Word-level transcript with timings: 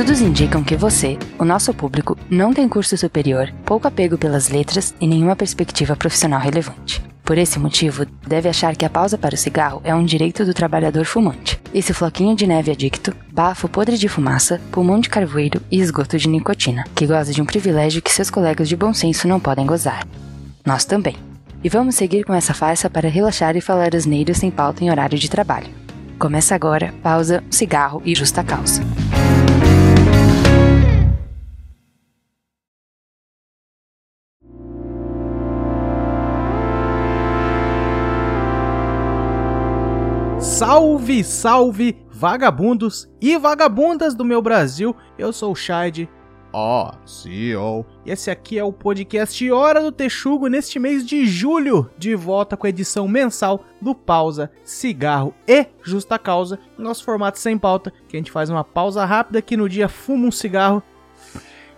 Estudos 0.00 0.22
indicam 0.22 0.64
que 0.64 0.78
você, 0.78 1.18
o 1.38 1.44
nosso 1.44 1.74
público, 1.74 2.16
não 2.30 2.54
tem 2.54 2.66
curso 2.66 2.96
superior, 2.96 3.52
pouco 3.66 3.86
apego 3.86 4.16
pelas 4.16 4.48
letras 4.48 4.94
e 4.98 5.06
nenhuma 5.06 5.36
perspectiva 5.36 5.94
profissional 5.94 6.40
relevante. 6.40 7.02
Por 7.22 7.36
esse 7.36 7.58
motivo, 7.58 8.06
deve 8.26 8.48
achar 8.48 8.74
que 8.74 8.86
a 8.86 8.88
pausa 8.88 9.18
para 9.18 9.34
o 9.34 9.36
cigarro 9.36 9.82
é 9.84 9.94
um 9.94 10.02
direito 10.02 10.42
do 10.42 10.54
trabalhador 10.54 11.04
fumante. 11.04 11.60
Esse 11.74 11.92
floquinho 11.92 12.34
de 12.34 12.46
neve 12.46 12.70
adicto, 12.70 13.14
bafo 13.30 13.68
podre 13.68 13.98
de 13.98 14.08
fumaça, 14.08 14.58
pulmão 14.72 14.98
de 14.98 15.10
carvoeiro 15.10 15.60
e 15.70 15.78
esgoto 15.78 16.16
de 16.16 16.30
nicotina, 16.30 16.84
que 16.94 17.06
goza 17.06 17.34
de 17.34 17.42
um 17.42 17.44
privilégio 17.44 18.00
que 18.00 18.10
seus 18.10 18.30
colegas 18.30 18.70
de 18.70 18.76
bom 18.76 18.94
senso 18.94 19.28
não 19.28 19.38
podem 19.38 19.66
gozar. 19.66 20.06
Nós 20.64 20.86
também. 20.86 21.16
E 21.62 21.68
vamos 21.68 21.94
seguir 21.94 22.24
com 22.24 22.32
essa 22.32 22.54
farsa 22.54 22.88
para 22.88 23.10
relaxar 23.10 23.54
e 23.54 23.60
falar 23.60 23.94
asneiros 23.94 24.38
sem 24.38 24.50
pauta 24.50 24.82
em 24.82 24.90
horário 24.90 25.18
de 25.18 25.28
trabalho. 25.28 25.68
Começa 26.18 26.54
agora, 26.54 26.94
pausa, 27.02 27.44
cigarro 27.50 28.00
e 28.02 28.14
justa 28.14 28.42
causa. 28.42 28.82
Salve, 40.60 41.24
salve, 41.24 41.96
vagabundos 42.10 43.10
e 43.18 43.38
vagabundas 43.38 44.14
do 44.14 44.26
meu 44.26 44.42
Brasil. 44.42 44.94
Eu 45.16 45.32
sou 45.32 45.52
o 45.52 45.56
Shade, 45.56 46.06
ó, 46.52 46.92
CEO. 47.06 47.86
E 48.04 48.10
esse 48.10 48.30
aqui 48.30 48.58
é 48.58 48.62
o 48.62 48.70
podcast 48.70 49.50
Hora 49.50 49.80
do 49.80 49.90
Texugo 49.90 50.48
neste 50.48 50.78
mês 50.78 51.06
de 51.06 51.24
julho, 51.24 51.90
de 51.96 52.14
volta 52.14 52.58
com 52.58 52.66
a 52.66 52.68
edição 52.68 53.08
mensal 53.08 53.64
do 53.80 53.94
Pausa, 53.94 54.50
Cigarro 54.62 55.34
e 55.48 55.64
Justa 55.82 56.18
Causa, 56.18 56.58
nosso 56.76 57.04
formato 57.04 57.38
sem 57.38 57.56
pauta, 57.56 57.90
que 58.06 58.14
a 58.14 58.20
gente 58.20 58.30
faz 58.30 58.50
uma 58.50 58.62
pausa 58.62 59.02
rápida 59.06 59.38
aqui 59.38 59.56
no 59.56 59.66
dia, 59.66 59.88
fuma 59.88 60.26
um 60.26 60.30
cigarro, 60.30 60.82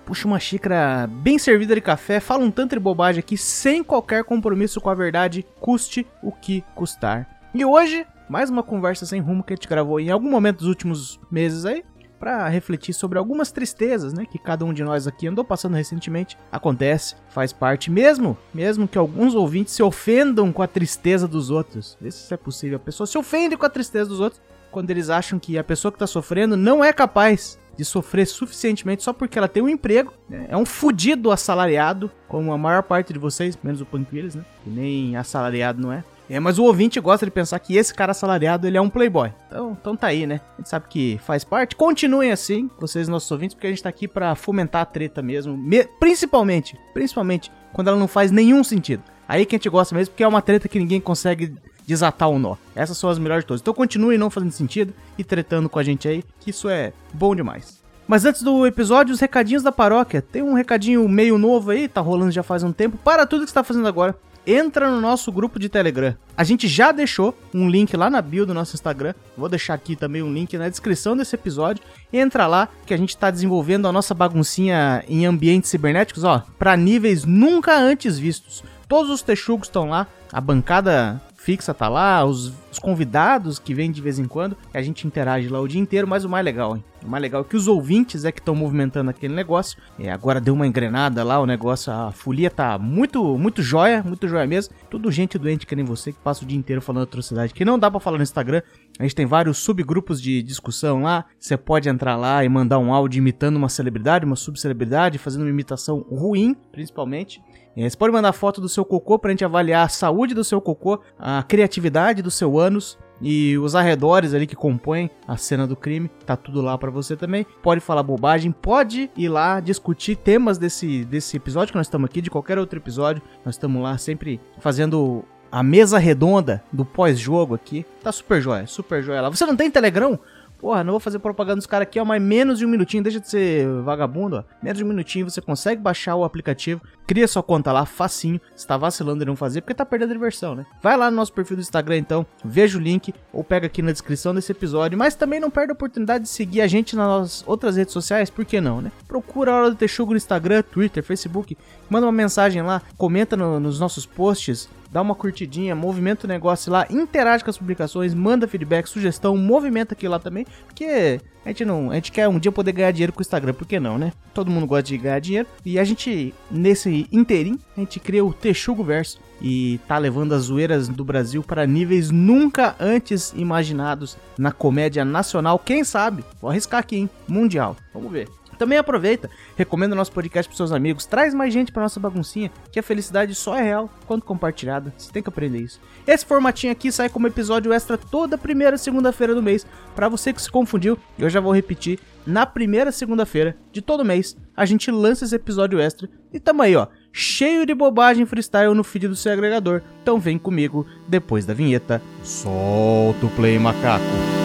puxa 0.05 0.27
uma 0.27 0.41
xícara 0.41 1.07
bem 1.09 1.39
servida 1.39 1.77
de 1.77 1.81
café, 1.81 2.19
fala 2.19 2.43
um 2.43 2.51
tanto 2.51 2.75
de 2.75 2.81
bobagem 2.81 3.21
aqui 3.21 3.39
sem 3.39 3.85
qualquer 3.85 4.25
compromisso 4.25 4.81
com 4.81 4.91
a 4.91 4.95
verdade, 4.95 5.47
custe 5.61 6.05
o 6.21 6.33
que 6.33 6.65
custar. 6.75 7.32
E 7.55 7.65
hoje 7.65 8.07
mais 8.29 8.49
uma 8.49 8.63
conversa 8.63 9.05
sem 9.05 9.21
rumo 9.21 9.43
que 9.43 9.53
a 9.53 9.57
gente 9.57 9.69
gravou 9.69 10.01
em 10.01 10.09
algum 10.11 10.31
momento 10.31 10.61
dos 10.61 10.69
últimos 10.69 11.21
meses 11.31 11.67
aí, 11.67 11.85
para 12.19 12.49
refletir 12.49 12.95
sobre 12.95 13.19
algumas 13.19 13.53
tristezas, 13.53 14.15
né, 14.15 14.25
que 14.25 14.39
cada 14.39 14.65
um 14.65 14.73
de 14.73 14.83
nós 14.83 15.07
aqui 15.07 15.27
andou 15.27 15.45
passando 15.45 15.75
recentemente. 15.75 16.39
Acontece, 16.51 17.17
faz 17.29 17.53
parte 17.53 17.91
mesmo, 17.91 18.39
mesmo 18.55 18.89
que 18.89 18.97
alguns 18.97 19.35
ouvintes 19.35 19.75
se 19.75 19.83
ofendam 19.83 20.51
com 20.51 20.63
a 20.63 20.67
tristeza 20.67 21.29
dos 21.29 21.51
outros. 21.51 21.99
Vê 22.01 22.11
se 22.11 22.25
isso 22.25 22.33
é 22.33 22.37
possível. 22.39 22.77
A 22.77 22.81
pessoa 22.81 23.07
se 23.07 23.19
ofende 23.19 23.57
com 23.57 23.67
a 23.67 23.71
tristeza 23.71 24.09
dos 24.09 24.21
outros 24.21 24.41
quando 24.71 24.89
eles 24.91 25.11
acham 25.11 25.39
que 25.39 25.59
a 25.59 25.65
pessoa 25.65 25.93
que 25.93 25.97
está 25.97 26.07
sofrendo 26.07 26.57
não 26.57 26.83
é 26.83 26.93
capaz 26.93 27.59
de 27.77 27.85
sofrer 27.85 28.27
suficientemente 28.27 29.03
só 29.03 29.13
porque 29.13 29.37
ela 29.37 29.49
tem 29.49 29.63
um 29.63 29.69
emprego. 29.69 30.15
Né? 30.29 30.47
É 30.49 30.57
um 30.57 30.65
fudido 30.65 31.31
assalariado, 31.31 32.11
como 32.29 32.53
a 32.53 32.57
maior 32.57 32.83
parte 32.83 33.13
de 33.13 33.19
vocês, 33.19 33.59
menos 33.63 33.81
o 33.81 33.87
Panquilhas, 33.87 34.35
né? 34.35 34.45
Que 34.63 34.71
nem 34.71 35.17
assalariado 35.17 35.81
não 35.81 35.93
é. 35.93 36.05
É, 36.29 36.41
mas 36.41 36.59
o 36.59 36.65
ouvinte 36.65 36.99
gosta 37.01 37.27
de 37.27 37.33
pensar 37.33 37.59
que 37.59 37.77
esse 37.77 37.93
cara 37.93 38.13
assalariado 38.13 38.67
ele 38.67 38.77
é 38.77 38.81
um 38.81 38.89
playboy. 38.89 39.33
Então, 39.49 39.77
então 39.79 39.97
tá 39.97 40.07
aí, 40.07 40.27
né? 40.27 40.41
A 40.55 40.61
gente 40.61 40.69
sabe 40.69 40.87
que 40.89 41.21
faz 41.25 41.45
parte. 41.45 41.77
Continuem 41.77 42.33
assim, 42.33 42.71
vocês 42.79 43.09
nossos 43.09 43.31
ouvintes, 43.31 43.55
porque 43.55 43.67
a 43.67 43.71
gente 43.71 43.83
tá 43.83 43.89
aqui 43.89 44.09
para 44.09 44.35
fomentar 44.35 44.83
a 44.83 44.87
treta 44.87 45.21
mesmo, 45.21 45.57
me 45.57 45.85
principalmente, 46.01 46.79
principalmente 46.95 47.51
quando 47.73 47.89
ela 47.89 47.97
não 47.97 48.09
faz 48.09 48.31
nenhum 48.31 48.63
sentido. 48.65 49.03
Aí 49.29 49.47
que 49.47 49.57
a 49.57 49.59
gente 49.59 49.69
gosta 49.69 49.95
mesmo, 49.95 50.13
porque 50.13 50.25
é 50.25 50.29
uma 50.29 50.43
treta 50.43 50.69
que 50.69 50.79
ninguém 50.79 51.01
consegue 51.01 51.55
desatar 51.87 52.29
o 52.29 52.39
nó. 52.39 52.57
Essas 52.75 52.97
são 52.97 53.11
as 53.11 53.19
melhores 53.19 53.45
de 53.45 53.49
todas. 53.49 53.61
Então 53.61 53.75
continuem 53.75 54.19
não 54.19 54.31
fazendo 54.31 54.53
sentido 54.53 54.95
e 55.19 55.25
tretando 55.25 55.69
com 55.69 55.79
a 55.79 55.83
gente 55.83 56.09
aí, 56.09 56.25
que 56.41 56.51
isso 56.51 56.69
é 56.69 56.93
bom 57.13 57.35
demais. 57.35 57.83
Mas 58.07 58.25
antes 58.25 58.43
do 58.43 58.67
episódio, 58.67 59.15
os 59.15 59.21
recadinhos 59.21 59.63
da 59.63 59.73
paróquia. 59.73 60.21
Tem 60.21 60.43
um 60.43 60.55
recadinho 60.55 61.09
meio 61.09 61.39
novo 61.39 61.71
aí, 61.71 61.89
tá 61.89 62.01
rolando 62.01 62.31
já 62.31 62.43
faz 62.43 62.63
um 62.63 62.73
tempo. 62.73 62.99
Para 62.99 63.27
tudo 63.27 63.45
que 63.45 63.51
você 63.51 63.55
tá 63.55 63.65
fazendo 63.65 63.89
agora 63.89 64.15
entra 64.47 64.91
no 64.91 65.01
nosso 65.01 65.31
grupo 65.31 65.59
de 65.59 65.69
Telegram. 65.69 66.17
A 66.37 66.45
gente 66.45 66.67
já 66.67 66.93
deixou 66.93 67.37
um 67.55 67.69
link 67.69 67.97
lá 67.97 68.09
na 68.11 68.23
bio 68.23 68.47
do 68.47 68.55
nosso 68.55 68.75
Instagram. 68.75 69.15
Vou 69.37 69.49
deixar 69.49 69.75
aqui 69.75 69.95
também 69.95 70.23
um 70.23 70.33
link 70.33 70.57
na 70.57 70.69
descrição 70.69 71.17
desse 71.17 71.35
episódio. 71.35 71.83
Entra 72.13 72.47
lá 72.47 72.69
que 72.87 72.95
a 72.95 72.97
gente 72.97 73.11
está 73.11 73.31
desenvolvendo 73.31 73.87
a 73.87 73.93
nossa 73.93 74.15
baguncinha 74.15 75.05
em 75.09 75.27
ambientes 75.27 75.71
cibernéticos, 75.71 76.25
ó, 76.25 76.45
para 76.59 76.77
níveis 76.77 77.25
nunca 77.25 77.77
antes 77.77 78.19
vistos. 78.19 78.63
Todos 78.89 79.11
os 79.11 79.23
texugos 79.23 79.69
estão 79.69 79.89
lá, 79.89 80.07
a 80.33 80.41
bancada 80.41 81.21
fixa 81.43 81.75
tá 81.75 81.89
lá, 81.89 82.25
os, 82.25 82.53
os, 82.71 82.79
convidados 82.79 83.59
que 83.59 83.75
vêm 83.75 83.91
de 83.91 84.01
vez 84.01 84.19
em 84.19 84.27
quando, 84.27 84.57
a 84.73 84.81
gente 84.81 85.07
interage 85.07 85.49
lá 85.49 85.61
o 85.61 85.67
dia 85.67 85.81
inteiro, 85.81 86.07
mas 86.07 86.25
o 86.25 86.29
mais 86.29 86.45
legal, 86.45 86.77
hein? 86.77 86.85
O 87.05 87.09
mais 87.09 87.21
legal 87.21 87.41
é 87.41 87.45
que 87.45 87.57
os 87.57 87.67
ouvintes 87.67 88.25
é 88.25 88.31
que 88.31 88.39
estão 88.39 88.55
movimentando 88.55 89.11
aquele 89.11 89.35
negócio. 89.35 89.77
É, 89.99 90.13
agora 90.13 90.41
deu 90.41 90.55
uma 90.55 90.69
engrenada 90.69 91.25
lá, 91.25 91.41
o 91.41 91.47
negócio, 91.47 91.93
a 91.93 92.13
folia 92.13 92.49
tá 92.49 92.79
muito, 92.79 93.37
muito 93.37 93.61
joia, 93.61 94.05
muito 94.05 94.29
joia 94.29 94.47
mesmo. 94.47 94.73
Tudo 94.89 95.11
gente 95.11 95.37
doente 95.37 95.67
que 95.67 95.75
nem 95.75 95.85
você 95.85 96.13
que 96.13 96.19
passa 96.21 96.45
o 96.45 96.47
dia 96.47 96.57
inteiro 96.57 96.81
falando 96.81 97.03
atrocidade, 97.03 97.53
que 97.53 97.65
não 97.65 97.77
dá 97.77 97.91
para 97.91 97.99
falar 97.99 98.19
no 98.19 98.23
Instagram. 98.23 98.63
A 99.01 99.03
gente 99.03 99.17
tem 99.17 99.27
vários 99.27 99.59
subgrupos 99.59 100.23
de 100.23 100.45
discussão 100.45 101.03
lá. 101.03 101.25
Você 101.41 101.57
pode 101.57 101.89
entrar 101.89 102.15
lá 102.15 102.45
e 102.45 102.49
mandar 102.49 102.79
um 102.79 102.95
áudio 102.95 103.19
imitando 103.19 103.57
uma 103.57 103.69
celebridade, 103.69 104.25
uma 104.25 104.37
subcelebridade, 104.37 105.19
fazendo 105.19 105.43
uma 105.43 105.51
imitação 105.51 106.07
ruim, 106.09 106.55
principalmente. 106.71 107.43
É, 107.77 107.89
você 107.89 107.97
pode 107.97 108.13
mandar 108.13 108.33
foto 108.33 108.61
do 108.61 108.69
seu 108.69 108.85
cocô 108.85 109.19
pra 109.19 109.31
gente 109.31 109.45
avaliar 109.45 109.87
a 109.87 109.89
saúde 109.89 110.35
do 110.35 110.45
seu 110.45 110.61
cocô, 110.61 111.01
a 111.19 111.43
criatividade 111.43 112.23
do 112.23 112.31
seu 112.31 112.59
ânus 112.59 112.99
e 113.21 113.57
os 113.57 113.75
arredores 113.75 114.35
ali 114.35 114.47
que 114.47 114.57
compõem 114.57 115.11
a 115.27 115.37
cena 115.37 115.67
do 115.67 115.77
crime. 115.77 116.11
Tá 116.27 116.37
tudo 116.37 116.61
lá 116.61 116.77
para 116.77 116.91
você 116.91 117.17
também. 117.17 117.47
Pode 117.63 117.81
falar 117.81 118.03
bobagem, 118.03 118.53
pode 118.53 119.11
ir 119.17 119.29
lá 119.29 119.61
discutir 119.61 120.17
temas 120.17 120.59
desse, 120.59 121.05
desse 121.05 121.37
episódio 121.37 121.73
que 121.73 121.79
nós 121.79 121.87
estamos 121.87 122.11
aqui, 122.11 122.21
de 122.21 122.31
qualquer 122.31 122.59
outro 122.59 122.79
episódio. 122.79 123.23
Nós 123.45 123.55
estamos 123.55 123.83
lá 123.83 123.97
sempre 123.97 124.41
fazendo 124.59 125.25
a 125.53 125.63
mesa 125.63 125.99
redonda 125.99 126.65
do 126.73 126.85
pós-jogo 126.85 127.55
aqui. 127.55 127.87
Tá 128.03 128.11
super 128.11 128.41
jóia, 128.41 128.67
super 128.67 129.03
jóia 129.03 129.21
lá. 129.21 129.29
Você 129.29 129.45
não 129.45 129.55
tem 129.55 129.71
Telegram? 129.71 130.19
Porra, 130.63 130.85
não 130.85 130.93
vou 130.93 131.01
fazer 131.01 131.19
propaganda 131.19 131.57
dos 131.57 131.67
caras 131.67 131.89
aqui, 131.89 131.99
ó, 131.99 132.05
mas 132.05 132.23
menos 132.23 132.61
de 132.61 132.65
um 132.65 132.69
minutinho, 132.69 133.03
deixa 133.03 133.19
de 133.19 133.29
ser 133.29 133.67
vagabundo, 133.83 134.37
ó. 134.37 134.45
Menos 134.63 134.79
de 134.79 134.85
um 134.85 134.87
minutinho 134.87 135.29
você 135.29 135.41
consegue 135.41 135.83
baixar 135.83 136.15
o 136.15 136.23
aplicativo, 136.23 136.81
cria 137.05 137.27
sua 137.27 137.43
conta 137.43 137.73
lá, 137.73 137.85
facinho. 137.85 138.41
Se 138.55 138.65
tá 138.65 138.77
vacilando 138.77 139.25
e 139.25 139.27
não 139.27 139.35
fazer, 139.35 139.61
porque 139.61 139.75
tá 139.75 139.85
perdendo 139.85 140.13
diversão, 140.13 140.55
né? 140.55 140.65
Vai 140.81 140.97
lá 140.97 141.11
no 141.11 141.17
nosso 141.17 141.33
perfil 141.33 141.57
do 141.57 141.63
Instagram 141.63 141.97
então, 141.97 142.25
veja 142.45 142.79
o 142.79 142.81
link 142.81 143.13
ou 143.33 143.43
pega 143.43 143.67
aqui 143.67 143.83
na 143.83 143.91
descrição 143.91 144.33
desse 144.33 144.53
episódio, 144.53 144.97
mas 144.97 145.17
também 145.17 145.41
não 145.41 145.51
perde 145.51 145.73
a 145.73 145.75
oportunidade 145.75 146.23
de 146.23 146.31
seguir 146.31 146.61
a 146.61 146.69
gente 146.69 146.95
nas 146.95 147.43
outras 147.45 147.77
redes 147.77 147.93
sociais, 147.93 148.31
por 148.31 148.45
que 148.45 148.61
não, 148.61 148.81
né? 148.81 148.93
Procura 149.09 149.51
a 149.51 149.57
Hora 149.57 149.71
do 149.71 149.77
Texugo 149.77 150.13
no 150.13 150.17
Instagram, 150.17 150.63
Twitter, 150.63 151.03
Facebook, 151.03 151.59
manda 151.91 152.07
uma 152.07 152.13
mensagem 152.13 152.63
lá, 152.63 152.81
comenta 152.97 153.37
no, 153.37 153.59
nos 153.59 153.81
nossos 153.81 154.07
posts, 154.07 154.69
dá 154.93 155.01
uma 155.01 155.15
curtidinha, 155.15 155.75
movimenta 155.75 156.27
o 156.27 156.29
negócio 156.29 156.71
lá, 156.71 156.87
interage 156.91 157.43
com 157.43 157.51
as 157.51 157.57
publicações, 157.57 158.13
manda 158.15 158.47
feedback, 158.47 158.87
sugestão, 158.87 159.37
movimenta 159.37 159.95
aqui 159.95 160.07
lá 160.07 160.19
também, 160.19 160.47
porque 160.67 161.19
a 161.45 161.49
gente 161.49 161.65
não, 161.65 161.91
a 161.91 161.95
gente 161.95 162.13
quer 162.13 162.29
um 162.29 162.39
dia 162.39 162.53
poder 162.53 162.73
ganhar 162.73 162.93
dinheiro 162.93 163.13
com 163.13 163.21
o 163.21 163.23
Instagram, 163.23 163.55
por 163.55 163.67
que 163.67 163.81
não, 163.81 163.97
né? 163.99 164.13
Todo 164.35 164.51
mundo 164.51 164.67
gosta 164.67 164.85
de 164.85 164.99
ganhar 164.99 165.19
dinheiro 165.19 165.49
e 165.65 165.79
a 165.79 165.85
gente 165.85 166.35
nesse 166.51 167.09
interim, 167.11 167.59
a 167.77 167.81
gente 167.81 167.99
cria 167.99 168.25
o 168.25 168.33
Texugo 168.33 168.85
Verso 168.85 169.19
e 169.41 169.81
tá 169.89 169.99
levando 169.99 170.35
as 170.35 170.45
zoeiras 170.45 170.89
do 170.89 171.05
Brasil 171.05 171.43
para 171.43 171.67
níveis 171.67 172.11
nunca 172.11 172.77
antes 172.79 173.33
imaginados 173.35 174.17
na 174.39 174.53
comédia 174.53 175.05
nacional, 175.05 175.59
quem 175.59 175.83
sabe? 175.83 176.25
Vou 176.41 176.51
arriscar 176.51 176.81
aqui, 176.81 176.97
hein? 176.97 177.11
Mundial. 177.27 177.77
Vamos 177.93 178.13
ver. 178.13 178.29
Também 178.63 178.79
aproveita, 178.79 179.29
recomenda 179.57 179.93
o 179.93 179.97
nosso 179.97 180.13
podcast 180.13 180.49
para 180.49 180.57
seus 180.57 180.71
amigos, 180.71 181.05
traz 181.05 181.35
mais 181.35 181.53
gente 181.53 181.73
para 181.73 181.83
nossa 181.83 181.99
baguncinha, 181.99 182.49
que 182.71 182.79
a 182.79 182.83
felicidade 182.83 183.35
só 183.35 183.59
é 183.59 183.63
real 183.63 183.91
quando 184.07 184.23
compartilhada. 184.23 184.95
Você 184.97 185.11
tem 185.11 185.21
que 185.21 185.29
aprender 185.29 185.59
isso. 185.59 185.81
Esse 186.07 186.25
formatinho 186.25 186.71
aqui 186.71 186.93
sai 186.93 187.09
como 187.09 187.27
episódio 187.27 187.73
extra 187.73 187.99
toda 187.99 188.39
primeira 188.39 188.79
segunda-feira 188.79 189.35
do 189.35 189.43
mês. 189.43 189.67
Para 189.97 190.09
você 190.09 190.33
que 190.33 190.41
se 190.41 190.49
confundiu, 190.49 190.97
eu 191.19 191.29
já 191.29 191.41
vou 191.41 191.53
repetir. 191.53 191.99
Na 192.25 192.47
primeira 192.47 192.93
segunda-feira 192.93 193.57
de 193.73 193.83
todo 193.83 194.05
mês, 194.05 194.37
a 194.57 194.65
gente 194.65 194.93
lança 194.93 195.25
esse 195.25 195.35
episódio 195.35 195.81
extra 195.81 196.09
e 196.33 196.39
tamo 196.39 196.63
aí, 196.63 196.77
ó, 196.77 196.87
cheio 197.13 197.67
de 197.67 197.75
bobagem 197.75 198.25
freestyle 198.27 198.77
no 198.77 198.85
feed 198.85 199.09
do 199.09 199.17
seu 199.17 199.33
agregador. 199.33 199.83
Então 200.05 200.21
vem 200.21 200.39
comigo 200.39 200.87
depois 201.09 201.45
da 201.45 201.53
vinheta. 201.53 202.01
Solta 202.23 203.27
o 203.27 203.31
play 203.31 203.59
macaco. 203.59 204.42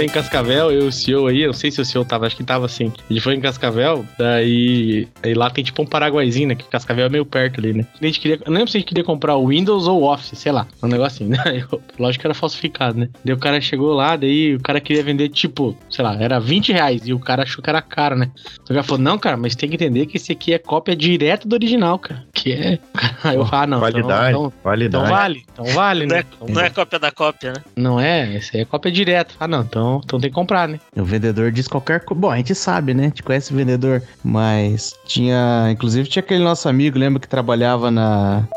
Foi 0.00 0.06
em 0.06 0.08
Cascavel, 0.08 0.72
eu 0.72 0.84
e 0.84 0.88
o 0.88 0.92
senhor 0.92 1.28
aí, 1.28 1.42
eu 1.42 1.48
não 1.48 1.52
sei 1.52 1.70
se 1.70 1.78
o 1.78 1.84
senhor 1.84 2.06
tava, 2.06 2.26
acho 2.26 2.34
que 2.34 2.42
tava 2.42 2.64
assim. 2.64 2.90
Gente 3.10 3.20
foi 3.20 3.34
em 3.34 3.40
Cascavel, 3.40 4.06
daí 4.18 5.06
aí 5.22 5.34
lá 5.34 5.50
tem 5.50 5.62
tipo 5.62 5.82
um 5.82 5.86
paraguaizinho, 5.86 6.48
né? 6.48 6.54
Que 6.54 6.64
Cascavel 6.64 7.04
é 7.04 7.08
meio 7.10 7.26
perto 7.26 7.60
ali, 7.60 7.74
né? 7.74 7.86
A 8.00 8.06
gente 8.06 8.18
queria, 8.18 8.40
não 8.46 8.54
lembro 8.54 8.70
se 8.70 8.78
a 8.78 8.80
gente 8.80 8.88
queria 8.88 9.04
comprar 9.04 9.36
o 9.36 9.48
Windows 9.48 9.86
ou 9.86 10.00
o 10.00 10.10
Office, 10.10 10.38
sei 10.38 10.52
lá, 10.52 10.66
um 10.82 10.86
negocinho, 10.86 11.28
né? 11.28 11.38
Eu, 11.70 11.82
lógico 11.98 12.22
que 12.22 12.26
era 12.26 12.32
falsificado, 12.32 12.98
né? 12.98 13.10
Daí 13.22 13.34
o 13.34 13.38
cara 13.38 13.60
chegou 13.60 13.92
lá, 13.92 14.16
daí 14.16 14.54
o 14.54 14.60
cara 14.60 14.80
queria 14.80 15.02
vender 15.02 15.28
tipo, 15.28 15.76
sei 15.90 16.02
lá, 16.02 16.16
era 16.18 16.40
20 16.40 16.72
reais 16.72 17.06
e 17.06 17.12
o 17.12 17.18
cara 17.18 17.42
achou 17.42 17.62
que 17.62 17.68
era 17.68 17.82
caro, 17.82 18.16
né? 18.16 18.30
O 18.64 18.68
cara 18.68 18.82
falou, 18.82 19.02
não, 19.02 19.18
cara, 19.18 19.36
mas 19.36 19.54
tem 19.54 19.68
que 19.68 19.74
entender 19.74 20.06
que 20.06 20.16
esse 20.16 20.32
aqui 20.32 20.54
é 20.54 20.58
cópia 20.58 20.96
direto 20.96 21.46
do 21.46 21.52
original, 21.52 21.98
cara. 21.98 22.24
Que 22.40 22.54
é. 22.54 22.78
Aí 23.22 23.36
eu, 23.36 23.46
ah, 23.52 23.66
não. 23.66 23.80
Validade, 23.80 24.30
então, 24.30 24.46
então, 24.46 24.52
validade. 24.64 25.04
então 25.04 25.14
vale, 25.14 25.44
então 25.52 25.64
vale, 25.66 26.06
Não 26.06 26.14
né? 26.16 26.20
é, 26.20 26.24
Então, 26.34 26.48
não 26.48 26.62
é 26.62 26.70
cópia 26.70 26.98
da 26.98 27.10
cópia, 27.10 27.52
né? 27.52 27.62
não 27.76 28.00
é, 28.00 28.36
esse 28.36 28.56
aí 28.56 28.62
é 28.62 28.64
cópia 28.64 28.90
direto. 28.90 29.34
Ah, 29.38 29.46
não, 29.46 29.60
então, 29.60 30.00
então 30.02 30.18
tem 30.18 30.30
que 30.30 30.34
comprar, 30.34 30.66
né? 30.66 30.80
O 30.96 31.04
vendedor 31.04 31.52
diz 31.52 31.68
qualquer 31.68 32.00
coisa. 32.00 32.18
Bom, 32.18 32.30
a 32.30 32.38
gente 32.38 32.54
sabe, 32.54 32.94
né? 32.94 33.02
A 33.02 33.06
gente 33.08 33.22
conhece 33.22 33.52
o 33.52 33.56
vendedor. 33.56 34.02
Mas 34.24 34.94
tinha. 35.04 35.68
Inclusive 35.70 36.08
tinha 36.08 36.22
aquele 36.22 36.42
nosso 36.42 36.66
amigo, 36.66 36.98
lembra 36.98 37.20
que 37.20 37.28
trabalhava 37.28 37.90
na. 37.90 38.48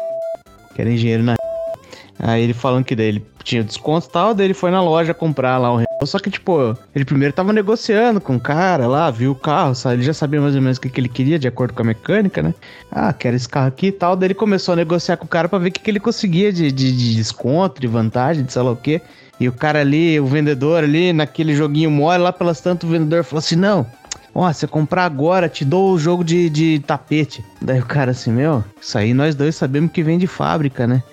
Que 0.74 0.82
era 0.82 0.90
engenheiro 0.90 1.24
na. 1.24 1.36
Aí 2.26 2.42
ele 2.42 2.54
falando 2.54 2.86
que 2.86 2.96
daí 2.96 3.08
ele 3.08 3.26
tinha 3.44 3.62
desconto 3.62 4.08
e 4.08 4.10
tal, 4.10 4.34
daí 4.34 4.48
ele 4.48 4.54
foi 4.54 4.72
na 4.72 4.82
loja 4.82 5.14
comprar 5.14 5.58
lá 5.58 5.70
o 5.70 5.76
Renault. 5.76 6.06
Só 6.06 6.18
que, 6.20 6.30
tipo, 6.30 6.78
ele 6.96 7.04
primeiro 7.04 7.34
tava 7.34 7.52
negociando 7.52 8.22
com 8.22 8.38
o 8.38 8.40
cara 8.40 8.88
lá, 8.88 9.12
viu 9.12 9.32
o 9.32 9.36
carro, 9.36 9.76
sabe? 9.76 9.96
Ele 9.96 10.04
já 10.04 10.14
sabia 10.14 10.40
mais 10.40 10.56
ou 10.56 10.62
menos 10.62 10.78
o 10.78 10.82
que, 10.82 10.90
que 10.90 11.02
ele 11.02 11.10
queria, 11.10 11.38
de 11.38 11.50
acordo 11.50 11.74
com 11.74 11.82
a 11.82 11.86
mecânica, 11.86 12.42
né? 12.42 12.54
Ah, 12.90 13.12
quero 13.12 13.36
esse 13.36 13.50
carro 13.50 13.68
aqui 13.68 13.88
e 13.88 13.92
tal. 13.92 14.16
Daí 14.16 14.28
ele 14.28 14.34
começou 14.34 14.72
a 14.72 14.76
negociar 14.78 15.18
com 15.18 15.26
o 15.26 15.28
cara 15.28 15.50
pra 15.50 15.60
ver 15.60 15.68
o 15.68 15.72
que, 15.74 15.82
que 15.82 15.92
ele 15.92 16.00
conseguia 16.00 16.54
de, 16.54 16.72
de, 16.72 16.96
de 16.96 17.16
desconto, 17.16 17.82
de 17.82 17.88
vantagem, 17.88 18.46
de 18.46 18.54
sei 18.54 18.62
lá 18.62 18.72
o 18.72 18.78
quê. 18.78 19.02
E 19.38 19.50
o 19.50 19.52
cara 19.52 19.82
ali, 19.82 20.18
o 20.18 20.26
vendedor 20.26 20.82
ali, 20.82 21.12
naquele 21.12 21.54
joguinho 21.54 21.92
mole, 21.92 22.24
lá 22.24 22.32
pelas 22.32 22.62
tantas, 22.62 22.90
o 22.90 22.94
vendedor 22.94 23.26
falou 23.26 23.40
assim: 23.40 23.58
não. 23.58 23.86
Ó, 24.36 24.52
você 24.52 24.66
comprar 24.66 25.06
agora, 25.06 25.48
te 25.48 25.64
dou 25.64 25.94
o 25.94 26.00
jogo 26.00 26.24
de, 26.24 26.50
de 26.50 26.80
tapete. 26.80 27.44
Daí 27.62 27.80
o 27.80 27.86
cara 27.86 28.12
assim, 28.12 28.32
meu, 28.32 28.64
isso 28.82 28.98
aí 28.98 29.14
nós 29.14 29.36
dois 29.36 29.56
sabemos 29.56 29.92
que 29.92 30.02
vem 30.02 30.18
de 30.18 30.26
fábrica, 30.26 30.88
né? 30.88 31.04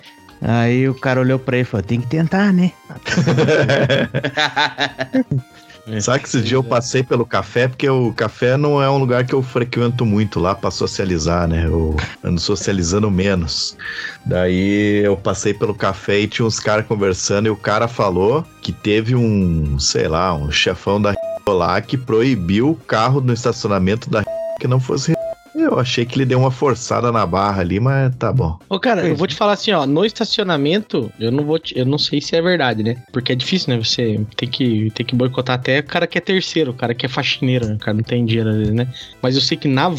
Aí 0.43 0.89
o 0.89 0.95
cara 0.95 1.21
olhou 1.21 1.39
pra 1.39 1.57
ele 1.57 1.63
e 1.63 1.67
falou, 1.67 1.87
tem 1.87 2.01
que 2.01 2.07
tentar, 2.07 2.53
né? 2.53 2.73
Sabe 6.01 6.21
que 6.21 6.29
esse 6.29 6.41
dia 6.41 6.57
eu 6.57 6.63
passei 6.63 7.03
pelo 7.03 7.27
café, 7.27 7.67
porque 7.67 7.89
o 7.89 8.13
café 8.13 8.57
não 8.57 8.81
é 8.81 8.89
um 8.89 8.99
lugar 8.99 9.25
que 9.25 9.35
eu 9.35 9.43
frequento 9.43 10.07
muito 10.07 10.39
lá 10.39 10.55
pra 10.55 10.71
socializar, 10.71 11.49
né? 11.49 11.67
Eu 11.67 11.97
ando 12.23 12.41
socializando 12.41 13.11
menos. 13.11 13.77
Daí 14.25 15.05
eu 15.05 15.17
passei 15.17 15.53
pelo 15.53 15.75
café 15.75 16.21
e 16.21 16.29
tinha 16.29 16.47
uns 16.47 16.61
caras 16.61 16.87
conversando 16.87 17.47
e 17.47 17.51
o 17.51 17.57
cara 17.57 17.89
falou 17.89 18.47
que 18.63 18.73
teve 18.73 19.17
um, 19.17 19.79
sei 19.81 20.07
lá, 20.07 20.33
um 20.35 20.53
chefão 20.53 21.01
da 21.01 21.15
lá 21.49 21.81
que 21.81 21.97
proibiu 21.97 22.71
o 22.71 22.77
carro 22.77 23.21
no 23.21 23.33
estacionamento 23.33 24.09
da 24.09 24.23
que 24.61 24.69
não 24.69 24.79
fosse. 24.79 25.13
Eu 25.55 25.79
achei 25.79 26.05
que 26.07 26.17
ele 26.17 26.25
deu 26.27 26.39
uma 26.39 26.51
forçada 26.51 27.11
na 27.11 27.27
barra 27.27 27.61
ali, 27.61 27.81
mas 27.81 28.15
tá 28.17 28.33
bom. 28.33 28.59
Ô, 28.69 28.79
cara, 28.79 29.07
eu 29.07 29.17
vou 29.17 29.27
te 29.27 29.35
falar 29.35 29.53
assim, 29.53 29.73
ó, 29.73 29.85
no 29.87 30.05
estacionamento, 30.05 31.11
eu 31.19 31.31
não 31.33 31.45
vou 31.45 31.59
te- 31.59 31.77
eu 31.77 31.85
não 31.85 31.99
sei 31.99 32.21
se 32.21 32.37
é 32.37 32.43
verdade, 32.43 32.83
né? 32.83 32.97
Porque 33.13 33.33
é 33.33 33.35
difícil, 33.35 33.75
né? 33.75 33.83
Você 33.83 34.21
tem 34.37 34.49
que, 34.49 34.91
tem 34.95 35.05
que 35.05 35.15
boicotar 35.15 35.57
até 35.57 35.81
o 35.81 35.85
cara 35.85 36.07
que 36.07 36.17
é 36.19 36.21
terceiro, 36.21 36.71
o 36.71 36.75
cara 36.75 36.95
que 36.95 37.05
é 37.05 37.09
faxineiro, 37.09 37.67
né? 37.67 37.75
O 37.75 37.79
cara 37.79 37.97
não 37.97 38.03
tem 38.05 38.25
dinheiro 38.25 38.53
vezes, 38.53 38.73
né? 38.73 38.87
Mas 39.21 39.35
eu 39.35 39.41
sei 39.41 39.57
que 39.57 39.67
na 39.69 39.93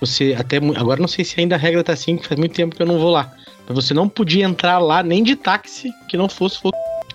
você 0.00 0.34
até 0.38 0.58
agora 0.76 1.00
não 1.00 1.08
sei 1.08 1.24
se 1.24 1.40
ainda 1.40 1.56
a 1.56 1.58
regra 1.58 1.82
tá 1.82 1.92
assim, 1.92 2.16
que 2.16 2.26
faz 2.26 2.38
muito 2.38 2.54
tempo 2.54 2.74
que 2.76 2.82
eu 2.82 2.86
não 2.86 2.98
vou 2.98 3.10
lá. 3.10 3.32
Mas 3.68 3.74
você 3.84 3.92
não 3.92 4.08
podia 4.08 4.44
entrar 4.44 4.78
lá 4.78 5.02
nem 5.02 5.22
de 5.22 5.34
táxi 5.36 5.90
que 6.08 6.16
não 6.16 6.28
fosse 6.28 6.58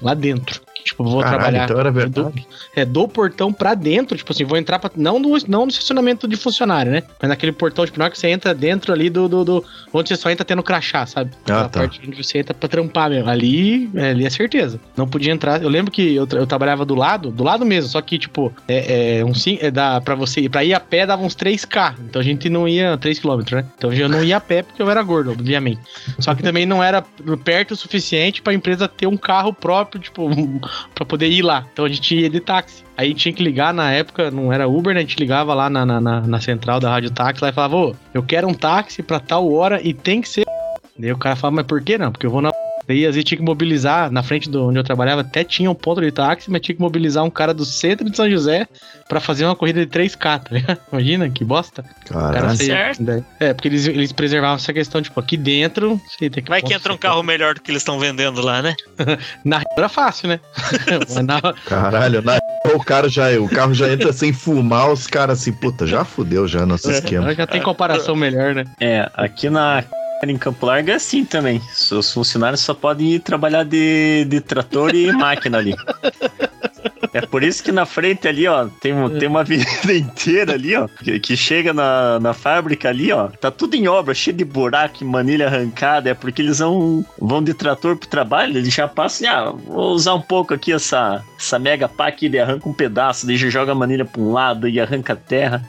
lá 0.02 0.14
dentro. 0.14 0.62
Tipo, 0.84 1.04
vou 1.04 1.22
Caralho, 1.22 1.40
trabalhar 1.40 1.64
então 1.66 1.80
era 1.80 1.90
do, 1.92 1.96
verdade. 1.96 2.48
é, 2.76 2.84
do 2.86 3.08
portão 3.08 3.54
pra 3.54 3.74
dentro, 3.74 4.18
tipo 4.18 4.32
assim, 4.32 4.44
vou 4.44 4.58
entrar 4.58 4.80
pra, 4.80 4.92
não, 4.96 5.20
no, 5.20 5.30
não 5.48 5.66
no 5.66 5.70
estacionamento 5.72 6.28
de 6.28 6.36
funcionário, 6.36 6.92
né? 6.92 7.04
Mas 7.22 7.30
naquele 7.30 7.52
portão, 7.52 7.86
tipo, 7.86 7.98
na 7.98 8.06
hora 8.06 8.12
que 8.12 8.20
você 8.20 8.28
entra 8.30 8.54
dentro 8.54 8.92
ali 8.92 9.10
do, 9.10 9.28
do, 9.30 9.44
do- 9.46 9.66
onde 9.94 10.10
você 10.10 10.16
só 10.16 10.30
entra 10.30 10.44
tendo 10.46 10.62
crachá, 10.64 11.06
sabe? 11.06 11.32
Ah, 11.34 11.42
Aquela 11.44 11.70
tá. 11.70 11.80
parte 11.82 12.02
onde 12.06 12.22
você 12.24 12.40
entra 12.40 12.54
pra 12.54 12.68
trampar 12.68 13.10
mesmo. 13.10 13.30
Ali, 13.30 13.90
é, 13.96 14.10
ali 14.10 14.26
é 14.26 14.30
certeza. 14.30 14.80
Não 14.98 15.08
podia 15.08 15.32
entrar. 15.32 15.62
Eu 15.64 15.70
lembro 15.70 15.92
que 15.92 16.16
eu, 16.16 16.28
eu 16.32 16.46
trabalhava 16.48 16.84
do 16.86 16.96
lado, 16.96 17.32
do 17.32 17.44
lado 17.44 17.66
mesmo, 17.66 17.90
só 17.90 18.02
que, 18.02 18.18
tipo, 18.20 18.54
é, 18.68 19.20
é 19.20 19.26
um 19.26 19.34
sim, 19.34 19.58
é 19.62 19.72
dá 19.72 20.02
pra 20.02 20.16
você, 20.16 20.48
pra 20.50 20.64
ir 20.64 20.74
a 20.74 20.80
pé 20.80 21.06
dava 21.06 21.24
uns 21.24 21.36
3K. 21.36 21.96
Então 22.10 22.22
a 22.22 22.26
gente 22.26 22.50
não 22.50 22.68
ia 22.68 22.98
3km, 22.98 23.52
né? 23.56 23.66
Então 23.78 23.92
eu 23.94 24.10
não 24.10 24.24
ia 24.24 24.38
a 24.38 24.42
pé 24.42 24.64
porque 24.64 24.82
eu 24.82 24.90
era 24.90 25.02
gordo, 25.02 25.32
obviamente. 25.32 25.80
Só 26.20 26.34
que 26.36 26.44
também 26.44 26.66
não 26.66 26.84
era 26.84 27.02
perto 27.44 27.72
o 27.72 27.76
suficiente 27.76 28.42
pra 28.42 28.54
empresa 28.54 28.88
ter 28.88 29.08
um 29.08 29.16
carro 29.18 29.54
próprio, 29.54 30.02
tipo, 30.02 30.30
pra 30.96 31.06
poder 31.06 31.28
ir 31.30 31.42
lá. 31.42 31.66
Então 31.72 31.86
a 31.86 31.90
gente 31.90 32.16
ia 32.16 32.30
de 32.30 32.40
táxi. 32.40 32.84
Aí 32.98 33.14
tinha 33.14 33.34
que 33.34 33.44
ligar 33.44 33.74
na 33.74 33.92
época, 33.92 34.30
não 34.30 34.54
era 34.54 34.68
Uber, 34.68 34.94
né? 34.94 35.00
A 35.00 35.04
gente 35.04 35.18
ligava 35.18 35.54
lá 35.54 35.70
na, 35.70 35.86
na, 35.86 36.00
na- 36.00 36.22
na 36.22 36.40
central 36.42 36.80
da 36.80 36.90
Rádio 36.90 37.10
Táxi 37.12 37.44
lá 37.44 37.50
e 37.50 37.54
falava, 37.54 37.76
ô, 37.76 37.96
eu 38.14 38.22
quero 38.22 38.48
um 38.48 38.54
táxi 38.54 39.02
pra 39.02 39.20
tal 39.20 39.52
hora 39.52 39.82
e 39.82 39.94
tem 39.94 40.22
que 40.22 40.30
ser. 40.30 40.46
Daí 40.98 41.12
o 41.12 41.18
cara 41.18 41.36
falava, 41.36 41.56
mas 41.58 41.66
por 41.66 41.82
que 41.82 41.98
não? 41.98 42.12
Porque 42.12 42.26
eu 42.28 42.32
vou 42.32 42.42
na. 42.42 42.52
Daí 42.88 43.06
às 43.06 43.16
vezes 43.16 43.24
tinha 43.28 43.38
que 43.38 43.44
mobilizar, 43.44 44.12
na 44.12 44.22
frente 44.24 44.50
de 44.50 44.58
onde 44.58 44.78
eu 44.78 44.84
trabalhava, 44.84 45.22
até 45.22 45.44
tinha 45.44 45.70
um 45.72 45.76
ponto 45.76 46.02
de 46.02 46.12
táxi, 46.12 46.52
mas 46.52 46.62
tinha 46.62 46.76
que 46.76 46.82
mobilizar 46.82 47.24
um 47.24 47.30
cara 47.30 47.54
do 47.54 47.66
centro 47.66 48.10
de 48.10 48.16
São 48.16 48.30
José 48.30 48.68
pra 49.08 49.20
fazer 49.20 49.46
uma 49.46 49.56
corrida 49.56 49.86
de 49.86 49.92
3K, 49.92 50.18
tá 50.20 50.42
ligado? 50.52 50.80
Imagina, 50.92 51.30
que 51.30 51.44
bosta. 51.44 51.84
Caralho. 52.08 52.56
certo. 52.58 53.04
daí- 53.04 53.24
É, 53.40 53.54
porque 53.54 53.68
eles, 53.68 53.88
eles 53.88 54.12
preservavam 54.12 54.56
essa 54.58 54.74
questão, 54.74 55.02
tipo, 55.02 55.20
aqui 55.20 55.38
dentro, 55.38 56.00
você 56.08 56.30
tem 56.30 56.44
que. 56.44 56.50
Vai 56.50 56.62
que 56.62 56.74
entra 56.74 56.92
um 56.94 56.98
carro 56.98 57.24
melhor 57.24 57.56
do 57.56 57.62
que 57.62 57.72
eles 57.72 57.82
estão 57.82 58.00
vendendo 58.00 58.42
lá, 58.42 58.62
né? 58.62 58.76
Na 59.46 59.62
era 59.78 59.90
fácil, 59.90 60.28
né? 60.30 60.40
Na, 61.24 61.42
Caralho, 61.66 62.22
na... 62.22 62.38
o 62.76 62.84
cara 62.84 63.08
já, 63.10 63.30
o 63.40 63.48
carro 63.50 63.74
já 63.74 63.92
entra 63.92 64.12
sem 64.14 64.34
fumar, 64.34 64.92
os 64.92 65.08
caras 65.08 65.40
assim, 65.42 65.54
puta, 65.54 65.86
já 65.88 66.04
fudeu 66.04 66.48
já 66.48 66.66
nosso 66.66 66.92
esquema. 66.92 67.34
já 67.34 67.48
tem 67.48 67.62
comparação 67.62 68.16
melhor, 68.16 68.54
né? 68.56 68.66
É, 68.80 69.10
aqui 69.16 69.50
na 69.50 69.84
em 70.32 70.38
Campo 70.38 70.66
Largo 70.66 70.90
é 70.92 70.94
assim 70.96 71.24
também. 71.26 71.62
Os 71.92 72.12
funcionários 72.14 72.62
só 72.62 72.74
podem 72.74 73.14
ir 73.14 73.20
trabalhar 73.20 73.64
de, 73.64 74.26
de 74.26 74.40
trator 74.42 74.94
e 74.96 75.12
máquina 75.14 75.58
ali. 75.58 75.76
É 77.14 77.22
por 77.22 77.44
isso 77.44 77.64
que 77.64 77.72
na 77.72 77.86
frente 77.86 78.28
ali, 78.28 78.48
ó, 78.48 78.68
tem, 78.82 78.92
um- 78.94 79.20
tem 79.20 79.28
uma 79.28 79.42
avenida 79.42 79.70
inteira 79.94 80.54
ali, 80.54 80.76
ó, 80.76 80.88
que, 80.88 81.20
que 81.20 81.38
chega 81.38 81.72
na, 81.72 82.20
na 82.20 82.34
fábrica 82.34 82.90
ali, 82.90 83.12
ó, 83.12 83.28
tá 83.28 83.52
tudo 83.52 83.76
em 83.76 83.88
obra, 83.88 84.16
cheio 84.16 84.36
de 84.36 84.44
buraco, 84.44 84.98
e 85.04 85.06
manilha 85.06 85.46
arrancada, 85.48 86.10
é 86.10 86.14
porque 86.16 86.42
eles 86.42 86.58
vão, 86.60 87.06
vão 87.20 87.44
de 87.44 87.54
trator 87.54 87.96
pro 87.96 88.08
trabalho, 88.10 88.58
eles 88.58 88.74
já 88.74 88.88
passam, 88.88 89.30
ah, 89.30 89.52
vou 89.52 89.92
usar 89.94 90.16
um 90.16 90.22
pouco 90.22 90.56
aqui 90.56 90.74
essa, 90.74 91.24
essa 91.40 91.60
mega 91.60 91.88
pá 91.88 92.08
aqui, 92.08 92.26
ele 92.26 92.40
arranca 92.40 92.68
um 92.68 92.74
pedaço, 92.74 93.28
daí 93.28 93.38
já 93.38 93.48
joga 93.50 93.74
a 93.74 93.76
manilha 93.76 94.06
pra 94.06 94.20
um 94.22 94.32
lado 94.34 94.68
e 94.68 94.80
arranca 94.80 95.14
a 95.14 95.18
terra. 95.18 95.64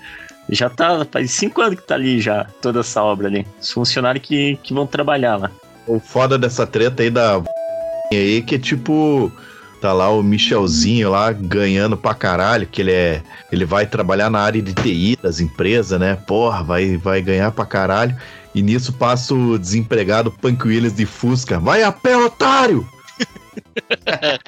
Já 0.49 0.69
tá, 0.69 1.07
faz 1.11 1.31
cinco 1.33 1.61
anos 1.63 1.81
que 1.81 1.87
tá 1.87 1.95
ali 1.95 2.21
já, 2.21 2.47
toda 2.61 2.81
essa 2.81 3.03
obra 3.03 3.29
ali. 3.29 3.47
Os 3.61 3.71
funcionários 3.71 4.27
que, 4.27 4.59
que 4.63 4.75
vão 4.75 4.87
trabalhar 4.87 5.37
lá. 5.37 5.51
O 5.87 5.99
foda 5.99 6.39
dessa 6.39 6.67
treta 6.67 7.03
aí 7.03 7.11
da 7.11 7.43
aí 8.13 8.43
que 8.43 8.55
é 8.55 8.59
tipo 8.59 9.33
tá 9.81 9.93
lá 9.93 10.09
o 10.09 10.23
Michelzinho 10.23 11.11
lá 11.11 11.31
ganhando 11.31 11.95
pra 11.95 12.15
caralho, 12.15 12.67
que 12.67 12.81
ele 12.81 12.93
é 12.93 13.23
ele 13.53 13.65
vai 13.65 13.87
trabalhar 13.87 14.31
na 14.31 14.41
área 14.41 14.63
de 14.63 14.73
TI 14.73 15.19
das 15.23 15.41
empresas, 15.41 15.99
né? 16.01 16.17
Porra, 16.27 16.63
vai 16.63 16.97
vai 16.97 17.21
ganhar 17.21 17.51
pra 17.53 17.67
caralho. 17.67 18.17
E 18.55 18.63
nisso 18.63 18.93
passa 18.93 19.35
o 19.35 19.59
desempregado 19.59 20.31
Punk 20.31 20.67
Williams 20.67 20.95
de 20.95 21.05
Fusca. 21.05 21.59
Vai 21.59 21.83
a 21.83 21.91
pé, 21.91 22.17
otário! 22.17 22.89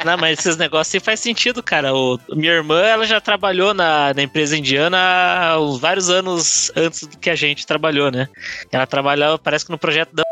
Não, 0.04 0.16
mas 0.16 0.38
esses 0.38 0.56
negócios 0.56 0.94
aí 0.94 1.00
faz 1.00 1.20
sentido, 1.20 1.62
cara. 1.62 1.94
O, 1.94 2.18
minha 2.32 2.52
irmã, 2.52 2.80
ela 2.80 3.06
já 3.06 3.20
trabalhou 3.20 3.74
na, 3.74 4.12
na 4.14 4.22
empresa 4.22 4.56
indiana 4.56 4.98
há 4.98 5.60
uns 5.60 5.78
vários 5.80 6.08
anos 6.08 6.70
antes 6.76 7.04
do 7.04 7.18
que 7.18 7.30
a 7.30 7.34
gente 7.34 7.66
trabalhou, 7.66 8.10
né? 8.10 8.28
Ela 8.70 8.86
trabalhava, 8.86 9.38
parece 9.38 9.64
que 9.64 9.70
no 9.70 9.78
projeto 9.78 10.14
da 10.14 10.22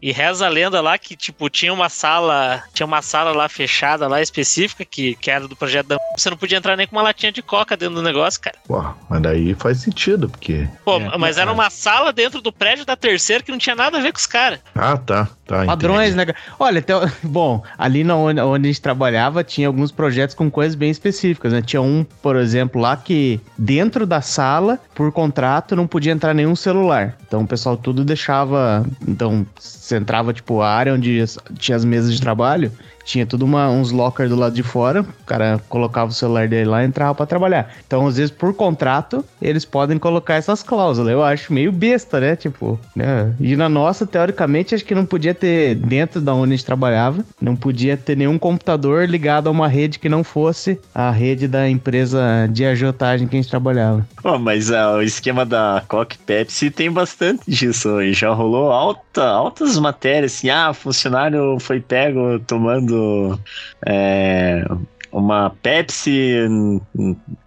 e 0.00 0.12
reza 0.12 0.46
a 0.46 0.48
lenda 0.48 0.80
lá 0.80 0.96
que, 0.98 1.16
tipo, 1.16 1.48
tinha 1.48 1.72
uma 1.72 1.88
sala, 1.88 2.62
tinha 2.72 2.86
uma 2.86 3.02
sala 3.02 3.32
lá 3.32 3.48
fechada 3.48 4.06
lá 4.06 4.20
específica 4.20 4.84
que, 4.84 5.16
que 5.16 5.30
era 5.30 5.48
do 5.48 5.56
projeto 5.56 5.88
da 5.88 5.96
você 6.16 6.30
não 6.30 6.36
podia 6.36 6.58
entrar 6.58 6.76
nem 6.76 6.86
com 6.86 6.94
uma 6.94 7.02
latinha 7.02 7.32
de 7.32 7.42
coca 7.42 7.76
dentro 7.76 7.96
do 7.96 8.02
negócio, 8.02 8.40
cara. 8.40 8.56
Porra, 8.66 8.94
mas 9.10 9.20
daí 9.20 9.54
faz 9.54 9.80
sentido, 9.80 10.28
porque. 10.28 10.68
Pô, 10.84 10.98
É, 10.98 11.18
mas 11.18 11.38
era 11.38 11.50
é. 11.50 11.52
uma 11.52 11.70
sala 11.70 12.12
dentro 12.12 12.40
do 12.40 12.52
prédio 12.52 12.84
da 12.84 12.94
terceira 12.94 13.42
que 13.42 13.50
não 13.50 13.58
tinha 13.58 13.74
nada 13.74 13.98
a 13.98 14.00
ver 14.00 14.12
com 14.12 14.18
os 14.18 14.26
caras. 14.26 14.60
Ah, 14.74 14.96
tá, 14.96 15.28
tá. 15.46 15.64
Padrões, 15.64 16.14
né? 16.14 16.26
cara? 16.26 16.38
Olha, 16.58 16.78
então, 16.78 17.00
bom, 17.22 17.62
ali 17.76 18.04
na 18.04 18.16
onde, 18.16 18.40
onde 18.40 18.68
a 18.68 18.72
gente 18.72 18.80
trabalhava 18.80 19.44
tinha 19.44 19.66
alguns 19.66 19.90
projetos 19.90 20.34
com 20.34 20.50
coisas 20.50 20.74
bem 20.74 20.90
específicas, 20.90 21.52
né? 21.52 21.62
Tinha 21.62 21.82
um, 21.82 22.04
por 22.22 22.36
exemplo, 22.36 22.80
lá 22.80 22.96
que 22.96 23.40
dentro 23.56 24.06
da 24.06 24.20
sala, 24.20 24.78
por 24.94 25.10
contrato, 25.12 25.76
não 25.76 25.86
podia 25.86 26.12
entrar 26.12 26.34
nenhum 26.34 26.56
celular. 26.56 27.16
Então 27.26 27.42
o 27.42 27.46
pessoal 27.46 27.76
tudo 27.76 28.04
deixava. 28.04 28.84
Então, 29.06 29.46
você 29.58 29.96
entrava, 29.96 30.32
tipo, 30.32 30.60
a 30.60 30.70
área 30.70 30.94
onde 30.94 31.24
tinha 31.58 31.76
as 31.76 31.84
mesas 31.84 32.14
de 32.14 32.20
trabalho, 32.20 32.72
tinha 33.04 33.26
tudo 33.26 33.44
uma, 33.44 33.68
uns 33.68 33.90
lockers 33.90 34.30
do 34.30 34.36
lado 34.36 34.54
de 34.54 34.62
fora, 34.62 35.02
o 35.02 35.24
cara 35.26 35.60
colocava 35.68 36.10
o 36.10 36.14
celular 36.14 36.48
dele 36.48 36.68
lá 36.68 36.82
e 36.82 36.86
entrava 36.86 37.14
pra 37.14 37.26
trabalhar. 37.26 37.70
Então, 37.86 38.06
às 38.06 38.16
vezes, 38.16 38.30
por 38.30 38.54
contrato, 38.54 39.24
eles 39.40 39.64
podem 39.64 39.98
colocar 39.98 40.34
essas 40.34 40.62
cláusulas. 40.62 41.12
Eu 41.12 41.22
acho 41.22 41.52
meio 41.52 41.70
besta, 41.70 42.18
né? 42.18 42.34
Tipo, 42.36 42.78
né? 42.96 43.32
E 43.38 43.54
na 43.56 43.68
nossa, 43.68 44.06
teoricamente, 44.06 44.74
acho 44.74 44.84
que 44.84 44.94
não 44.94 45.04
podia 45.04 45.34
ter, 45.34 45.74
dentro 45.74 46.20
da 46.20 46.34
onde 46.34 46.54
a 46.54 46.56
gente 46.56 46.66
trabalhava, 46.66 47.24
não 47.40 47.54
podia 47.54 47.96
ter 47.96 48.16
nenhum 48.16 48.38
computador 48.38 49.08
ligado 49.08 49.48
a 49.48 49.50
uma 49.50 49.68
rede 49.68 49.98
que 49.98 50.08
não 50.08 50.24
fosse 50.24 50.80
a 50.94 51.10
rede 51.10 51.46
da 51.46 51.68
empresa 51.68 52.48
de 52.50 52.64
agiotagem 52.64 53.28
que 53.28 53.36
a 53.36 53.40
gente 53.40 53.50
trabalhava. 53.50 54.06
Pô, 54.22 54.38
mas 54.38 54.70
ah, 54.70 54.96
o 54.96 55.02
esquema 55.02 55.44
da 55.44 55.82
Coque 55.86 56.16
Pepsi 56.18 56.70
tem 56.70 56.90
bastante 56.90 57.42
disso. 57.46 57.90
Já 58.12 58.32
rolou 58.32 58.70
alta, 58.70 59.24
altas 59.24 59.78
matérias 59.78 60.34
assim, 60.34 60.48
ah, 60.48 60.72
funcionário 60.72 61.58
foi 61.60 61.80
pego 61.80 62.38
tomando 62.40 62.93
é, 63.86 64.64
uma 65.14 65.50
Pepsi, 65.62 66.48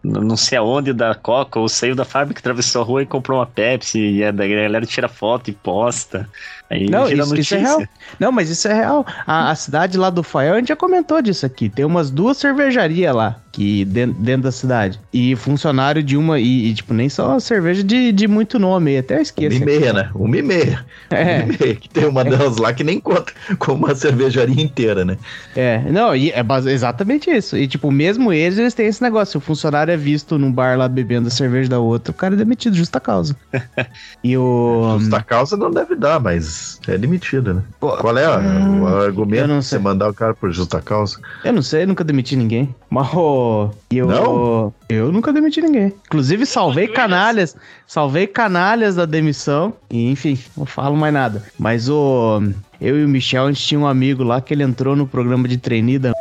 não 0.02 0.38
sei 0.38 0.58
aonde, 0.58 0.94
da 0.94 1.14
Coca, 1.14 1.60
ou 1.60 1.68
saiu 1.68 1.96
da 1.96 2.06
fábrica, 2.06 2.40
atravessou 2.40 2.82
a 2.82 2.86
rua 2.86 3.04
e 3.04 3.06
comprou 3.06 3.40
uma 3.40 3.46
Pepsi, 3.46 4.00
e 4.00 4.24
a 4.24 4.32
galera 4.32 4.86
tira 4.86 5.10
foto 5.10 5.50
e 5.50 5.54
posta. 5.54 6.30
Aí 6.70 6.90
Não, 6.90 7.08
isso- 7.08 7.36
isso 7.38 7.56
é 7.56 7.60
real. 7.60 7.84
Não, 8.20 8.32
mas 8.32 8.50
isso 8.50 8.68
é 8.68 8.74
real. 8.74 9.06
A, 9.26 9.52
a 9.52 9.56
cidade 9.56 9.98
lá 9.98 10.10
do 10.10 10.22
Fael, 10.22 10.56
a 10.56 10.58
gente 10.58 10.68
já 10.68 10.76
comentou 10.76 11.22
disso 11.22 11.46
aqui. 11.46 11.70
Tem 11.70 11.86
umas 11.86 12.12
duas 12.12 12.38
cervejarias 12.38 13.16
lá, 13.16 13.38
que 13.54 13.86
dentro, 13.86 14.16
dentro 14.22 14.44
da 14.44 14.52
cidade. 14.52 15.00
E 15.14 15.34
funcionário 15.38 16.04
de 16.04 16.18
uma, 16.18 16.40
e, 16.40 16.68
e, 16.68 16.74
tipo, 16.74 16.94
nem 16.94 17.08
só 17.08 17.40
cerveja 17.40 17.84
de, 17.84 18.12
de 18.12 18.28
muito 18.28 18.60
nome, 18.60 18.98
até 18.98 19.14
eu 19.14 19.18
Uma 19.20 19.24
esqueço. 19.24 19.56
e 19.62 19.66
meia, 19.66 19.94
né? 19.94 20.10
Uma 20.14 20.38
e 20.38 20.42
meia. 20.42 20.86
É. 21.10 21.44
Uma 21.44 21.54
e 21.54 21.58
meia, 21.58 21.76
Que 21.76 21.90
tem 21.90 22.06
uma 22.06 22.24
delas 22.26 22.58
lá 22.58 22.74
que 22.74 22.84
nem 22.84 23.00
conta 23.00 23.32
com 23.60 23.72
uma 23.74 23.96
cervejaria 23.96 24.62
inteira, 24.62 25.06
né? 25.06 25.18
É, 25.56 25.80
não, 25.90 26.14
e 26.14 26.32
é 26.32 26.44
exatamente 26.70 27.30
isso. 27.30 27.56
E, 27.58 27.66
tipo, 27.68 27.90
mesmo 27.92 28.34
eles, 28.34 28.58
eles 28.60 28.74
têm 28.74 28.88
esse 28.88 29.02
negócio. 29.02 29.32
Se 29.32 29.38
o 29.38 29.42
funcionário 29.42 29.92
é 29.94 29.98
visto 29.98 30.38
num 30.38 30.52
bar 30.52 30.78
lá 30.78 30.88
bebendo 30.90 31.28
a 31.30 31.32
cerveja 31.32 31.70
da 31.70 31.80
outra, 31.80 32.12
o 32.12 32.14
cara 32.14 32.34
é 32.34 32.38
demitido, 32.38 32.76
justa 32.76 33.00
causa. 33.00 33.36
e 34.24 34.36
o. 34.38 34.98
Justa 35.00 35.22
causa 35.24 35.56
não 35.56 35.72
deve 35.72 35.96
dar, 35.96 36.20
mas 36.20 36.57
é 36.88 36.98
demitido, 36.98 37.54
né? 37.54 37.64
Qual 37.80 38.18
é 38.18 38.38
Hum, 38.38 38.84
o 38.84 38.88
eu 38.88 39.02
argumento 39.02 39.48
não 39.48 39.60
de 39.60 39.66
você 39.66 39.78
mandar 39.78 40.10
o 40.10 40.14
cara 40.14 40.34
por 40.34 40.52
justa 40.52 40.82
causa? 40.82 41.20
Eu 41.44 41.54
não 41.54 41.62
sei, 41.62 41.86
nunca 41.86 42.04
demiti 42.04 42.36
ninguém. 42.36 42.74
Mas 42.90 43.14
o. 43.14 43.70
e 43.92 43.98
eu, 43.98 44.08
Não? 44.08 44.74
Eu 44.90 45.12
nunca 45.12 45.34
demiti 45.34 45.62
ninguém. 45.62 45.94
Inclusive, 46.06 46.46
salvei 46.46 46.88
canalhas. 46.88 47.56
Salvei 47.86 48.28
canalhas 48.28 48.96
da 48.96 49.06
demissão. 49.06 49.74
E, 49.90 50.10
enfim, 50.10 50.38
não 50.56 50.66
falo 50.66 50.96
mais 50.96 51.14
nada. 51.14 51.44
Mas 51.60 51.90
o. 51.90 52.42
Eu 52.80 53.00
e 53.00 53.04
o 53.04 53.10
Michel, 53.10 53.46
a 53.46 53.52
gente 53.52 53.66
tinha 53.66 53.80
um 53.80 53.88
amigo 53.88 54.24
lá 54.24 54.40
que 54.40 54.54
ele 54.54 54.64
entrou 54.64 54.96
no 54.96 55.08
programa 55.08 55.48
de 55.48 55.58
trainee 55.58 55.98
da 55.98 56.12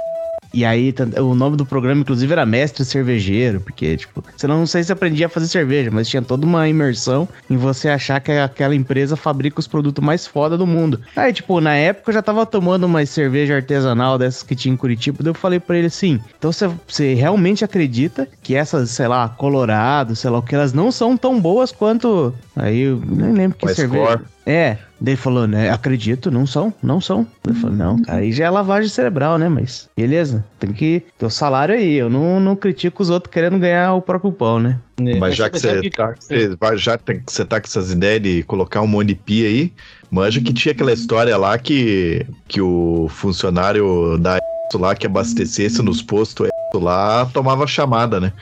e 0.53 0.65
aí, 0.65 0.95
o 1.19 1.35
nome 1.35 1.57
do 1.57 1.67
programa, 1.67 2.01
inclusive, 2.01 2.33
era 2.33 2.47
Mestre 2.47 2.85
Cervejeiro, 2.85 3.61
porque, 3.61 3.97
tipo, 3.97 4.25
você 4.37 4.47
não, 4.47 4.59
não 4.59 4.67
sei 4.67 4.83
se 4.83 4.93
aprendia 4.93 5.27
a 5.27 5.29
fazer 5.29 5.49
cerveja, 5.49 5.91
mas 5.93 6.09
tinha 6.09 6.23
toda 6.23 6.47
uma 6.47 6.69
imersão 6.69 7.29
em 7.51 7.57
você 7.57 7.89
achar 7.89 8.21
que 8.21 8.33
aquela 8.33 8.75
empresa 8.75 9.17
fabrica 9.17 9.61
os 9.61 9.67
produtos 9.67 10.05
mais 10.05 10.27
foda 10.27 10.57
do 10.57 10.67
mundo. 10.67 11.01
Aí, 11.15 11.33
tipo, 11.33 11.61
na 11.61 11.75
época 11.75 12.11
eu 12.11 12.15
já 12.15 12.23
tava 12.23 12.47
tomando 12.47 12.85
uma 12.85 13.05
cerveja 13.05 13.57
artesanal 13.57 14.19
dessas 14.19 14.43
que 14.43 14.57
tinha 14.57 14.73
em 14.73 14.77
Curitiba, 14.77 15.19
daí 15.21 15.31
eu 15.31 15.35
falei 15.35 15.61
pra 15.61 15.77
ele 15.77 15.89
assim: 15.89 16.21
então 16.39 16.51
você 16.53 17.15
realmente 17.15 17.65
acredita 17.65 18.29
que 18.43 18.55
essas, 18.55 18.91
sei 18.91 19.09
lá, 19.09 19.29
Colorado, 19.29 20.17
sei 20.17 20.31
lá 20.31 20.39
o 20.39 20.43
que, 20.43 20.55
elas 20.55 20.73
não 20.73 20.91
são 20.91 21.17
tão 21.17 21.41
boas 21.41 21.73
quanto. 21.73 22.35
Aí 22.57 22.81
eu 22.81 23.01
nem 23.07 23.33
lembro 23.33 23.59
que 23.59 23.69
cerveja. 23.75 24.23
É, 24.47 24.79
daí 24.99 25.15
falou, 25.15 25.47
né? 25.47 25.69
Acredito, 25.71 26.31
não 26.31 26.47
são, 26.47 26.73
não 26.83 27.01
são. 27.01 27.27
Eu 27.47 27.55
falei, 27.55 27.77
não, 27.77 28.01
cara, 28.01 28.19
aí 28.19 28.33
já 28.33 28.47
é 28.47 28.51
lavagem 28.51 28.89
cerebral, 28.89 29.37
né? 29.39 29.49
Mas 29.49 29.91
beleza, 29.95 30.43
tem 30.59 30.73
que 30.73 31.03
ter 31.19 31.27
o 31.27 31.31
salário 31.31 31.75
aí. 31.75 31.95
Eu 31.95 32.09
não, 32.09 32.41
não 32.41 32.57
critico 32.57 33.03
os 33.03 33.11
outros 33.11 33.31
querendo 33.33 33.59
ganhar 33.59 33.93
o 33.93 34.01
próprio 34.01 34.33
pão, 34.33 34.59
né? 34.59 34.79
Mas 35.19 35.37
já 35.37 35.51
que 35.51 35.59
sabe 35.61 35.81
você 35.81 35.91
tá, 35.91 36.15
você 36.19 36.57
vai- 36.59 36.79
já 36.79 36.97
tem- 36.97 37.21
que 37.21 37.31
você 37.31 37.45
tá 37.45 37.61
com 37.61 37.67
essas 37.67 37.93
ideias 37.93 38.23
de 38.23 38.43
colocar 38.45 38.81
um 38.81 38.87
monte 38.87 39.09
de 39.09 39.15
pia 39.17 39.47
aí, 39.49 39.73
manja 40.11 40.41
que 40.41 40.55
tinha 40.55 40.73
aquela 40.73 40.93
história 40.93 41.37
lá 41.37 41.59
que, 41.59 42.25
que 42.49 42.61
o 42.63 43.07
funcionário 43.11 44.17
da 44.19 44.39
lá 44.75 44.95
que 44.95 45.07
abastecesse 45.07 45.81
nos 45.83 46.03
postos 46.03 46.49
lá 46.75 47.27
tomava 47.27 47.67
chamada, 47.67 48.19
né? 48.19 48.33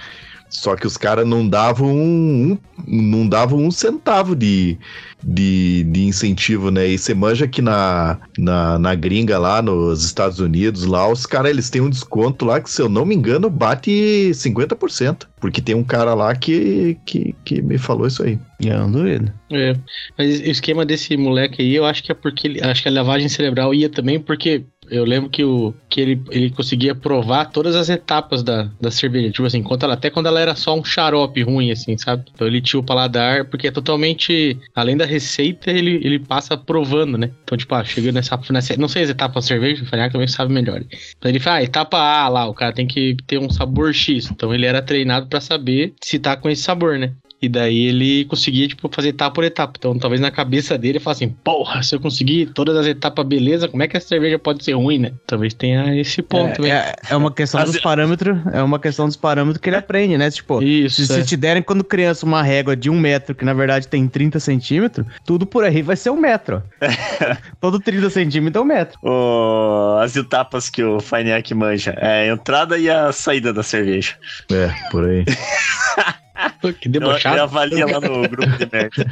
Só 0.54 0.76
que 0.76 0.86
os 0.86 0.96
caras 0.96 1.26
não 1.26 1.46
davam 1.48 1.88
um, 1.94 2.52
um- 2.86 3.02
não 3.02 3.28
davam 3.28 3.58
um 3.58 3.70
centavo 3.70 4.36
de, 4.36 4.78
de, 5.22 5.84
de 5.84 6.04
incentivo, 6.04 6.70
né? 6.70 6.86
E 6.88 6.96
você 6.98 7.12
manja 7.14 7.48
que 7.48 7.60
na, 7.60 8.18
na, 8.38 8.78
na 8.78 8.94
gringa 8.94 9.38
lá 9.38 9.60
nos 9.60 10.04
Estados 10.04 10.38
Unidos, 10.38 10.84
lá, 10.84 11.10
os 11.10 11.26
caras 11.26 11.50
eles 11.50 11.70
têm 11.70 11.80
um 11.80 11.90
desconto 11.90 12.44
lá 12.44 12.60
que, 12.60 12.70
se 12.70 12.80
eu 12.80 12.88
não 12.88 13.04
me 13.04 13.14
engano, 13.14 13.50
bate 13.50 14.32
50%. 14.34 15.26
Porque 15.40 15.60
tem 15.60 15.74
um 15.74 15.84
cara 15.84 16.14
lá 16.14 16.34
que, 16.34 16.96
que, 17.04 17.34
que 17.44 17.60
me 17.60 17.76
falou 17.76 18.06
isso 18.06 18.22
aí. 18.22 18.38
E 18.60 18.68
eu 18.68 18.78
não 18.78 18.90
duvido. 18.92 19.32
É, 19.50 19.76
mas 20.16 20.40
o 20.40 20.44
esquema 20.44 20.86
desse 20.86 21.16
moleque 21.16 21.60
aí, 21.62 21.74
eu 21.74 21.84
acho 21.84 22.02
que 22.02 22.10
é 22.12 22.14
porque 22.14 22.46
ele, 22.46 22.62
acho 22.62 22.82
que 22.82 22.88
a 22.88 22.92
lavagem 22.92 23.28
cerebral 23.28 23.74
ia 23.74 23.90
também 23.90 24.18
porque 24.18 24.64
eu 24.90 25.04
lembro 25.04 25.30
que, 25.30 25.44
o, 25.44 25.74
que 25.88 26.00
ele, 26.00 26.22
ele 26.30 26.50
conseguia 26.50 26.94
provar 26.94 27.46
todas 27.46 27.74
as 27.74 27.88
etapas 27.88 28.42
da, 28.42 28.70
da 28.80 28.90
cerveja. 28.90 29.30
Tipo 29.30 29.46
assim, 29.46 29.62
quando 29.62 29.84
ela, 29.84 29.94
até 29.94 30.10
quando 30.10 30.26
ela 30.26 30.40
era 30.40 30.54
só 30.54 30.78
um 30.78 30.84
xarope 30.84 31.42
ruim, 31.42 31.70
assim, 31.70 31.96
sabe? 31.96 32.24
Então 32.34 32.46
ele 32.46 32.60
tinha 32.60 32.80
o 32.80 32.84
paladar, 32.84 33.44
porque 33.46 33.68
é 33.68 33.70
totalmente. 33.70 34.58
Além 34.74 34.96
da 34.96 35.04
receita, 35.04 35.70
ele, 35.70 36.00
ele 36.02 36.18
passa 36.18 36.56
provando, 36.56 37.18
né? 37.18 37.30
Então, 37.42 37.56
tipo, 37.56 37.74
ah, 37.74 37.84
chegando 37.84 38.14
nessa, 38.14 38.38
nessa. 38.50 38.76
Não 38.76 38.88
sei 38.88 39.02
as 39.02 39.10
etapas 39.10 39.44
da 39.44 39.48
cerveja, 39.48 39.82
o 39.82 39.86
Fanhaque 39.86 40.12
também 40.12 40.28
sabe 40.28 40.52
melhor. 40.52 40.82
Então 41.16 41.30
ele 41.30 41.40
fala, 41.40 41.56
ah, 41.56 41.62
etapa 41.62 41.98
A 41.98 42.28
lá, 42.28 42.46
o 42.48 42.54
cara 42.54 42.72
tem 42.72 42.86
que 42.86 43.16
ter 43.26 43.38
um 43.38 43.50
sabor 43.50 43.92
X. 43.94 44.30
Então 44.30 44.54
ele 44.54 44.66
era 44.66 44.82
treinado 44.82 45.26
pra 45.26 45.40
saber 45.40 45.94
se 46.02 46.18
tá 46.18 46.36
com 46.36 46.48
esse 46.48 46.62
sabor, 46.62 46.98
né? 46.98 47.12
E 47.44 47.48
daí 47.48 47.88
ele 47.88 48.24
conseguia, 48.24 48.66
tipo, 48.66 48.88
fazer 48.90 49.08
etapa 49.08 49.34
por 49.34 49.44
etapa. 49.44 49.74
Então, 49.76 49.98
talvez 49.98 50.20
na 50.20 50.30
cabeça 50.30 50.78
dele 50.78 50.94
ele 50.94 51.00
fala 51.00 51.14
assim, 51.14 51.28
porra, 51.28 51.82
se 51.82 51.94
eu 51.94 52.00
conseguir 52.00 52.46
todas 52.46 52.76
as 52.76 52.86
etapas, 52.86 53.26
beleza, 53.26 53.68
como 53.68 53.82
é 53.82 53.88
que 53.88 53.96
a 53.96 54.00
cerveja 54.00 54.38
pode 54.38 54.64
ser 54.64 54.72
ruim, 54.72 54.98
né? 54.98 55.12
Talvez 55.26 55.52
tenha 55.52 55.94
esse 55.98 56.22
ponto, 56.22 56.64
é, 56.64 56.70
é, 56.70 56.94
é 57.10 57.16
uma 57.16 57.30
questão 57.30 57.62
dos 57.64 57.78
parâmetros. 57.80 58.38
É 58.52 58.62
uma 58.62 58.78
questão 58.78 59.06
dos 59.06 59.16
parâmetros 59.16 59.60
que 59.60 59.68
ele 59.68 59.76
aprende, 59.76 60.16
né? 60.16 60.30
Tipo, 60.30 60.62
Isso, 60.62 61.04
se, 61.04 61.12
é. 61.12 61.16
se 61.16 61.24
te 61.26 61.36
derem 61.36 61.62
quando 61.62 61.84
criança 61.84 62.24
uma 62.24 62.42
régua 62.42 62.74
de 62.74 62.88
um 62.88 62.98
metro, 62.98 63.34
que 63.34 63.44
na 63.44 63.52
verdade 63.52 63.88
tem 63.88 64.08
30 64.08 64.40
centímetros, 64.40 65.06
tudo 65.24 65.44
por 65.44 65.64
aí 65.64 65.82
vai 65.82 65.96
ser 65.96 66.10
um 66.10 66.16
metro. 66.16 66.62
Todo 67.60 67.78
30 67.78 68.08
centímetros 68.10 68.60
é 68.60 68.64
um 68.64 68.68
metro. 68.68 68.98
Ô, 69.02 69.98
as 70.00 70.16
etapas 70.16 70.70
que 70.70 70.82
o 70.82 71.00
Faineak 71.00 71.52
manja. 71.54 71.94
É 71.98 72.30
a 72.30 72.32
entrada 72.32 72.78
e 72.78 72.88
a 72.88 73.12
saída 73.12 73.52
da 73.52 73.62
cerveja. 73.62 74.14
É, 74.50 74.70
por 74.90 75.04
aí. 75.04 75.24
Que 76.72 76.88
Eu, 76.88 76.92
debochado. 76.92 77.36
eu 77.36 77.42
avalia 77.44 77.86
lá 77.86 78.00
no 78.00 78.28
grupo 78.28 78.56
de 78.56 78.68
merda. 78.72 79.06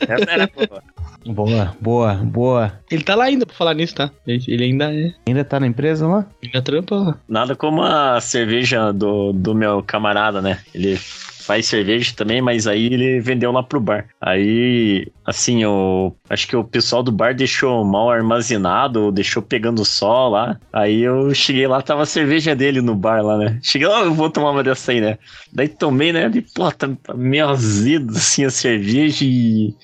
Essa 0.08 0.30
era 0.30 0.46
boa. 0.54 0.82
Boa, 1.26 1.76
boa, 1.80 2.14
boa. 2.16 2.72
Ele 2.90 3.02
tá 3.02 3.14
lá 3.14 3.24
ainda 3.24 3.46
pra 3.46 3.54
falar 3.56 3.74
nisso, 3.74 3.94
tá? 3.94 4.10
Ele, 4.26 4.44
ele 4.46 4.64
ainda 4.64 4.92
é. 4.94 5.14
Ainda 5.26 5.42
tá 5.44 5.58
na 5.58 5.66
empresa 5.66 6.06
lá? 6.06 6.26
Ainda 6.42 6.60
trampa 6.60 6.94
lá. 6.96 7.18
Nada 7.28 7.56
como 7.56 7.82
a 7.82 8.20
cerveja 8.20 8.92
do, 8.92 9.32
do 9.32 9.54
meu 9.54 9.82
camarada, 9.82 10.42
né? 10.42 10.58
Ele 10.74 10.98
faz 11.44 11.66
cerveja 11.66 12.14
também, 12.16 12.40
mas 12.40 12.66
aí 12.66 12.86
ele 12.86 13.20
vendeu 13.20 13.52
lá 13.52 13.62
pro 13.62 13.80
bar. 13.80 14.06
Aí, 14.20 15.06
assim, 15.24 15.62
eu 15.62 16.16
acho 16.28 16.48
que 16.48 16.56
o 16.56 16.64
pessoal 16.64 17.02
do 17.02 17.12
bar 17.12 17.34
deixou 17.34 17.84
mal 17.84 18.10
armazenado, 18.10 19.04
ou 19.04 19.12
deixou 19.12 19.42
pegando 19.42 19.84
sol 19.84 20.30
lá. 20.30 20.58
Aí 20.72 21.02
eu 21.02 21.34
cheguei 21.34 21.66
lá, 21.66 21.82
tava 21.82 22.02
a 22.02 22.06
cerveja 22.06 22.54
dele 22.54 22.80
no 22.80 22.94
bar 22.94 23.22
lá, 23.22 23.36
né? 23.36 23.58
Cheguei 23.62 23.86
lá, 23.86 24.00
eu 24.00 24.14
vou 24.14 24.30
tomar 24.30 24.50
uma 24.52 24.62
dessa 24.62 24.92
aí, 24.92 25.00
né? 25.00 25.18
Daí 25.52 25.68
tomei, 25.68 26.12
né? 26.12 26.28
De, 26.28 26.40
pô, 26.40 26.70
tá 26.72 26.88
meio 27.14 27.48
azedo, 27.48 28.16
assim, 28.16 28.44
a 28.44 28.50
cerveja 28.50 29.24
e... 29.24 29.74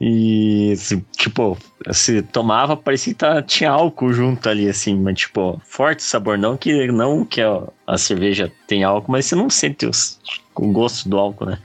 E, 0.00 0.74
tipo, 1.16 1.58
se 1.90 2.22
tomava, 2.22 2.76
parecia 2.76 3.12
que 3.12 3.18
tá, 3.18 3.42
tinha 3.42 3.70
álcool 3.70 4.12
junto 4.12 4.48
ali, 4.48 4.68
assim, 4.68 4.96
mas, 4.96 5.18
tipo, 5.18 5.60
forte 5.64 6.02
sabor. 6.02 6.38
Não 6.38 6.56
que, 6.56 6.86
não 6.92 7.24
que 7.24 7.40
a, 7.40 7.98
cerveja 7.98 8.52
tem 8.66 8.84
álcool, 8.84 9.12
mas 9.12 9.26
você 9.26 9.34
não 9.34 9.50
sente 9.50 9.86
os, 9.86 10.20
o 10.54 10.68
gosto 10.70 11.08
do 11.08 11.18
álcool, 11.18 11.46
né? 11.46 11.58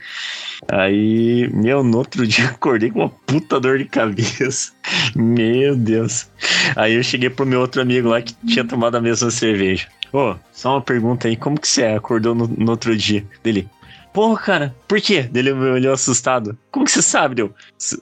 Aí, 0.68 1.48
meu, 1.52 1.84
no 1.84 1.98
outro 1.98 2.26
dia 2.28 2.46
acordei 2.46 2.90
com 2.90 3.00
uma 3.00 3.08
puta 3.08 3.60
dor 3.60 3.78
de 3.78 3.84
cabeça. 3.84 4.72
Meu 5.14 5.76
Deus. 5.76 6.28
Aí 6.74 6.94
eu 6.94 7.02
cheguei 7.04 7.30
pro 7.30 7.46
meu 7.46 7.60
outro 7.60 7.80
amigo 7.80 8.08
lá 8.08 8.20
que 8.20 8.34
tinha 8.46 8.64
tomado 8.64 8.96
a 8.96 9.00
mesma 9.00 9.30
cerveja. 9.30 9.86
Ô, 10.12 10.36
só 10.52 10.74
uma 10.74 10.80
pergunta 10.80 11.26
aí, 11.26 11.36
como 11.36 11.58
que 11.58 11.66
você 11.66 11.84
acordou 11.84 12.36
no, 12.36 12.46
no 12.46 12.70
outro 12.70 12.96
dia? 12.96 13.26
Dele, 13.42 13.68
Porra, 14.14 14.40
cara, 14.40 14.74
por 14.86 15.00
quê? 15.00 15.24
Dele 15.24 15.52
me 15.52 15.70
olhou 15.70 15.92
assustado. 15.92 16.56
Como 16.70 16.84
que 16.84 16.92
você 16.92 17.02
sabe, 17.02 17.34
deu? 17.34 17.52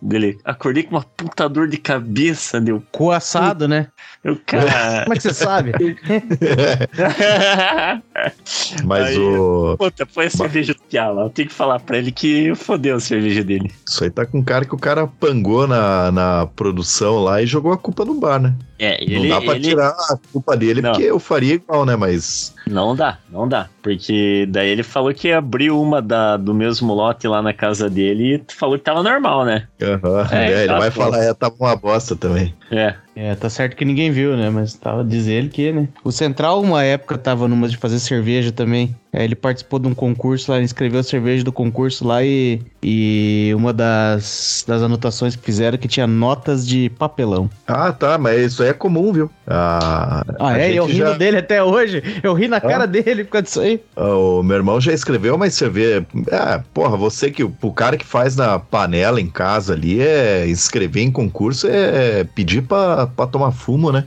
Dele, 0.02 0.38
acordei 0.44 0.82
com 0.82 0.94
uma 0.94 1.02
puta 1.02 1.48
dor 1.48 1.66
de 1.66 1.78
cabeça, 1.78 2.60
deu. 2.60 2.82
Com 2.92 3.10
assado, 3.10 3.66
né? 3.66 3.88
Eu, 4.22 4.38
cara. 4.44 4.66
Como 5.08 5.14
é 5.14 5.16
que 5.16 5.22
você 5.22 5.32
sabe? 5.32 5.72
Mas 8.84 9.06
Aí, 9.06 9.18
o. 9.18 9.74
Puta, 9.78 10.04
foi 10.04 10.26
a 10.26 10.30
cerveja 10.30 10.74
do 10.74 10.82
Piá 10.82 11.08
lá. 11.08 11.22
Eu 11.22 11.30
tenho 11.30 11.48
que 11.48 11.54
falar 11.54 11.80
pra 11.80 11.96
ele 11.96 12.12
que 12.12 12.54
fodeu 12.56 12.96
a 12.96 13.00
cerveja 13.00 13.42
dele. 13.42 13.72
Isso 13.88 14.04
aí 14.04 14.10
tá 14.10 14.26
com 14.26 14.44
cara 14.44 14.66
que 14.66 14.74
o 14.74 14.78
cara 14.78 15.06
pangou 15.06 15.66
na, 15.66 16.12
na 16.12 16.46
produção 16.46 17.24
lá 17.24 17.40
e 17.40 17.46
jogou 17.46 17.72
a 17.72 17.78
culpa 17.78 18.04
no 18.04 18.20
bar, 18.20 18.38
né? 18.38 18.54
É, 18.84 19.04
não 19.04 19.12
ele, 19.22 19.28
dá 19.28 19.40
pra 19.40 19.54
ele- 19.54 19.68
tirar 19.68 19.90
a 19.90 20.18
culpa 20.32 20.56
dele, 20.56 20.82
Não. 20.82 20.90
porque 20.92 21.04
eu 21.04 21.18
faria 21.20 21.54
igual, 21.54 21.84
né? 21.86 21.94
Mas. 21.94 22.52
Não 22.66 22.96
dá, 22.96 23.18
não 23.30 23.46
dá. 23.48 23.68
Porque 23.80 24.44
daí 24.48 24.68
ele 24.70 24.82
falou 24.82 25.14
que 25.14 25.30
abriu 25.30 25.80
uma 25.80 26.02
da, 26.02 26.36
do 26.36 26.52
mesmo 26.52 26.92
lote 26.92 27.28
lá 27.28 27.40
na 27.40 27.52
casa 27.52 27.88
dele 27.88 28.42
e 28.48 28.52
falou 28.54 28.76
que 28.76 28.84
tava 28.84 29.02
normal, 29.02 29.44
né? 29.44 29.68
aham, 29.80 30.28
É, 30.32 30.52
é, 30.52 30.58
ele 30.60 30.66
tá, 30.68 30.78
vai 30.78 30.90
falar, 30.90 31.18
é, 31.22 31.32
tava 31.34 31.54
uma 31.60 31.76
bosta 31.76 32.16
também. 32.16 32.54
É. 32.70 32.94
É, 33.14 33.34
tá 33.34 33.50
certo 33.50 33.76
que 33.76 33.84
ninguém 33.84 34.10
viu, 34.10 34.36
né? 34.36 34.48
Mas 34.48 34.74
tava 34.74 35.04
diz 35.04 35.26
ele 35.26 35.48
que, 35.48 35.70
né? 35.72 35.88
O 36.02 36.10
Central, 36.10 36.62
uma 36.62 36.82
época, 36.82 37.18
tava 37.18 37.46
numa 37.46 37.68
de 37.68 37.76
fazer 37.76 37.98
cerveja 37.98 38.50
também. 38.50 38.96
É, 39.12 39.22
ele 39.22 39.34
participou 39.34 39.78
de 39.78 39.86
um 39.86 39.94
concurso 39.94 40.50
lá, 40.50 40.56
ele 40.56 40.64
escreveu 40.64 41.00
a 41.00 41.02
cerveja 41.02 41.44
do 41.44 41.52
concurso 41.52 42.06
lá 42.06 42.24
e, 42.24 42.62
e 42.82 43.52
uma 43.54 43.72
das, 43.72 44.64
das 44.66 44.82
anotações 44.82 45.36
que 45.36 45.44
fizeram 45.44 45.76
que 45.76 45.86
tinha 45.86 46.06
notas 46.06 46.66
de 46.66 46.88
papelão. 46.98 47.50
Ah, 47.66 47.92
tá, 47.92 48.16
mas 48.16 48.52
isso 48.52 48.62
aí 48.62 48.70
é 48.70 48.72
comum, 48.72 49.12
viu? 49.12 49.30
Ah, 49.54 50.24
Ah, 50.40 50.58
é? 50.58 50.72
Eu 50.72 50.86
rindo 50.86 50.98
já- 50.98 51.12
dele 51.16 51.36
até 51.38 51.62
hoje. 51.62 52.02
Eu 52.22 52.32
ri 52.32 52.48
na 52.48 52.60
cara 52.60 52.86
dele 52.86 53.24
por 53.24 53.32
causa 53.32 53.42
disso 53.44 53.60
aí. 53.60 53.80
O 53.96 54.42
meu 54.42 54.56
irmão 54.56 54.80
já 54.80 54.92
escreveu, 54.92 55.36
mas 55.36 55.54
você 55.54 55.68
vê. 55.68 56.04
É, 56.30 56.62
porra, 56.72 56.96
você 56.96 57.30
que. 57.30 57.42
O 57.44 57.72
cara 57.72 57.96
que 57.96 58.06
faz 58.06 58.34
na 58.36 58.58
panela 58.58 59.20
em 59.20 59.28
casa 59.28 59.74
ali 59.74 60.00
é 60.00 60.46
escrever 60.46 61.02
em 61.02 61.10
concurso 61.10 61.66
é 61.68 62.24
pedir 62.24 62.62
pra, 62.62 63.06
pra 63.06 63.26
tomar 63.26 63.52
fumo, 63.52 63.92
né? 63.92 64.04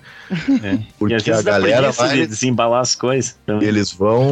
É. 0.64 0.78
Porque 0.98 1.16
e 1.30 1.32
a 1.32 1.42
galera 1.42 1.92
lá, 1.98 2.08
de 2.08 2.26
desembalar 2.26 2.82
as 2.82 2.96
coisas. 2.96 3.36
também. 3.46 3.68
eles 3.68 3.92
vão. 3.92 4.32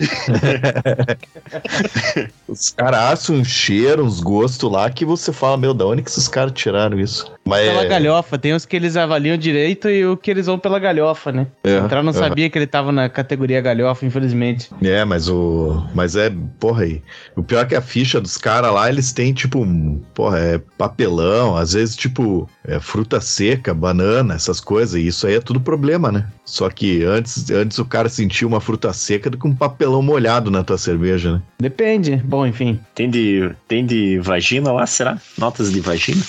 Os 2.48 2.70
caras 2.70 3.00
acham 3.00 3.36
um 3.36 3.44
cheiro, 3.44 4.04
uns 4.04 4.20
gostos 4.20 4.70
lá 4.70 4.90
que 4.90 5.04
você 5.04 5.32
fala, 5.32 5.56
meu, 5.56 5.72
da 5.72 5.86
onde 5.86 6.02
que 6.02 6.10
esses 6.10 6.28
caras 6.28 6.52
tiraram 6.52 6.98
isso? 6.98 7.30
Mas 7.44 7.68
Pela 7.68 7.84
é, 7.84 7.88
galhofa. 7.88 8.38
Tem 8.38 8.54
os 8.54 8.64
que 8.64 8.76
eles 8.76 8.96
avaliam 8.96 9.36
direito 9.36 9.88
e 9.88 10.06
o 10.06 10.16
que 10.16 10.30
eles 10.30 10.46
vão 10.46 10.58
pela 10.58 10.78
galhofa, 10.78 11.32
né? 11.32 11.46
É, 11.64 11.78
o 11.78 11.82
Central 11.82 12.02
não 12.02 12.12
aham. 12.12 12.18
sabia 12.18 12.48
que 12.48 12.58
ele 12.58 12.66
tava 12.66 12.92
na 12.92 13.08
categoria 13.08 13.60
galhofa, 13.60 14.06
infelizmente. 14.06 14.70
É, 14.82 15.04
mas 15.04 15.28
o. 15.28 15.84
Mas 15.94 16.16
é. 16.16 16.32
Porra 16.58 16.84
aí. 16.84 17.02
O 17.36 17.42
pior 17.42 17.62
é 17.62 17.66
que 17.66 17.74
a 17.74 17.82
ficha 17.82 18.20
dos 18.20 18.36
caras 18.36 18.72
lá, 18.72 18.88
eles 18.88 19.12
têm, 19.12 19.32
tipo, 19.32 19.66
porra, 20.14 20.38
é 20.38 20.58
papelão, 20.78 21.56
às 21.56 21.72
vezes, 21.72 21.96
tipo, 21.96 22.48
é 22.64 22.78
fruta 22.80 23.20
seca, 23.20 23.74
banana, 23.74 24.34
essas 24.34 24.60
coisas. 24.60 24.94
E 24.94 25.06
isso 25.06 25.26
aí 25.26 25.34
é 25.34 25.40
tudo 25.40 25.60
problema, 25.60 26.12
né? 26.12 26.26
Só 26.44 26.68
que 26.68 27.04
antes, 27.04 27.50
antes 27.50 27.78
o 27.78 27.84
cara 27.84 28.08
sentia 28.08 28.46
uma 28.46 28.60
fruta 28.60 28.92
seca 28.92 29.30
do 29.30 29.38
que 29.38 29.46
um 29.46 29.54
papelão 29.60 30.00
molhado 30.00 30.50
na 30.50 30.64
tua 30.64 30.78
cerveja, 30.78 31.34
né? 31.34 31.42
Depende. 31.60 32.16
Bom, 32.16 32.46
enfim. 32.46 32.80
Tem 32.94 33.10
de, 33.10 33.50
tem 33.68 33.84
de 33.84 34.18
vagina 34.18 34.72
lá, 34.72 34.86
será? 34.86 35.18
Notas 35.36 35.70
de 35.70 35.80
vagina? 35.80 36.22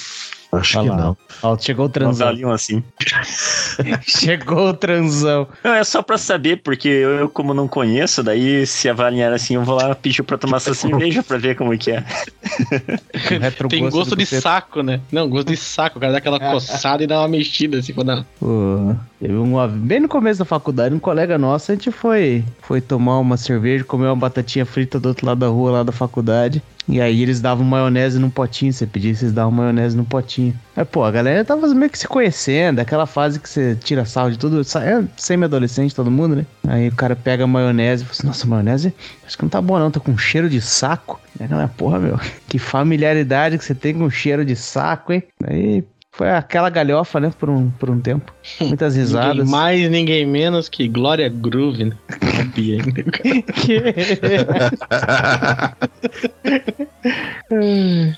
Acho 0.52 0.80
Olha 0.80 0.90
que 0.90 0.96
lá. 0.98 1.02
não. 1.02 1.18
Ó, 1.44 1.58
chegou 1.58 1.86
o 1.86 1.88
Não 1.88 1.94
transão. 1.94 2.28
avaliam 2.28 2.52
assim. 2.52 2.84
chegou 4.06 4.68
o 4.68 4.74
transão. 4.74 5.48
Não, 5.64 5.74
é 5.74 5.82
só 5.86 6.02
pra 6.02 6.18
saber, 6.18 6.58
porque 6.62 6.90
eu, 6.90 7.10
eu, 7.12 7.30
como 7.30 7.54
não 7.54 7.70
conheço, 7.70 8.22
daí 8.22 8.68
se 8.68 8.90
avaliar 8.90 9.32
assim, 9.32 9.56
eu 9.56 9.64
vou 9.64 9.76
lá 9.76 9.96
pedir 9.96 10.24
pra 10.24 10.38
tomar 10.38 10.58
essa 10.58 10.74
cerveja 10.76 11.24
pra 11.24 11.38
ver 11.38 11.56
como 11.56 11.78
que 11.78 11.92
é. 11.92 12.04
Tem 13.70 13.90
gosto 13.90 14.14
de 14.14 14.26
saco, 14.26 14.84
né? 14.84 15.00
Não, 15.10 15.30
gosto 15.30 15.48
de 15.48 15.56
saco. 15.58 15.98
O 15.98 16.02
cara 16.02 16.12
dá 16.12 16.18
aquela 16.18 16.38
coçada 16.52 17.02
e 17.02 17.08
dá 17.08 17.20
uma 17.22 17.30
mexida 17.30 17.78
assim 17.80 17.94
quando 17.94 18.08
dá. 18.08 18.26
Pô, 18.38 18.94
teve 19.22 19.36
uma, 19.36 19.68
bem 19.68 20.00
no 20.00 20.08
começo 20.08 20.40
da 20.40 20.46
faculdade, 20.46 20.96
um 20.96 21.00
colega 21.00 21.38
nosso, 21.38 21.72
a 21.72 21.76
gente 21.76 21.92
foi, 21.92 22.44
foi 22.64 22.82
tomar 22.82 23.20
uma 23.20 23.38
cerveja, 23.38 23.84
comer 23.84 24.08
uma 24.08 24.16
batatinha 24.16 24.66
frita 24.66 25.00
do 25.00 25.10
outro 25.10 25.28
lado 25.28 25.38
da 25.38 25.48
rua, 25.48 25.72
lá 25.72 25.84
da 25.84 25.92
faculdade. 25.92 26.62
E 26.90 27.00
aí 27.00 27.22
eles 27.22 27.40
davam 27.40 27.64
maionese 27.64 28.18
num 28.18 28.32
potinho, 28.32 28.74
você 28.74 28.88
pedia, 28.88 29.14
vocês 29.14 29.32
davam 29.32 29.52
maionese 29.52 29.96
num 29.96 30.04
potinho. 30.04 30.60
Aí, 30.76 30.84
pô, 30.84 31.04
a 31.04 31.12
galera 31.12 31.46
tava 31.46 31.68
meio 31.68 31.92
que 31.92 32.00
se 32.00 32.08
conhecendo, 32.08 32.80
aquela 32.80 33.06
fase 33.06 33.40
que 33.40 33.48
você 33.48 33.76
tira 33.76 34.04
sarro 34.06 34.32
de 34.32 34.40
tudo, 34.40 34.60
é 34.60 35.04
semi-adolescente 35.16 35.94
todo 35.94 36.10
mundo, 36.10 36.36
né? 36.36 36.46
Aí 36.68 36.88
o 36.88 36.96
cara 36.96 37.16
pega 37.16 37.44
a 37.44 37.48
maionese 37.48 38.02
e 38.02 38.06
fala 38.08 38.18
assim, 38.18 38.28
nossa, 38.28 38.48
maionese 38.48 38.94
acho 39.24 39.38
que 39.38 39.44
não 39.44 39.50
tá 39.50 39.62
boa 39.62 39.80
não, 39.80 39.92
tá 39.92 40.00
com 40.00 40.18
cheiro 40.18 40.50
de 40.50 40.60
saco. 40.60 41.22
Aí, 41.40 41.48
não, 41.48 41.62
é 41.62 41.68
porra, 41.68 42.00
meu, 42.00 42.20
que 42.50 42.58
familiaridade 42.58 43.60
que 43.60 43.64
você 43.64 43.76
tem 43.76 43.94
com 43.94 44.10
cheiro 44.10 44.44
de 44.44 44.56
saco, 44.56 45.14
hein? 45.14 45.24
Aí 45.44 45.84
foi 46.22 46.30
aquela 46.30 46.70
galhofa, 46.70 47.20
né, 47.20 47.34
por 47.40 47.50
um, 47.50 47.72
por 47.72 47.90
um 47.90 48.00
tempo. 48.00 48.32
Muitas 48.60 48.96
risadas. 48.96 49.38
Ninguém 49.38 49.52
mais, 49.52 49.90
ninguém 49.90 50.24
menos 50.24 50.70
que 50.70 50.88
Glória 50.88 51.28
Groove, 51.28 51.86
né? 51.86 51.98
Sabia 52.38 52.80
ainda. 52.80 53.04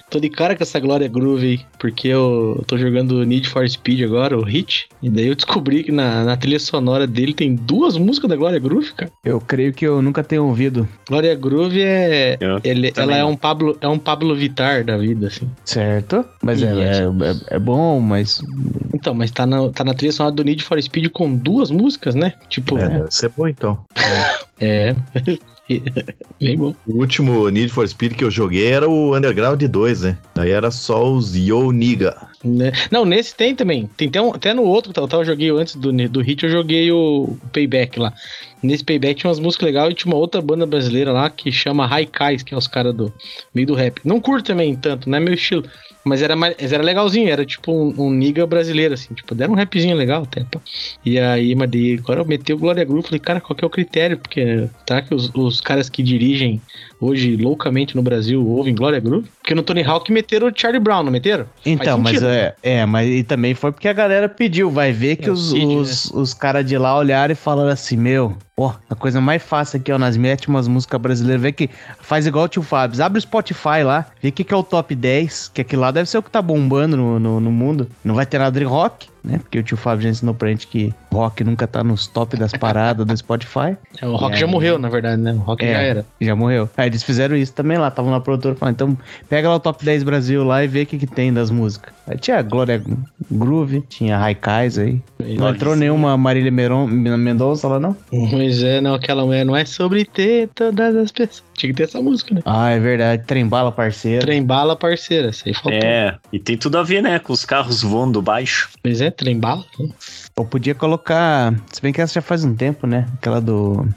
Tô 0.09 0.19
de 0.19 0.29
cara 0.29 0.55
com 0.55 0.63
essa 0.63 0.79
Glória 0.79 1.07
Groove 1.07 1.45
aí, 1.45 1.61
porque 1.79 2.07
eu 2.07 2.63
tô 2.67 2.77
jogando 2.77 3.23
Need 3.25 3.49
for 3.49 3.67
Speed 3.67 4.01
agora, 4.03 4.37
o 4.37 4.43
Hit, 4.43 4.87
e 5.01 5.09
daí 5.09 5.27
eu 5.27 5.35
descobri 5.35 5.83
que 5.83 5.91
na, 5.91 6.23
na 6.23 6.37
trilha 6.37 6.59
sonora 6.59 7.07
dele 7.07 7.33
tem 7.33 7.55
duas 7.55 7.97
músicas 7.97 8.29
da 8.29 8.35
Glória 8.35 8.59
Groove, 8.59 8.93
cara. 8.93 9.11
Eu 9.23 9.39
creio 9.39 9.73
que 9.73 9.85
eu 9.85 10.01
nunca 10.01 10.23
tenho 10.23 10.45
ouvido. 10.45 10.87
Glória 11.07 11.33
Groove 11.35 11.81
é. 11.81 12.37
Ele- 12.63 12.93
ela 12.95 13.17
é 13.17 13.25
um 13.25 13.35
Pablo, 13.35 13.77
é 13.81 13.87
um 13.87 13.97
Pablo 13.99 14.35
Vittar 14.35 14.83
da 14.83 14.97
vida, 14.97 15.27
assim. 15.27 15.49
Certo? 15.65 16.25
Mas 16.41 16.61
é, 16.61 16.67
é, 16.67 17.03
é- 17.51 17.55
é 17.55 17.59
bom, 17.59 17.99
mas. 17.99 18.41
Então, 18.93 19.13
mas 19.13 19.31
tá 19.31 19.45
na, 19.45 19.69
tá 19.69 19.83
na 19.83 19.93
trilha 19.93 20.11
sonora 20.13 20.35
do 20.35 20.43
Need 20.43 20.63
for 20.63 20.81
Speed 20.81 21.09
com 21.11 21.33
duas 21.35 21.71
músicas, 21.71 22.15
né? 22.15 22.33
Tipo, 22.49 22.77
É, 22.77 22.87
deve 22.89 23.11
ser 23.11 23.29
bom 23.29 23.47
então. 23.47 23.79
é. 24.59 24.95
Bem 26.39 26.57
bom. 26.57 26.75
O 26.87 26.99
último 26.99 27.47
Need 27.49 27.69
for 27.71 27.87
Speed 27.87 28.13
que 28.13 28.23
eu 28.23 28.31
joguei 28.31 28.67
era 28.67 28.89
o 28.89 29.15
Underground 29.15 29.61
2, 29.61 30.01
né? 30.01 30.17
Daí 30.35 30.51
era 30.51 30.69
só 30.71 31.11
os 31.11 31.35
Yo 31.35 31.71
Niga. 31.71 32.15
Né? 32.43 32.71
Não, 32.91 33.05
nesse 33.05 33.33
tem 33.35 33.55
também. 33.55 33.89
Tem 33.95 34.09
até, 34.09 34.21
um- 34.21 34.33
até 34.33 34.53
no 34.53 34.63
outro, 34.63 34.91
que 34.93 34.99
eu 34.99 35.07
tava- 35.07 35.21
eu 35.23 35.27
joguei 35.27 35.49
antes 35.49 35.75
do, 35.75 35.91
do 36.09 36.21
Hit, 36.21 36.43
eu 36.43 36.49
joguei 36.51 36.91
o 36.91 37.37
Payback 37.53 37.97
lá. 37.99 38.13
Nesse 38.61 38.83
Payback 38.83 39.15
tinha 39.21 39.29
umas 39.29 39.39
músicas 39.39 39.65
legais 39.67 39.91
e 39.91 39.95
tinha 39.95 40.11
uma 40.13 40.19
outra 40.19 40.41
banda 40.41 40.65
brasileira 40.65 41.11
lá 41.11 41.29
que 41.29 41.51
chama 41.51 41.87
Haikais, 41.87 42.43
que 42.43 42.53
é 42.53 42.57
os 42.57 42.67
caras 42.67 42.93
do 42.93 43.13
meio 43.53 43.67
do 43.67 43.73
rap. 43.73 43.99
Não 44.03 44.19
curto 44.19 44.47
também 44.47 44.75
tanto, 44.75 45.09
não 45.09 45.17
é 45.17 45.21
meu 45.21 45.33
estilo. 45.33 45.63
Mas 46.05 46.21
era, 46.21 46.35
mais, 46.35 46.55
era 46.59 46.83
legalzinho, 46.83 47.29
era 47.29 47.45
tipo 47.45 47.71
um, 47.71 48.07
um 48.07 48.11
nigga 48.11 48.45
brasileiro, 48.45 48.93
assim, 48.93 49.13
tipo, 49.13 49.33
deram 49.33 49.53
um 49.53 49.55
rapzinho 49.55 49.95
legal 49.95 50.23
até. 50.23 50.45
E 51.05 51.17
aí, 51.17 51.55
mas 51.55 51.69
daí, 51.69 51.97
agora 51.97 52.21
eu 52.21 52.25
meti 52.25 52.51
o 52.53 52.57
Glória 52.57 52.83
Groove, 52.83 53.07
falei, 53.07 53.19
cara, 53.19 53.39
qual 53.39 53.55
que 53.55 53.63
é 53.63 53.67
o 53.67 53.69
critério? 53.69 54.17
Porque 54.17 54.69
tá 54.85 55.01
que 55.01 55.15
os, 55.15 55.31
os 55.33 55.61
caras 55.61 55.89
que 55.89 56.03
dirigem 56.03 56.61
hoje 56.99 57.35
loucamente 57.35 57.95
no 57.95 58.01
Brasil 58.01 58.45
ouvem 58.45 58.73
Glória 58.73 58.99
Groove? 58.99 59.29
Porque 59.39 59.53
no 59.53 59.63
Tony 59.63 59.83
Hawk 59.83 60.11
meteram 60.11 60.47
o 60.47 60.51
Charlie 60.55 60.79
Brown, 60.79 61.03
não 61.03 61.11
meteram? 61.11 61.45
Então, 61.65 61.97
mas 61.97 62.21
é, 62.23 62.55
é, 62.63 62.85
mas 62.85 63.09
e 63.09 63.23
também 63.23 63.53
foi 63.53 63.71
porque 63.71 63.87
a 63.87 63.93
galera 63.93 64.29
pediu. 64.29 64.69
Vai 64.69 64.91
ver 64.91 65.17
que 65.17 65.29
É, 65.29 65.31
os, 65.31 65.53
os, 65.53 66.11
os 66.11 66.33
caras 66.33 66.65
de 66.65 66.77
lá 66.77 66.97
olharam 66.97 67.31
e 67.31 67.35
falaram 67.35 67.69
assim: 67.69 67.97
Meu, 67.97 68.37
ó, 68.57 68.73
a 68.89 68.95
coisa 68.95 69.19
mais 69.19 69.43
fácil 69.43 69.79
aqui, 69.79 69.91
ó, 69.91 69.97
nós 69.97 70.15
mete 70.15 70.47
umas 70.47 70.67
músicas 70.67 70.99
brasileiras, 70.99 71.41
vê 71.41 71.51
que 71.51 71.69
faz 71.99 72.25
igual 72.25 72.45
o 72.45 72.47
tio 72.47 72.61
Fábio. 72.61 73.03
Abre 73.03 73.19
o 73.19 73.21
Spotify 73.21 73.83
lá, 73.83 74.07
vê 74.21 74.29
o 74.29 74.31
que, 74.31 74.43
que 74.43 74.53
é 74.53 74.57
o 74.57 74.63
top 74.63 74.95
10, 74.95 75.51
que 75.53 75.61
aquilo 75.61 75.81
lá 75.81 75.91
deve 75.91 76.09
ser 76.09 76.17
o 76.17 76.23
que 76.23 76.31
tá 76.31 76.41
bombando 76.41 76.95
no, 76.95 77.19
no, 77.19 77.39
no 77.39 77.51
mundo. 77.51 77.89
Não 78.03 78.15
vai 78.15 78.25
ter 78.25 78.37
nada 78.39 78.57
de 78.57 78.65
rock, 78.65 79.07
né? 79.23 79.37
Porque 79.39 79.59
o 79.59 79.63
tio 79.63 79.77
Fábio 79.77 80.03
já 80.03 80.09
ensinou 80.09 80.33
pra 80.33 80.49
gente 80.49 80.67
que 80.67 80.93
rock 81.11 81.43
nunca 81.43 81.65
tá 81.67 81.83
nos 81.83 82.07
top 82.07 82.35
das 82.37 82.51
paradas 82.53 83.05
do 83.05 83.17
Spotify. 83.17 83.77
É, 84.01 84.07
o 84.07 84.15
Rock 84.15 84.33
É, 84.35 84.37
já 84.39 84.47
morreu, 84.47 84.77
na 84.79 84.89
verdade, 84.89 85.21
né? 85.21 85.33
O 85.33 85.37
Rock 85.37 85.63
É. 85.63 85.71
já 85.73 85.79
era. 85.79 86.05
Já 86.19 86.35
morreu. 86.35 86.67
Aí 86.75 86.87
eles 86.87 87.03
fizeram 87.03 87.35
isso 87.35 87.53
também 87.53 87.77
lá, 87.77 87.87
estavam 87.89 88.11
na 88.11 88.19
produtora 88.19 88.55
falando, 88.55 88.73
então 88.73 88.97
pega 89.29 89.47
lá 89.47 89.55
o 89.55 89.59
top 89.59 89.85
10 89.85 90.03
Brasil 90.03 90.43
lá 90.43 90.63
e 90.63 90.67
vê 90.67 90.81
o 90.81 90.85
que, 90.85 90.97
que 90.97 91.07
tem 91.07 91.31
das 91.31 91.49
músicas. 91.51 91.93
Aí 92.07 92.17
tinha 92.17 92.41
Glória 92.41 92.83
Groove, 93.31 93.81
tinha 93.81 94.17
Raikais 94.17 94.77
aí. 94.77 94.99
Não 95.37 95.49
entrou 95.49 95.75
nenhuma 95.75 96.17
Marília 96.17 96.51
Meron- 96.51 96.87
Mendonça 96.87 97.67
lá, 97.67 97.79
não? 97.79 97.95
Pois 98.09 98.61
é, 98.61 98.81
não, 98.81 98.93
aquela 98.95 99.23
mulher 99.25 99.45
não 99.45 99.55
é 99.55 99.63
sobre 99.63 100.03
ter 100.03 100.49
todas 100.53 100.95
as 100.95 101.11
pessoas. 101.11 101.43
Tinha 101.53 101.71
que 101.71 101.77
ter 101.77 101.83
essa 101.83 102.01
música, 102.01 102.35
né? 102.35 102.41
Ah, 102.45 102.71
é 102.71 102.79
verdade. 102.79 103.23
Trembala, 103.25 103.71
parceiro. 103.71 104.25
Trembala, 104.25 104.75
parceira. 104.75 105.29
Isso 105.29 105.43
aí 105.45 105.53
faltou. 105.53 105.71
É, 105.73 106.17
e 106.33 106.39
tem 106.39 106.57
tudo 106.57 106.77
a 106.77 106.83
ver, 106.83 107.01
né, 107.01 107.19
com 107.19 107.31
os 107.31 107.45
carros 107.45 107.81
voando 107.83 108.21
baixo. 108.21 108.69
Pois 108.81 108.99
é, 108.99 109.09
trembala. 109.13 109.63
Eu 110.35 110.45
podia 110.45 110.75
colocar. 110.75 111.53
Se 111.71 111.81
bem 111.81 111.93
que 111.93 112.01
essa 112.01 112.15
já 112.15 112.21
faz 112.21 112.43
um 112.43 112.55
tempo, 112.55 112.85
né? 112.87 113.07
Aquela 113.15 113.39
do. 113.39 113.87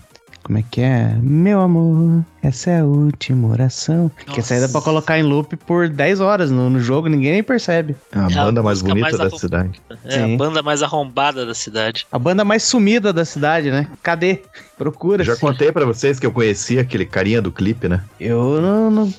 Como 0.47 0.59
é 0.59 0.65
que 0.71 0.81
é? 0.81 1.13
Meu 1.21 1.61
amor, 1.61 2.25
essa 2.41 2.71
é 2.71 2.79
a 2.79 2.85
última 2.85 3.49
oração. 3.49 4.09
Que 4.33 4.39
essa 4.39 4.55
aí 4.55 4.61
dá 4.61 4.69
pra 4.69 4.81
colocar 4.81 5.19
em 5.19 5.25
loop 5.25 5.57
por 5.57 5.89
10 5.89 6.21
horas 6.21 6.53
no, 6.53 6.71
no 6.71 6.79
jogo, 6.79 7.09
ninguém 7.09 7.33
nem 7.33 7.43
percebe. 7.43 7.97
A 8.13 8.31
É 8.31 8.39
a 8.39 8.45
banda 8.45 8.63
mais 8.63 8.81
música 8.81 8.89
bonita 8.91 9.19
mais 9.19 9.33
da 9.33 9.39
cidade. 9.39 9.83
É 10.05 10.11
Sim. 10.11 10.35
a 10.35 10.37
banda 10.39 10.63
mais 10.63 10.85
arrombada 10.85 11.45
da 11.45 11.53
cidade. 11.53 12.07
A 12.13 12.19
banda 12.19 12.45
mais 12.45 12.63
sumida 12.63 13.13
da 13.13 13.25
cidade, 13.25 13.73
né? 13.73 13.89
Cadê? 14.05 14.43
Procura. 14.77 15.25
Já 15.25 15.37
contei 15.37 15.73
pra 15.73 15.85
vocês 15.87 16.21
que 16.21 16.27
eu 16.27 16.33
conheci 16.33 16.79
aquele 16.79 17.07
carinha 17.07 17.41
do 17.41 17.51
clipe, 17.51 17.89
né? 17.89 18.03
Eu 18.21 18.61
não, 18.61 18.91
não 18.91 19.13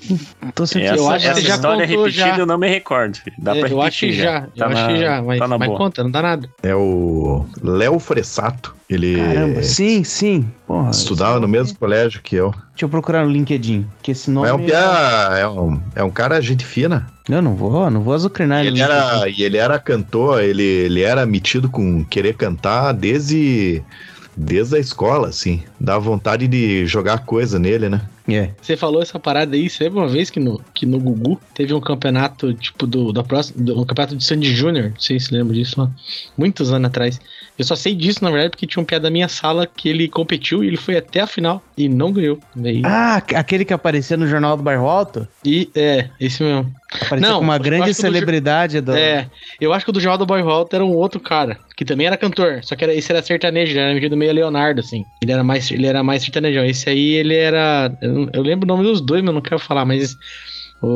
tô 0.53 0.67
sentindo. 0.67 0.93
Essa, 0.93 1.01
eu 1.01 1.09
acho 1.09 1.25
que 1.25 1.31
essa 1.31 1.41
você 1.41 1.47
já 1.47 1.55
história 1.55 1.87
contou 1.87 2.03
repetida 2.05 2.27
já. 2.27 2.37
eu 2.37 2.45
não 2.45 2.57
me 2.57 2.67
recordo. 2.69 3.17
filho. 3.17 3.35
Dá 3.39 3.55
pra 3.55 3.67
eu 3.69 3.81
acho 3.81 3.99
que 3.99 4.05
repetir 4.05 4.23
já. 4.23 4.39
Eu 4.43 4.51
Tá 4.55 4.65
acho 4.67 4.75
na- 4.75 4.87
que 4.87 4.97
já, 4.99 5.21
mas, 5.23 5.39
tá 5.39 5.47
na 5.47 5.57
mas 5.57 5.67
boa. 5.67 5.77
conta, 5.79 6.03
não 6.03 6.11
dá 6.11 6.21
nada. 6.21 6.49
É 6.61 6.75
o 6.75 7.45
Léo 7.61 7.97
Fressato. 7.99 8.75
Ele 8.89 9.17
Caramba, 9.17 9.63
sim, 9.63 10.03
sim. 10.05 10.49
Porra, 10.65 10.91
estudava 10.91 11.39
no 11.41 11.47
mesmo 11.47 11.77
colégio 11.77 12.21
que 12.21 12.35
eu. 12.37 12.51
Deixa 12.51 12.85
eu 12.85 12.89
procurar 12.89 13.25
no 13.25 13.31
LinkedIn, 13.31 13.85
que 14.01 14.11
esse 14.11 14.31
nome... 14.31 14.47
É 14.47 14.53
um, 14.53 14.63
piá, 14.65 15.29
é, 15.37 15.45
um, 15.47 15.81
é 15.93 16.03
um 16.03 16.09
cara 16.09 16.39
gente 16.39 16.63
fina. 16.65 17.05
Eu 17.27 17.41
não 17.41 17.53
vou, 17.53 17.89
não 17.91 17.99
vou 18.01 18.13
azucrinar 18.13 18.65
Ele 18.65 18.79
era, 18.79 19.27
e 19.27 19.43
ele 19.43 19.57
era 19.57 19.77
cantor, 19.77 20.41
ele, 20.41 20.63
ele 20.63 21.01
era 21.01 21.25
metido 21.25 21.67
com 21.69 22.01
querer 22.05 22.35
cantar 22.35 22.93
desde, 22.93 23.83
desde 24.37 24.75
a 24.75 24.79
escola, 24.79 25.29
assim. 25.29 25.63
Dá 25.79 25.97
vontade 25.97 26.47
de 26.47 26.85
jogar 26.85 27.25
coisa 27.25 27.57
nele, 27.57 27.89
né? 27.89 28.01
É. 28.29 28.51
Você 28.61 28.75
falou 28.75 29.01
essa 29.01 29.17
parada 29.17 29.55
aí, 29.55 29.69
você 29.69 29.85
lembra 29.85 30.01
uma 30.01 30.07
vez 30.07 30.29
que 30.29 30.39
no, 30.39 30.61
que 30.73 30.85
no 30.85 30.99
Gugu 30.99 31.39
teve 31.53 31.73
um 31.73 31.79
campeonato, 31.79 32.53
tipo, 32.53 32.85
do, 32.85 33.13
da 33.13 33.23
próxima, 33.23 33.63
do, 33.63 33.81
um 33.81 33.85
campeonato 33.85 34.17
de 34.17 34.23
Sandy 34.23 34.53
Júnior, 34.53 34.91
não 34.91 34.99
sei 34.99 35.19
se 35.19 35.33
lembra 35.33 35.53
disso, 35.53 35.79
lá, 35.79 35.89
muitos 36.37 36.71
anos 36.71 36.89
atrás. 36.89 37.19
Eu 37.57 37.65
só 37.65 37.75
sei 37.75 37.95
disso, 37.95 38.23
na 38.23 38.29
verdade, 38.29 38.51
porque 38.51 38.67
tinha 38.67 38.81
um 38.83 38.85
piada 38.85 39.03
da 39.03 39.09
minha 39.09 39.27
sala 39.27 39.65
que 39.65 39.89
ele 39.89 40.07
competiu 40.07 40.63
e 40.63 40.67
ele 40.67 40.77
foi 40.77 40.97
até 40.97 41.21
a 41.21 41.27
final 41.27 41.63
e 41.75 41.89
não 41.89 42.11
ganhou. 42.11 42.37
Daí, 42.55 42.81
Ah, 42.85 43.15
aquele 43.15 43.65
que 43.65 43.73
aparecia 43.73 44.17
no 44.17 44.27
Jornal 44.27 44.57
do 44.57 44.61
Bairro 44.61 44.87
Alto? 44.87 45.27
E, 45.43 45.69
é, 45.73 46.09
esse 46.19 46.43
mesmo. 46.43 46.71
Aparecia 46.93 47.29
Não, 47.29 47.39
com 47.39 47.45
uma 47.45 47.57
grande 47.57 47.93
celebridade 47.93 48.79
do... 48.79 48.93
É, 48.93 49.29
eu 49.59 49.73
acho 49.73 49.85
que 49.85 49.89
o 49.89 49.93
do 49.93 49.99
Jornal 49.99 50.19
do 50.19 50.25
Boy 50.25 50.41
Volta 50.41 50.75
era 50.77 50.85
um 50.85 50.93
outro 50.93 51.19
cara, 51.19 51.57
que 51.77 51.85
também 51.85 52.07
era 52.07 52.17
cantor, 52.17 52.63
só 52.63 52.75
que 52.75 52.83
era, 52.83 52.93
esse 52.93 53.11
era 53.11 53.21
sertanejo, 53.21 53.71
ele 53.71 53.79
era 53.79 53.93
metido 53.93 54.17
meio 54.17 54.33
Leonardo, 54.33 54.81
assim. 54.81 55.05
Ele 55.21 55.31
era 55.31 55.43
mais, 55.43 55.69
ele 55.69 55.85
era 55.85 56.01
mais 56.01 56.23
sertanejão. 56.23 56.65
Esse 56.65 56.89
aí, 56.89 57.13
ele 57.13 57.35
era. 57.35 57.95
Eu, 58.01 58.27
eu 58.33 58.41
lembro 58.41 58.65
o 58.65 58.67
nome 58.67 58.83
dos 58.83 58.99
dois, 58.99 59.23
mas 59.23 59.31
não 59.31 59.41
quero 59.41 59.59
falar, 59.59 59.85
mas. 59.85 60.17
O, 60.81 60.87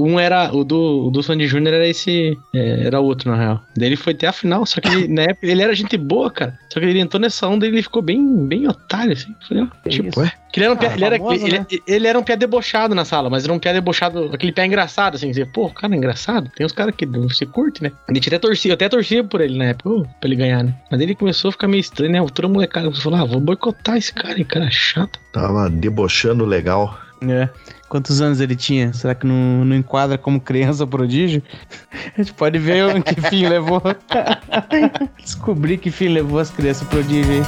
o- 0.00 0.06
um 0.06 0.18
era. 0.18 0.54
O 0.54 0.64
do, 0.64 1.06
o 1.06 1.10
do 1.10 1.22
Sandy 1.22 1.46
Júnior 1.46 1.74
era 1.74 1.86
esse. 1.86 2.36
é, 2.54 2.84
era 2.86 3.00
outro, 3.00 3.30
na 3.30 3.36
real. 3.36 3.60
Daí 3.76 3.88
ele 3.88 3.96
foi 3.96 4.12
até 4.12 4.26
a 4.26 4.32
final, 4.32 4.64
só 4.66 4.80
que 4.80 4.88
ele, 4.88 5.08
na 5.08 5.22
época 5.22 5.46
ele 5.46 5.62
era 5.62 5.74
gente 5.74 5.96
boa, 5.96 6.30
cara. 6.30 6.58
Só 6.72 6.78
que 6.80 6.86
ele 6.86 7.00
entrou 7.00 7.20
nessa 7.20 7.46
onda 7.48 7.66
e 7.66 7.70
ele 7.70 7.82
ficou 7.82 8.02
bem, 8.02 8.46
bem 8.46 8.68
otário, 8.68 9.12
assim. 9.12 9.34
Falei, 9.48 9.64
ó, 9.64 9.66
Que 9.82 9.88
tipo. 9.90 10.20
Que 10.52 10.58
ele 10.58 10.64
era 10.66 10.74
um 10.74 10.76
pé, 10.76 10.88
Ah, 10.88 10.94
ele, 10.94 11.04
era, 11.04 11.16
famoso, 11.16 11.46
ele, 11.46 11.58
né? 11.60 11.66
ele 11.86 12.06
era 12.08 12.18
um 12.18 12.24
pé 12.24 12.36
debochado 12.36 12.92
na 12.92 13.04
sala, 13.04 13.30
mas 13.30 13.44
era 13.44 13.52
um 13.52 13.58
pé 13.60 13.72
debochado, 13.72 14.30
aquele 14.32 14.50
pé 14.50 14.66
engraçado, 14.66 15.14
assim, 15.14 15.28
dizer, 15.28 15.46
pô, 15.52 15.66
o 15.66 15.72
cara 15.72 15.94
é 15.94 15.96
engraçado. 15.96 16.50
Tem 16.56 16.66
uns 16.66 16.72
caras 16.72 16.92
que 16.96 17.06
você 17.06 17.46
curte, 17.46 17.82
né? 17.84 17.92
A 18.08 18.12
gente 18.12 18.28
até 18.28 18.38
torcia, 18.38 18.70
eu 18.70 18.74
até 18.74 18.88
torcia 18.88 19.22
por 19.22 19.40
ele 19.40 19.56
na 19.56 19.66
época, 19.66 19.90
pra 20.20 20.28
ele 20.28 20.34
ganhar, 20.34 20.64
né? 20.64 20.74
Mas 20.90 21.00
ele 21.00 21.14
começou 21.14 21.50
a 21.50 21.52
ficar 21.52 21.68
meio 21.68 21.80
estranho, 21.80 22.12
né? 22.12 22.26
Toda 22.34 22.48
molecada 22.48 22.90
falou, 22.92 23.20
ah, 23.20 23.24
vou 23.24 23.40
boicotar 23.40 23.96
esse 23.96 24.12
cara, 24.12 24.36
hein, 24.38 24.44
cara 24.44 24.68
chato. 24.72 25.20
Tava 25.32 25.70
debochando 25.70 26.44
legal. 26.44 26.98
É. 27.22 27.48
Quantos 27.88 28.20
anos 28.20 28.40
ele 28.40 28.56
tinha? 28.56 28.92
Será 28.92 29.14
que 29.14 29.26
não, 29.26 29.64
não 29.64 29.76
enquadra 29.76 30.16
como 30.16 30.40
criança 30.40 30.86
prodígio? 30.86 31.42
A 32.16 32.22
gente 32.22 32.32
pode 32.32 32.58
ver 32.58 33.02
que 33.02 33.20
fim 33.20 33.46
levou. 33.46 33.82
Descobrir 35.22 35.78
que 35.78 35.90
fim 35.90 36.08
levou 36.08 36.38
as 36.38 36.50
crianças 36.50 36.86
prodígio 36.88 37.32
aí. 37.32 37.42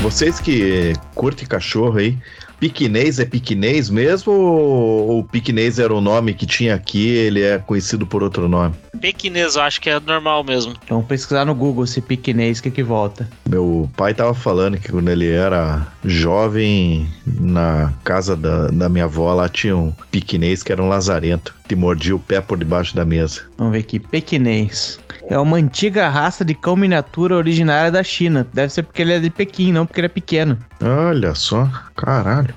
Vocês 0.00 0.38
que 0.38 0.92
curtem 1.16 1.48
cachorro 1.48 1.98
aí, 1.98 2.16
piquinês 2.58 3.18
é 3.18 3.24
piquinês 3.24 3.90
mesmo 3.90 4.32
ou 4.32 5.20
o 5.20 5.24
piquinês 5.24 5.78
era 5.78 5.94
o 5.94 6.00
nome 6.00 6.34
que 6.34 6.46
tinha 6.46 6.74
aqui 6.74 7.06
ele 7.08 7.42
é 7.42 7.58
conhecido 7.58 8.06
por 8.06 8.22
outro 8.22 8.48
nome? 8.48 8.74
Pequinês, 9.00 9.56
eu 9.56 9.62
acho 9.62 9.80
que 9.80 9.90
é 9.90 10.00
normal 10.00 10.42
mesmo. 10.42 10.74
Vamos 10.88 11.06
pesquisar 11.06 11.44
no 11.44 11.54
Google 11.54 11.86
se 11.86 12.00
piquinês, 12.00 12.60
que 12.60 12.70
que 12.70 12.82
volta. 12.82 13.28
Meu 13.48 13.90
pai 13.96 14.14
tava 14.14 14.34
falando 14.34 14.78
que 14.78 14.90
quando 14.90 15.10
ele 15.10 15.30
era 15.30 15.86
jovem, 16.04 17.08
na 17.26 17.92
casa 18.04 18.36
da, 18.36 18.68
da 18.68 18.88
minha 18.88 19.04
avó, 19.04 19.32
lá 19.34 19.48
tinha 19.48 19.76
um 19.76 19.92
piquinês 20.10 20.62
que 20.62 20.72
era 20.72 20.82
um 20.82 20.88
lazarento, 20.88 21.54
que 21.68 21.76
mordia 21.76 22.16
o 22.16 22.18
pé 22.18 22.40
por 22.40 22.58
debaixo 22.58 22.94
da 22.94 23.04
mesa. 23.04 23.42
Vamos 23.58 23.72
ver 23.72 23.80
aqui, 23.80 23.98
pequinês. 23.98 24.98
É 25.28 25.38
uma 25.38 25.56
antiga 25.56 26.08
raça 26.08 26.44
de 26.44 26.54
cão 26.54 26.76
miniatura 26.76 27.36
originária 27.36 27.90
da 27.90 28.02
China. 28.02 28.46
Deve 28.54 28.72
ser 28.72 28.84
porque 28.84 29.02
ele 29.02 29.12
é 29.12 29.18
de 29.18 29.28
Pequim, 29.28 29.72
não 29.72 29.84
porque 29.84 30.00
ele 30.00 30.06
é 30.06 30.08
pequeno. 30.08 30.56
Olha 30.80 31.34
só, 31.34 31.68
caralho. 31.96 32.54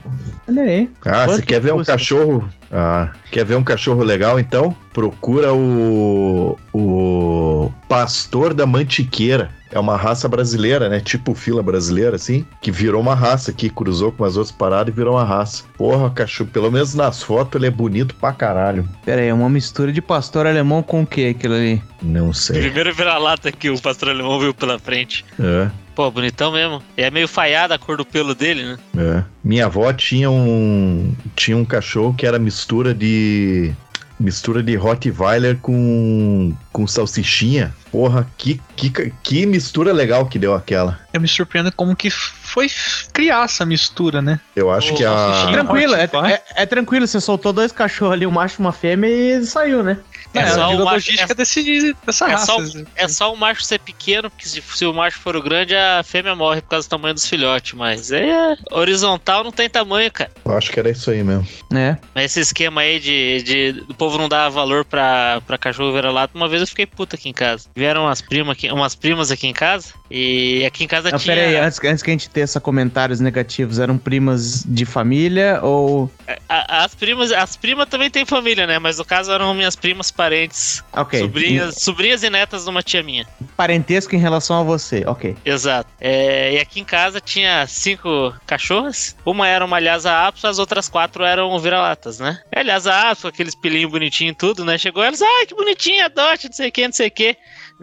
Olha 0.47 0.61
aí. 0.61 0.89
Ah, 1.03 1.25
Quanto 1.25 1.35
você 1.37 1.41
quer 1.41 1.55
que 1.55 1.59
ver 1.61 1.73
um 1.73 1.77
custa? 1.77 1.93
cachorro? 1.93 2.47
Ah, 2.71 3.09
quer 3.31 3.43
ver 3.43 3.55
um 3.55 3.63
cachorro 3.63 4.03
legal 4.03 4.39
então? 4.39 4.75
Procura 4.93 5.51
o 5.53 6.57
o 6.71 7.71
pastor 7.87 8.53
da 8.53 8.65
mantiqueira. 8.67 9.49
É 9.71 9.79
uma 9.79 9.95
raça 9.95 10.27
brasileira, 10.27 10.89
né? 10.89 10.99
Tipo 10.99 11.33
fila 11.33 11.61
brasileira, 11.61 12.15
assim, 12.15 12.45
que 12.61 12.71
virou 12.71 13.01
uma 13.01 13.15
raça 13.15 13.51
aqui, 13.51 13.69
cruzou 13.69 14.11
com 14.11 14.23
as 14.23 14.35
outras 14.35 14.55
paradas 14.55 14.93
e 14.93 14.95
virou 14.95 15.15
uma 15.15 15.23
raça. 15.23 15.63
Porra, 15.77 16.09
cachorro, 16.09 16.49
pelo 16.51 16.71
menos 16.71 16.95
nas 16.95 17.21
fotos 17.21 17.55
ele 17.55 17.67
é 17.67 17.71
bonito 17.71 18.15
pra 18.15 18.33
caralho. 18.33 18.87
Pera 19.05 19.21
aí, 19.21 19.27
é 19.27 19.33
uma 19.33 19.49
mistura 19.49 19.91
de 19.91 20.01
pastor 20.01 20.47
alemão 20.47 20.81
com 20.81 21.03
o 21.03 21.05
que 21.05 21.27
aquilo 21.27 21.53
ali? 21.53 21.81
Não 22.01 22.33
sei. 22.33 22.61
Primeiro 22.61 22.93
vira-lata 22.93 23.51
que 23.51 23.69
o 23.69 23.79
pastor 23.79 24.09
alemão 24.09 24.39
viu 24.39 24.53
pela 24.53 24.79
frente. 24.79 25.25
É. 25.39 25.69
Pô, 25.99 26.09
bonitão 26.09 26.51
mesmo. 26.51 26.81
E 26.97 27.03
é 27.03 27.11
meio 27.11 27.27
falhada 27.27 27.75
a 27.75 27.77
cor 27.77 27.97
do 27.97 28.05
pelo 28.05 28.33
dele, 28.33 28.63
né? 28.63 28.77
É. 28.97 29.23
Minha 29.43 29.65
avó 29.65 29.91
tinha 29.91 30.31
um 30.31 31.13
tinha 31.35 31.57
um 31.57 31.65
cachorro 31.65 32.13
que 32.13 32.25
era 32.25 32.39
mistura 32.39 32.93
de 32.93 33.73
mistura 34.19 34.61
de 34.61 34.75
Rottweiler 34.75 35.57
com 35.57 36.53
com 36.71 36.85
salsichinha. 36.87 37.73
Porra, 37.91 38.29
que, 38.37 38.61
que 38.75 39.11
que 39.23 39.45
mistura 39.45 39.91
legal 39.91 40.27
que 40.27 40.37
deu 40.37 40.53
aquela. 40.53 40.99
Eu 41.11 41.19
me 41.19 41.27
surpreendo 41.27 41.71
como 41.71 41.95
que 41.95 42.09
foi 42.11 42.67
criar 43.11 43.45
essa 43.45 43.65
mistura, 43.65 44.21
né? 44.21 44.39
Eu 44.55 44.69
acho 44.69 44.93
Ô, 44.93 44.97
que 44.97 45.03
a. 45.05 45.47
Tranquilo, 45.51 45.95
é, 45.95 46.03
é- 46.03 46.41
é 46.63 46.65
tranquilo, 46.65 47.07
você 47.07 47.19
soltou 47.19 47.51
dois 47.51 47.71
cachorros 47.71 48.13
ali, 48.13 48.27
um 48.27 48.31
macho 48.31 48.61
e 48.61 48.63
uma 48.63 48.71
fêmea 48.71 49.09
e 49.09 49.45
saiu, 49.45 49.81
né? 49.83 49.97
É 50.33 50.39
É, 50.39 50.47
só 50.51 50.61
a 50.63 50.69
o 50.69 50.77
macho- 50.79 50.83
logística 50.93 51.31
é- 51.31 51.35
desse, 51.35 51.95
dessa 52.05 52.25
é 52.25 52.31
raça. 52.31 52.45
só- 52.45 52.59
É 52.95 53.07
só 53.07 53.33
o 53.33 53.37
macho 53.37 53.63
ser 53.63 53.79
pequeno, 53.79 54.29
porque 54.29 54.47
se, 54.47 54.61
se 54.61 54.85
o 54.85 54.93
macho 54.93 55.19
for 55.19 55.35
o 55.35 55.41
grande, 55.41 55.75
a 55.75 56.03
fêmea 56.03 56.35
morre 56.35 56.61
por 56.61 56.69
causa 56.69 56.87
do 56.87 56.89
tamanho 56.91 57.13
dos 57.13 57.25
filhotes. 57.25 57.73
Mas 57.73 58.11
é 58.11 58.55
horizontal, 58.71 59.43
não 59.43 59.51
tem 59.51 59.69
tamanho, 59.69 60.11
cara. 60.11 60.31
eu 60.45 60.57
acho 60.57 60.71
que 60.71 60.79
era 60.79 60.89
isso 60.89 61.09
aí 61.11 61.23
mesmo. 61.23 61.47
É. 61.73 61.97
Mas 62.13 62.25
esse 62.25 62.39
esquema 62.41 62.81
aí 62.81 62.99
de, 62.99 63.41
de 63.43 63.83
o 63.89 63.93
povo 63.93 64.17
não 64.17 64.29
dar 64.29 64.49
valor 64.49 64.85
pra, 64.85 65.41
pra 65.45 65.57
cachorro 65.57 65.93
vira-lata, 65.93 66.35
uma 66.35 66.47
vez 66.47 66.61
eu 66.61 66.67
fiquei 66.67 66.85
puta 66.85 67.15
aqui 67.15 67.29
em 67.29 67.33
casa. 67.33 67.67
Vieram 67.75 68.03
umas, 68.05 68.21
prima 68.21 68.53
aqui, 68.53 68.71
umas 68.71 68.95
primas 68.95 69.31
aqui 69.31 69.47
em 69.47 69.53
casa, 69.53 69.93
e 70.09 70.65
aqui 70.65 70.83
em 70.83 70.87
casa 70.87 71.11
Não, 71.11 71.19
tinha... 71.19 71.35
pera 71.35 71.47
aí, 71.47 71.55
antes, 71.57 71.79
antes 71.83 72.03
que 72.03 72.09
a 72.09 72.13
gente 72.13 72.29
tenha 72.29 72.47
comentários 72.61 73.19
negativos, 73.19 73.79
eram 73.79 73.97
primas 73.97 74.63
de 74.63 74.85
família 74.85 75.59
ou. 75.61 76.11
a- 76.47 76.83
as 76.83 76.95
primas 76.95 77.31
as 77.31 77.55
primas 77.55 77.87
também 77.87 78.09
têm 78.09 78.25
família, 78.25 78.65
né? 78.65 78.79
Mas 78.79 78.97
no 78.97 79.05
caso 79.05 79.31
eram 79.31 79.53
minhas 79.53 79.75
primas 79.75 80.11
parentes, 80.11 80.83
sobrinhas, 81.19 81.75
sobrinhas 81.75 82.23
e 82.23 82.29
netas 82.29 82.63
de 82.63 82.69
uma 82.69 82.81
tia 82.81 83.03
minha. 83.03 83.25
Parentesco 83.55 84.15
em 84.15 84.19
relação 84.19 84.59
a 84.59 84.63
você, 84.63 85.03
ok. 85.05 85.35
Exato. 85.45 85.89
É, 85.99 86.53
e 86.53 86.59
aqui 86.59 86.79
em 86.79 86.85
casa 86.85 87.19
tinha 87.21 87.65
cinco 87.67 88.33
cachorras. 88.45 89.15
Uma 89.25 89.47
era 89.47 89.63
uma 89.63 89.79
Lhasa 89.79 90.11
Apso, 90.27 90.47
as 90.47 90.59
outras 90.59 90.89
quatro 90.89 91.23
eram 91.23 91.57
vira-latas, 91.59 92.19
né? 92.19 92.39
É, 92.51 92.63
Lhasa 92.63 92.93
Apso, 92.93 93.27
aqueles 93.27 93.55
pelinhos 93.55 93.91
bonitinhos 93.91 94.33
e 94.33 94.37
tudo, 94.37 94.65
né? 94.65 94.77
Chegou 94.77 95.03
elas, 95.03 95.21
ai, 95.21 95.45
que 95.45 95.55
bonitinha, 95.55 96.05
adote, 96.05 96.47
não 96.47 96.53
sei 96.53 96.69
o 96.69 96.71
que, 96.71 96.85
não 96.87 96.93
sei 96.93 97.07
o 97.07 97.11
que. 97.11 97.37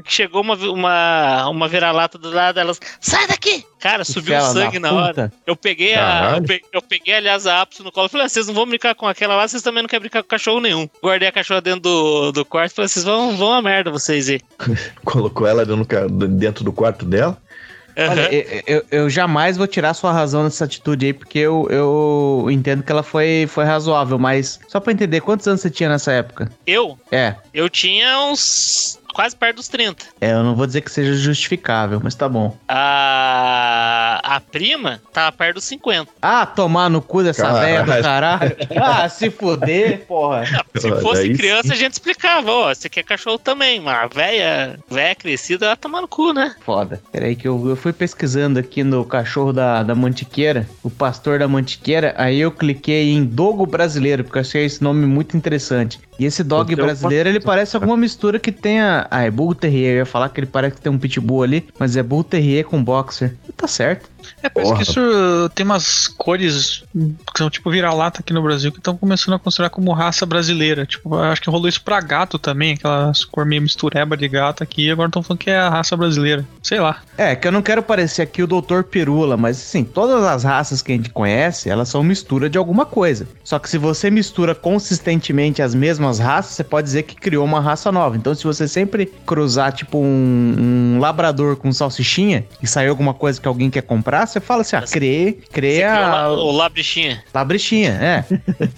Chegou 0.05 0.43
uma, 0.43 0.55
uma, 0.55 1.49
uma 1.49 1.69
vira-lata 1.69 2.19
do 2.19 2.31
lado 2.31 2.57
delas, 2.57 2.79
sai 3.01 3.27
daqui! 3.27 3.65
Cara, 3.81 4.05
subiu 4.05 4.35
Fela 4.35 4.53
sangue 4.53 4.79
da 4.79 4.91
na 4.91 4.95
hora. 4.95 5.33
Eu 5.47 5.55
peguei, 5.57 5.95
a, 5.95 6.35
eu 6.37 6.43
peguei, 6.43 6.63
eu 6.73 6.83
peguei 6.83 7.15
a 7.15 7.61
Apso 7.63 7.83
no 7.85 7.93
colo 7.93 8.07
e 8.07 8.11
falei, 8.11 8.27
ah, 8.27 8.29
vocês 8.29 8.47
não 8.47 8.55
vão 8.55 8.67
brincar 8.67 8.95
com 8.95 9.07
aquela 9.07 9.37
lá, 9.37 9.47
vocês 9.47 9.63
também 9.63 9.83
não 9.83 9.89
querem 9.89 10.01
brincar 10.03 10.23
com 10.23 10.29
cachorro 10.29 10.61
nenhum. 10.61 10.89
Guardei 11.03 11.29
a 11.29 11.33
cachorra 11.33 11.61
dentro 11.61 11.81
do, 11.81 12.33
do 12.33 12.45
quarto 12.45 12.73
e 12.73 12.75
falei, 12.75 12.89
vocês 12.89 13.05
vão, 13.05 13.37
vão 13.37 13.53
a 13.53 13.63
merda, 13.63 13.91
vocês 13.91 14.29
aí. 14.29 14.41
Colocou 15.05 15.47
ela 15.47 15.65
dentro, 15.65 15.83
do 15.83 15.87
ca- 15.87 16.07
dentro 16.09 16.65
do 16.65 16.73
quarto 16.73 17.05
dela. 17.05 17.37
Olha, 17.99 18.29
eu, 18.35 18.63
eu- 18.67 18.85
eu 18.91 19.11
jamais 19.11 19.57
vou 19.57 19.67
tirar 19.67 19.95
sua 19.95 20.13
razão 20.13 20.45
nessa 20.45 20.67
atitude 20.67 21.07
aí, 21.07 21.13
porque 21.15 21.39
eu, 21.39 21.67
eu 21.71 22.47
entendo 22.51 22.83
que 22.83 22.93
ela 22.93 23.03
foi, 23.03 23.47
foi 23.49 23.65
razoável, 23.65 24.19
mas 24.19 24.61
só 24.69 24.79
pra 24.81 24.93
entender, 24.93 25.23
quantos 25.23 25.49
anos 25.49 25.63
você 25.63 25.71
tinha 25.71 25.89
nessa 25.89 26.13
época? 26.13 26.51
Eu, 26.67 26.99
É, 27.11 27.37
eu 27.55 27.71
tinha 27.71 28.19
uns 28.21 28.99
quase 29.17 29.35
perto 29.35 29.57
dos 29.57 29.69
30. 29.69 30.05
É, 30.21 30.33
eu 30.33 30.43
não 30.45 30.55
vou 30.55 30.67
dizer 30.67 30.83
que 30.83 30.91
seja 30.93 31.15
justificável, 31.15 31.99
mas 32.05 32.15
tá 32.15 32.29
bom. 32.29 32.55
A, 32.69 34.21
a 34.23 34.41
prima 34.41 35.01
tava 35.11 35.33
perto 35.33 35.55
dos 35.55 35.65
50. 35.65 36.11
Ah, 36.21 36.45
tomar 36.45 36.91
no 36.91 37.01
cu 37.01 37.23
dessa 37.23 37.51
velha 37.55 37.83
do 37.83 38.03
caralho. 38.03 38.55
Ah, 38.79 39.09
se 39.09 39.31
fuder, 39.31 40.05
porra. 40.07 40.45
Se 40.77 40.89
Ah, 40.93 40.97
fosse 40.97 41.23
daí 41.29 41.37
criança, 41.37 41.73
a 41.73 41.77
gente 41.77 41.95
explicava, 41.95 42.51
ó, 42.51 42.75
você 42.75 42.91
quer 42.91 43.05
cachorro 43.05 43.39
também, 43.39 43.81
mas 43.81 43.97
a 43.97 44.07
véia, 44.07 44.79
véia 44.91 45.15
crescida, 45.15 45.65
ela 45.65 45.77
toma 45.77 46.03
no 46.03 46.09
cu, 46.09 46.35
né? 46.35 46.55
Foda. 46.61 47.01
Peraí 47.11 47.35
que 47.35 47.49
eu, 47.49 47.71
eu 47.71 47.75
fui 47.77 47.95
pesquisando 47.95 48.59
aqui 48.59 48.85
no 48.85 49.03
cachorro 49.03 49.51
da, 49.51 49.83
da 49.83 49.95
Mantiqueira, 49.95 50.69
o 50.83 50.91
pastor 50.91 51.39
da 51.39 51.49
Mantiqueira, 51.49 52.15
aí 52.19 52.39
eu 52.39 52.51
cliquei 52.51 53.15
em 53.15 53.25
Dogo 53.25 53.65
Brasileiro, 53.65 54.25
porque 54.25 54.37
eu 54.39 54.43
achei 54.43 54.67
esse 54.67 54.83
nome 54.83 55.07
muito 55.07 55.37
interessante. 55.39 55.99
E 56.19 56.25
esse 56.25 56.43
dog 56.43 56.75
brasileiro, 56.75 57.29
ele 57.29 57.41
parece 57.41 57.77
alguma 57.77 57.97
mistura 57.97 58.39
que 58.39 58.51
tenha... 58.51 59.06
Ah, 59.11 59.23
é 59.23 59.31
Bull 59.31 59.55
Terrier, 59.55 59.93
eu 59.93 59.99
ia 59.99 60.07
falar 60.07 60.29
que 60.29 60.41
ele 60.41 60.47
parece 60.47 60.77
que 60.77 60.83
tem 60.83 60.93
um 60.93 60.99
Pitbull 60.99 61.43
ali, 61.43 61.69
mas 61.79 61.97
é 61.97 62.03
Bull 62.03 62.25
Terrier 62.25 62.65
com 62.65 62.83
Boxer. 62.83 63.35
Tá 63.57 63.67
certo. 63.67 64.09
É, 64.43 64.49
parece 64.49 64.73
Porra. 64.73 64.85
que 64.85 64.91
isso 64.91 65.51
tem 65.55 65.65
umas 65.65 66.09
cores 66.09 66.85
que 66.95 67.39
são 67.39 67.51
tipo 67.51 67.71
vira-lata 67.71 68.21
aqui 68.21 68.33
no 68.33 68.43
Brasil 68.43 68.73
que 68.73 68.79
estão 68.79 68.97
começando 68.97 69.35
a 69.35 69.39
considerar 69.39 69.71
como 69.71 69.93
raça 69.93 70.25
brasileira. 70.27 70.87
Tipo, 70.87 71.15
eu 71.15 71.25
acho 71.25 71.43
que 71.43 71.51
rolou 71.51 71.69
isso 71.69 71.83
pra 71.83 72.01
gato 72.01 72.39
também, 72.39 72.75
aquelas 72.75 73.25
cor 73.25 73.45
meio 73.45 73.63
mistureba 73.63 74.17
de 74.17 74.29
gato 74.29 74.63
aqui, 74.63 74.87
e 74.87 74.91
agora 74.91 75.09
estão 75.09 75.23
falando 75.23 75.41
que 75.41 75.51
é 75.51 75.59
a 75.59 75.69
raça 75.69 75.97
brasileira. 75.97 76.45
Sei 76.63 76.81
lá. 76.81 77.03
É, 77.17 77.35
que 77.35 77.47
eu 77.47 77.53
não 77.53 77.63
quero 77.63 77.83
parecer 77.83 78.23
aqui 78.23 78.43
o 78.43 78.47
Dr. 78.47 78.83
Pirula, 78.91 79.37
mas 79.37 79.59
assim, 79.59 79.85
todas 79.85 80.23
as 80.25 80.45
raças 80.45 80.83
que 80.83 80.93
a 80.93 80.97
gente 80.97 81.11
conhece, 81.11 81.69
elas 81.69 81.89
são 81.89 82.03
mistura 82.03 82.49
de 82.49 82.59
alguma 82.59 82.87
coisa. 82.87 83.27
Só 83.45 83.59
que 83.59 83.69
se 83.69 83.79
você 83.79 84.11
mistura 84.11 84.55
consistentemente 84.55 85.63
as 85.63 85.75
mesmas 85.75 86.19
raças, 86.19 86.53
você 86.53 86.65
pode 86.65 86.87
dizer 86.87 87.03
que 87.03 87.15
criou 87.15 87.45
uma 87.45 87.61
raça 87.61 87.91
nova. 87.93 88.17
Então, 88.17 88.35
se 88.35 88.45
você 88.45 88.67
sempre 88.67 89.07
cruzar, 89.27 89.73
tipo, 89.73 89.99
um, 89.99 90.95
um 90.97 90.99
labrador 91.01 91.57
com 91.57 91.73
salsichinha 91.73 92.45
e 92.63 92.67
sair 92.67 92.89
alguma 92.89 93.15
coisa 93.15 93.41
que 93.41 93.49
alguém 93.49 93.71
quer 93.71 93.83
comprar, 93.83 94.16
você 94.25 94.41
fala 94.41 94.63
assim, 94.63 94.77
ah, 94.77 94.83
criei 94.83 95.33
criou 95.53 95.91
a 95.91 96.33
o 96.33 96.53
labrichinha. 96.53 97.23
labrichinha, 97.35 97.91
é. 97.91 98.25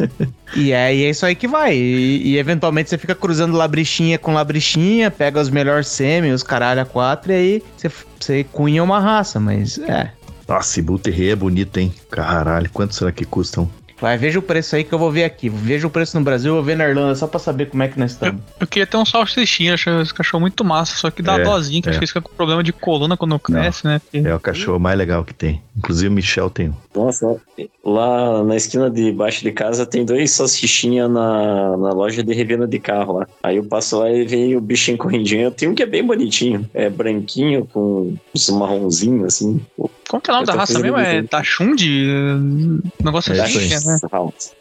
e 0.57 0.73
é, 0.73 0.95
e 0.95 1.05
é 1.05 1.11
isso 1.11 1.27
aí 1.27 1.35
que 1.35 1.47
vai. 1.47 1.77
E, 1.77 2.33
e, 2.33 2.39
eventualmente 2.39 2.89
você 2.89 2.97
fica 2.97 3.15
cruzando 3.15 3.57
labrichinha 3.57 4.19
com 4.19 4.33
labrichinha, 4.33 5.11
pega 5.11 5.41
os 5.41 5.51
melhores 5.51 5.89
sêmen, 5.89 6.33
os 6.33 6.43
caralho 6.43 6.81
a 6.81 6.85
quatro, 6.85 7.31
e 7.31 7.35
aí 7.35 7.63
você, 7.77 7.91
você 8.19 8.45
cunha 8.45 8.83
uma 8.83 8.99
raça, 8.99 9.39
mas 9.39 9.79
é. 9.79 10.11
Nossa, 10.49 10.81
e 10.81 10.83
Bull 10.83 10.99
Terrier 10.99 11.33
é 11.33 11.37
bonito, 11.37 11.77
hein? 11.77 11.93
Caralho, 12.11 12.71
quanto 12.71 12.95
será 12.95 13.13
que 13.13 13.27
custam? 13.27 13.71
Vai, 14.01 14.17
veja 14.17 14.39
o 14.39 14.43
preço 14.43 14.77
aí 14.77 14.85
que 14.85 14.93
eu 14.93 14.99
vou 14.99 15.11
ver 15.11 15.25
aqui. 15.25 15.49
Veja 15.49 15.87
o 15.87 15.91
preço 15.91 16.17
no 16.17 16.25
Brasil, 16.25 16.51
eu 16.53 16.55
vou 16.57 16.63
ver 16.65 16.77
na 16.77 16.89
Irlanda, 16.89 17.15
só 17.17 17.27
pra 17.27 17.41
saber 17.41 17.67
como 17.67 17.83
é 17.83 17.89
que 17.89 17.99
nós 17.99 18.13
estamos. 18.13 18.41
Eu 18.61 18.67
queria 18.67 18.87
ter 18.87 18.97
um 18.97 19.05
salsichinha, 19.05 19.75
acho 19.75 19.91
esse 20.01 20.15
cachorro 20.15 20.41
muito 20.41 20.65
massa, 20.65 20.97
só 20.97 21.11
que 21.11 21.21
dá 21.21 21.37
É, 21.39 21.43
dozinha, 21.43 21.83
que 21.83 21.89
é. 21.89 21.91
acho 21.91 21.99
que 22.01 22.07
fica 22.07 22.21
com 22.21 22.33
problema 22.35 22.63
de 22.63 22.73
coluna 22.73 23.17
quando 23.17 23.37
cresce, 23.41 23.85
né? 23.85 23.99
Porque- 23.99 24.27
É 24.29 24.35
o 24.35 24.39
cachorro 24.41 24.79
mais 24.79 24.97
legal 24.97 25.25
que 25.25 25.35
tem. 25.35 25.61
Inclusive 25.77 26.09
o 26.09 26.13
Michel 26.13 26.49
tem 26.49 26.69
um. 26.69 26.75
Nossa, 26.95 27.37
lá 27.85 28.43
na 28.45 28.57
esquina 28.57 28.89
de 28.91 29.11
baixo 29.13 29.43
de 29.43 29.53
casa 29.53 29.85
tem 29.87 30.05
dois 30.05 30.31
salsichinha 30.31 31.09
na, 31.09 31.77
na 31.77 31.91
loja 31.93 32.23
de 32.23 32.33
revenda 32.35 32.67
de 32.67 32.79
carro 32.79 33.19
lá. 33.19 33.27
Aí 33.43 33.57
eu 33.57 33.65
passo 33.65 33.99
lá 33.99 34.11
e 34.11 34.25
vem 34.25 34.57
o 34.57 34.61
bichinho 34.61 34.97
correndinho. 34.99 35.51
Tem 35.51 35.69
um 35.69 35.75
que 35.75 35.83
é 35.83 35.87
bem 35.87 36.05
bonitinho. 36.05 36.69
É 36.75 36.89
branquinho 36.89 37.67
com 37.67 38.15
uns 38.35 38.49
marronzinhos 38.51 39.25
assim. 39.27 39.61
Como 40.09 40.23
que 40.23 40.31
é 40.31 40.33
o 40.33 40.37
nome 40.37 40.47
da 40.47 40.55
raça 40.55 40.79
mesmo? 40.79 40.97
É. 40.99 41.23
Dachshund? 41.23 41.87
Um 41.87 42.81
negócio 43.05 43.33
É 43.35 43.41
assim, 43.41 43.69
né? 43.69 43.99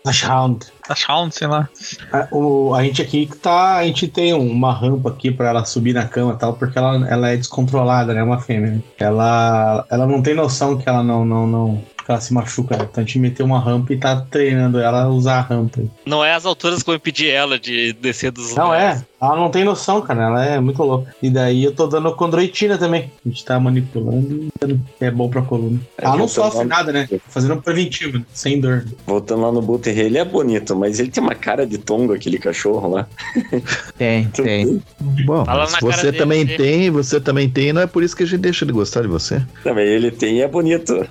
Dachshund. 0.05 0.65
Dachshund, 0.87 1.33
sei 1.35 1.47
lá. 1.47 1.69
A, 2.11 2.27
o, 2.31 2.73
a 2.75 2.83
gente 2.83 3.01
aqui 3.01 3.25
que 3.25 3.37
tá. 3.37 3.77
A 3.77 3.85
gente 3.85 4.07
tem 4.07 4.33
uma 4.33 4.73
rampa 4.73 5.09
aqui 5.09 5.31
pra 5.31 5.49
ela 5.49 5.65
subir 5.65 5.93
na 5.93 6.05
cama 6.05 6.33
e 6.33 6.37
tal, 6.37 6.53
porque 6.53 6.77
ela, 6.77 7.07
ela 7.09 7.29
é 7.29 7.37
descontrolada, 7.37 8.13
né? 8.13 8.21
Uma 8.21 8.39
fêmea. 8.39 8.81
Ela, 8.99 9.85
ela 9.89 10.05
não 10.05 10.21
tem 10.21 10.33
noção 10.35 10.77
que 10.77 10.87
ela 10.87 11.03
não. 11.03 11.25
não, 11.25 11.47
não 11.47 11.83
que 12.05 12.11
ela 12.11 12.21
se 12.21 12.33
machuca, 12.33 12.77
né? 12.77 12.87
Então 12.89 13.03
a 13.03 13.05
gente 13.05 13.19
meteu 13.19 13.45
uma 13.45 13.59
rampa 13.59 13.91
e 13.91 13.97
tá 13.97 14.15
treinando 14.31 14.79
ela 14.79 15.03
a 15.03 15.09
usar 15.09 15.39
a 15.39 15.41
rampa. 15.41 15.81
Não 16.05 16.23
é 16.23 16.33
as 16.33 16.45
alturas 16.45 16.79
que 16.79 16.85
vão 16.85 16.95
impedir 16.95 17.29
ela 17.29 17.59
de 17.59 17.91
descer 17.91 18.31
dos 18.31 18.55
Não 18.55 18.67
lugares. 18.67 19.01
é, 19.01 19.05
ela 19.19 19.35
não 19.35 19.49
tem 19.49 19.63
noção, 19.63 20.01
cara. 20.01 20.23
Ela 20.25 20.45
é 20.45 20.59
muito 20.59 20.81
louca. 20.83 21.15
E 21.21 21.29
daí 21.29 21.63
eu 21.63 21.71
tô 21.73 21.87
dando 21.87 22.11
condroitina 22.15 22.77
também. 22.77 23.11
A 23.25 23.29
gente 23.29 23.43
tá 23.43 23.59
manipulando 23.59 24.47
e 24.67 24.79
é 24.99 25.09
bom 25.11 25.29
pra 25.29 25.41
coluna. 25.41 25.79
É, 25.97 26.05
Ela 26.05 26.17
não 26.17 26.27
sofre 26.27 26.59
dando- 26.59 26.69
nada, 26.69 26.91
né? 26.93 27.07
Fazendo 27.27 27.55
um 27.55 27.61
preventivo, 27.61 28.19
né? 28.19 28.25
sem 28.33 28.59
dor. 28.61 28.85
Voltando 29.05 29.41
lá 29.41 29.51
no 29.51 29.61
Buterre, 29.61 30.01
ele 30.01 30.17
é 30.17 30.25
bonito, 30.25 30.75
mas 30.75 30.99
ele 30.99 31.09
tem 31.09 31.23
uma 31.23 31.35
cara 31.35 31.65
de 31.65 31.77
tongo, 31.77 32.13
aquele 32.13 32.37
cachorro 32.37 32.89
lá. 32.89 33.07
Tem, 33.97 34.25
tem. 34.27 34.81
Bom, 35.25 35.43
se 35.67 35.81
você 35.81 36.03
dele, 36.11 36.17
também 36.17 36.45
né? 36.45 36.55
tem, 36.55 36.89
você 36.91 37.19
também 37.19 37.49
tem, 37.49 37.73
não 37.73 37.81
é 37.81 37.87
por 37.87 38.03
isso 38.03 38.15
que 38.15 38.21
a 38.23 38.25
gente 38.27 38.41
deixa 38.41 38.65
de 38.65 38.71
gostar 38.71 39.01
de 39.01 39.07
você. 39.07 39.41
Também 39.63 39.87
ele 39.87 40.11
tem 40.11 40.37
e 40.37 40.41
é 40.41 40.47
bonito. 40.47 40.93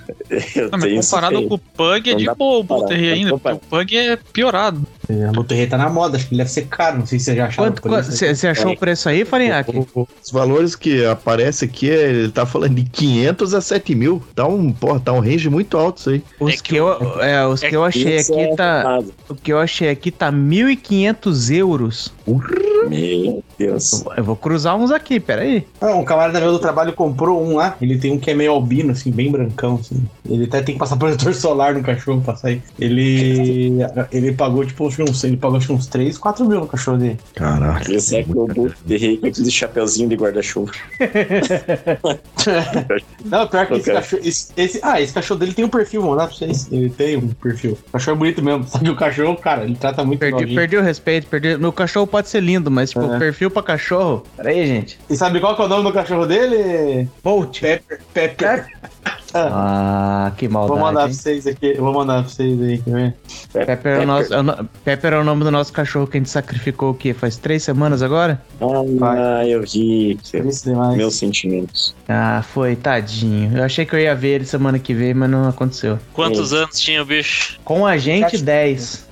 Eu 0.55 0.71
Não, 0.71 0.79
tenho 0.79 1.01
comparado 1.03 1.49
com 1.49 1.55
o 1.55 1.59
Pug 1.59 2.09
é 2.11 2.13
Não 2.13 2.19
de 2.19 2.35
boa 2.35 2.61
o 2.61 2.81
não 2.83 2.89
ainda, 2.89 3.35
o 3.35 3.41
Pug 3.41 3.97
é 3.97 4.17
piorado. 4.33 4.87
É, 5.09 5.25
A 5.27 5.33
Monterrey 5.33 5.67
tá 5.67 5.79
na 5.79 5.89
moda, 5.89 6.17
acho 6.17 6.27
que 6.27 6.35
ele 6.35 6.39
deve 6.39 6.51
ser 6.51 6.67
caro. 6.67 6.99
Não 6.99 7.07
sei 7.07 7.19
se 7.19 7.27
você 7.27 7.37
já 7.37 7.47
acharam 7.47 7.71
Quanto, 7.71 7.83
por 7.83 7.99
isso. 8.01 8.13
você 8.13 8.35
você 8.35 8.49
achou 8.49 8.73
o 8.73 8.77
preço 8.77 9.09
aí, 9.09 9.25
Farinhaque? 9.25 9.87
Os 9.95 10.31
valores 10.31 10.75
que 10.75 11.05
aparece 11.05 11.65
aqui, 11.65 11.87
ele 11.87 12.31
tá 12.31 12.45
falando 12.45 12.75
de 12.75 12.85
500 12.85 13.55
a 13.55 13.61
7 13.61 13.95
mil. 13.95 14.23
Tá 14.35 14.47
um, 14.47 14.73
porra, 14.73 15.01
tá 15.01 15.13
um 15.13 15.21
range 15.21 15.49
muito 15.49 15.77
alto 15.77 15.99
isso 15.99 16.11
aí. 16.11 16.23
Os 16.41 16.55
É 16.55 16.57
que, 16.57 16.63
que 16.63 16.77
eu, 16.77 17.21
é, 17.21 17.47
os 17.47 17.63
é 17.63 17.69
que 17.69 17.77
eu 17.77 17.85
achei 17.85 18.17
Isso 18.17 18.33
aqui 18.33 18.43
é 18.43 18.57
tá. 18.57 18.99
O 19.29 19.35
que 19.35 19.53
eu 19.53 19.59
achei 19.59 19.89
aqui 19.89 20.11
tá 20.11 20.33
1.500 20.33 21.55
euros. 21.55 22.16
Meu 22.27 23.43
Deus. 23.59 24.05
Eu 24.17 24.25
vou 24.25 24.37
cruzar 24.37 24.77
uns 24.77 24.91
aqui, 24.91 25.19
peraí. 25.21 25.67
Ah, 25.81 25.95
um 25.95 26.05
camarada 26.05 26.41
meu 26.41 26.53
do 26.53 26.59
trabalho 26.59 26.93
comprou 26.93 27.43
um 27.45 27.57
lá. 27.57 27.77
Ele 27.81 27.99
tem 27.99 28.13
um 28.13 28.19
que 28.19 28.31
é 28.31 28.35
meio 28.35 28.53
albino, 28.53 28.93
assim, 28.93 29.11
bem 29.11 29.31
brancão, 29.31 29.77
assim. 29.81 30.05
Ele 30.29 30.45
até 30.45 30.63
tem 30.63 30.75
que 30.75 30.79
passar 30.79 30.97
protetor 30.97 31.35
solar 31.35 31.75
no 31.75 31.83
cachorro 31.83 32.21
pra 32.21 32.37
sair. 32.37 32.63
Ele. 32.79 33.73
Ele 34.13 34.33
pagou, 34.33 34.65
tipo, 34.67 34.87
uns, 34.87 35.25
ele 35.25 35.37
pagou 35.37 35.59
acho 35.59 35.73
uns 35.73 35.87
3, 35.87 36.19
4 36.19 36.45
mil 36.47 36.61
no 36.61 36.67
cachorro 36.67 36.99
dele. 36.99 37.19
Caraca. 37.35 37.91
Esse 37.93 38.17
é 38.17 38.23
que 38.25 38.37
o 38.37 38.47
Buterre 38.47 39.17
com 39.19 39.27
aquele 39.27 39.51
chapeuzinho 39.51 40.09
de 40.09 40.17
guarda-chuva. 40.17 40.73
Não, 43.25 43.47
pior 43.49 43.67
que 43.67 43.75
esse 43.75 43.93
cachorro. 43.93 44.23
Esse, 44.25 44.53
esse- 44.57 44.81
ah, 44.83 45.01
esse 45.01 45.13
cachorro 45.13 45.41
dele 45.41 45.53
tem 45.55 45.65
um 45.65 45.69
perfil, 45.69 46.03
vou 46.03 46.11
mandar 46.11 46.29
pra 46.29 46.37
vocês. 46.37 46.69
Ele 46.71 46.91
tem 46.91 47.17
um 47.17 47.29
perfil. 47.29 47.79
O 47.89 47.93
cachorro 47.93 48.17
é 48.17 48.19
bonito 48.19 48.43
mesmo. 48.43 48.67
Só 48.69 48.79
que 48.79 48.89
o 48.91 48.97
cachorro, 48.97 49.37
cara, 49.37 49.65
ele 49.65 49.77
trata 49.77 50.05
muito 50.05 50.21
Perdi, 50.21 50.33
novinho. 50.41 50.55
perdi 50.57 50.77
o 50.77 50.83
respeito, 50.83 51.27
perdi. 51.27 51.57
Meu 51.57 51.73
cachorro 51.73 52.07
pode 52.17 52.31
ser 52.31 52.41
lindo, 52.41 52.71
mas, 52.71 52.91
tipo, 52.91 53.13
É. 53.13 53.19
perfil 53.19 53.51
pra 53.51 53.63
cachorro. 53.63 54.23
Peraí, 54.39 54.67
gente. 54.67 54.99
E 55.11 55.15
sabe 55.17 55.39
qual 55.39 55.55
que 55.55 55.61
é 55.61 55.65
o 55.67 55.69
nome 55.69 55.85
do 55.85 55.93
cachorro 55.93 56.25
dele? 56.27 57.07
Bolt. 57.23 57.61
Pepper. 57.61 58.01
Pepper. 58.15 58.67
Ah, 59.35 60.33
que 60.39 60.49
Vou 60.49 60.63
mandar 60.63 60.73
pra 60.73 60.83
maldade. 60.83 61.09
hein? 61.13 61.19
vocês 61.19 61.47
aqui. 61.47 61.75
Eu 61.77 61.85
vou 61.85 61.93
mandar 61.93 62.23
pra 62.23 62.31
vocês 62.31 62.59
aí, 62.63 62.79
quer 62.79 62.91
ver? 62.91 63.15
Pepper 63.67 63.93
é, 63.93 63.99
o 64.03 64.07
nosso, 64.07 64.33
é 64.33 64.41
o 64.41 64.65
Pepper 64.83 65.13
é 65.13 65.19
o 65.19 65.25
nome 65.25 65.45
do 65.45 65.51
nosso 65.51 65.71
cachorro 65.75 66.07
que 66.07 66.17
a 66.17 66.21
gente 66.21 66.31
sacrificou 66.31 66.93
o 66.93 66.95
quê? 66.95 67.13
Faz 67.13 67.37
três 67.37 67.63
semanas 67.63 68.01
agora? 68.03 68.41
Ah, 69.03 69.47
eu 69.47 69.61
vi. 69.63 70.19
Meus 70.97 71.17
sentimentos. 71.17 71.95
Ah, 72.09 72.43
foi, 72.51 72.77
tadinho. 72.77 73.59
Eu 73.59 73.65
achei 73.65 73.85
que 73.85 73.95
eu 73.95 74.01
ia 74.01 74.15
ver 74.15 74.37
ele 74.37 74.47
semana 74.47 74.79
que 74.79 74.95
vem, 74.95 75.13
mas 75.13 75.29
não 75.29 75.47
aconteceu. 75.47 75.99
Quantos 76.15 76.55
anos 76.55 76.81
tinha 76.81 77.03
o 77.03 77.05
bicho? 77.05 77.59
Com 77.63 77.85
a 77.87 77.99
gente, 77.99 78.39
10. 78.39 79.07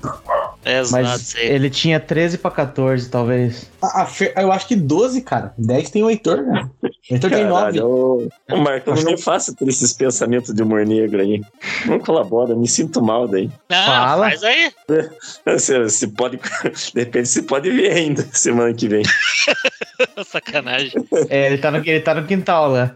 Exato, 0.64 0.92
Mas 0.92 1.34
ele 1.36 1.68
tinha 1.68 2.00
13 2.00 2.38
pra 2.38 2.50
14, 2.50 3.08
talvez. 3.08 3.70
A- 3.92 4.06
Fer- 4.06 4.32
eu 4.36 4.50
acho 4.52 4.66
que 4.68 4.76
12, 4.76 5.20
cara. 5.22 5.52
10 5.58 5.90
tem 5.90 6.02
o 6.02 6.10
Heitor, 6.10 6.42
né? 6.42 6.68
O 6.82 7.14
Heitor 7.14 7.30
tem 7.30 7.44
9. 7.44 7.78
Caralho, 7.78 7.86
ô, 7.86 8.28
ô, 8.52 8.56
Marco, 8.56 8.94
não 8.94 9.02
me 9.02 9.16
faça 9.20 9.54
ter 9.54 9.68
esses 9.68 9.92
pensamentos 9.92 10.54
de 10.54 10.62
humor 10.62 10.86
negro 10.86 11.20
aí. 11.20 11.42
Não 11.86 11.98
colabora, 11.98 12.54
me 12.54 12.66
sinto 12.68 13.02
mal 13.02 13.26
daí. 13.28 13.50
Ah, 13.70 13.84
Fala. 13.86 14.28
faz 14.30 14.42
aí. 14.42 14.72
Você, 15.46 15.82
você 15.82 16.06
pode, 16.08 16.38
de 16.38 17.00
repente 17.00 17.28
você 17.28 17.42
pode 17.42 17.70
ver 17.70 17.92
ainda 17.92 18.26
semana 18.32 18.72
que 18.74 18.88
vem. 18.88 19.02
Sacanagem. 20.26 20.92
É, 21.28 21.46
ele 21.46 21.58
tá 21.58 21.70
no, 21.70 21.78
ele 21.78 22.00
tá 22.00 22.14
no 22.14 22.26
quintal 22.26 22.70
lá. 22.70 22.94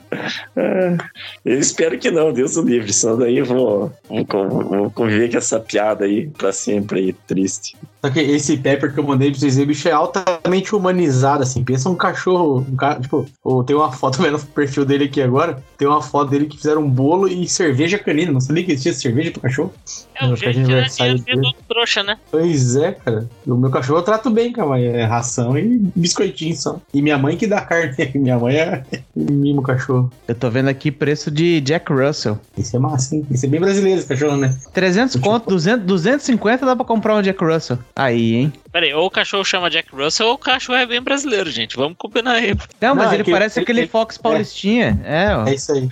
Eu 1.45 1.59
espero 1.59 1.99
que 1.99 2.11
não, 2.11 2.33
Deus 2.33 2.57
o 2.57 2.63
livre, 2.63 2.93
senão 2.93 3.19
daí 3.19 3.39
eu 3.39 3.45
vou, 3.45 3.93
vou, 4.09 4.25
vou 4.51 4.91
conviver 4.91 5.31
com 5.31 5.39
essa 5.39 5.61
piada 5.61 6.05
aí 6.05 6.29
pra 6.29 6.53
sempre 6.53 7.01
aí, 7.01 7.13
triste. 7.13 7.77
Só 8.01 8.11
que 8.11 8.21
esse 8.21 8.57
Pepper 8.57 8.93
que 8.93 9.01
eu 9.01 9.05
mandei 9.05 9.31
pra 9.31 9.41
vocês 9.41 9.55
verem, 9.55 9.65
o 9.65 9.69
bicho 9.69 9.89
é 9.89 9.93
altamente 9.93 10.75
humanizado, 10.75 11.43
assim. 11.43 11.65
Pensa 11.65 11.91
um 11.91 11.97
cachorro. 11.97 12.65
Um 12.71 12.77
ca... 12.77 12.95
Tipo, 13.01 13.27
ô, 13.43 13.65
tem 13.65 13.75
uma 13.75 13.91
foto 13.91 14.21
vendo 14.23 14.37
o 14.37 14.47
perfil 14.47 14.85
dele 14.85 15.05
aqui 15.05 15.21
agora. 15.21 15.63
Tem 15.77 15.87
uma 15.87 16.01
foto 16.01 16.31
dele 16.31 16.47
que 16.47 16.57
fizeram 16.57 16.83
um 16.83 16.91
bolo 16.91 17.27
e 17.27 17.49
cerveja 17.49 17.99
canina. 17.99 18.33
Não 18.33 18.41
sabia 18.41 18.65
que 18.65 18.73
existia 18.73 18.93
cerveja 18.93 19.33
pro 19.33 19.41
cachorro? 19.41 19.73
É 20.15 20.27
o 20.27 20.37
jeito 20.37 20.59
de 20.59 20.65
aniversário 20.65 21.19
dele. 21.19 21.41
do 21.41 21.55
trouxa, 21.69 22.03
né? 22.03 22.19
Pois 22.31 22.77
é, 22.77 22.93
cara. 22.93 23.29
O 23.47 23.57
meu 23.57 23.71
cachorro 23.71 23.99
eu 23.99 24.05
trato 24.05 24.31
bem, 24.31 24.53
cara. 24.53 24.69
mas 24.69 24.85
É 24.85 25.05
ração 25.05 25.59
e 25.59 25.79
biscoitinho 25.95 26.57
só. 26.57 26.81
E 26.95 27.03
minha 27.03 27.19
mãe 27.19 27.37
que 27.37 27.47
dá 27.47 27.61
carne. 27.61 27.95
minha 28.15 28.39
mãe 28.39 28.57
é 28.57 28.83
mimo 29.15 29.63
cachorro. 29.63 30.11
Eu 30.27 30.35
tô 30.35 30.49
vendo 30.51 30.69
aqui 30.69 30.91
preço 30.91 31.31
de 31.31 31.61
Jack 31.61 31.93
Russell. 31.93 32.39
Esse 32.57 32.77
é 32.77 32.79
massa, 32.79 33.17
hein? 33.17 33.27
Esse 33.31 33.47
é 33.47 33.49
bem 33.49 33.61
brasileiro, 33.61 33.99
esse 33.99 34.09
cachorro, 34.09 34.37
né? 34.37 34.55
300 34.73 35.17
conto, 35.17 35.49
200, 35.49 35.85
250 35.85 36.65
dá 36.65 36.77
pra 36.77 36.85
comprar 36.85 37.17
um 37.17 37.23
Jack 37.23 37.43
Russell. 37.43 37.79
Aí, 37.99 38.35
hein? 38.37 38.53
Peraí, 38.71 38.95
ou 38.95 39.07
o 39.07 39.11
cachorro 39.11 39.45
chama 39.45 39.69
Jack 39.69 39.89
Russell 39.93 40.29
ou 40.29 40.35
o 40.35 40.39
cachorro 40.39 40.79
é 40.79 40.87
bem 40.87 41.03
brasileiro, 41.03 41.51
gente. 41.51 41.75
Vamos 41.77 41.99
combinar 41.99 42.35
aí. 42.35 42.55
Não, 42.81 42.95
mas 42.95 43.07
Não, 43.07 43.11
é 43.13 43.15
ele 43.17 43.25
que- 43.25 43.31
parece 43.33 43.59
é 43.59 43.63
aquele 43.63 43.83
que- 43.83 43.89
Fox 43.89 44.17
Paulistinha. 44.17 45.01
É, 45.05 45.35
ó. 45.35 45.45
É 45.49 45.55
isso 45.55 45.73
aí. 45.73 45.89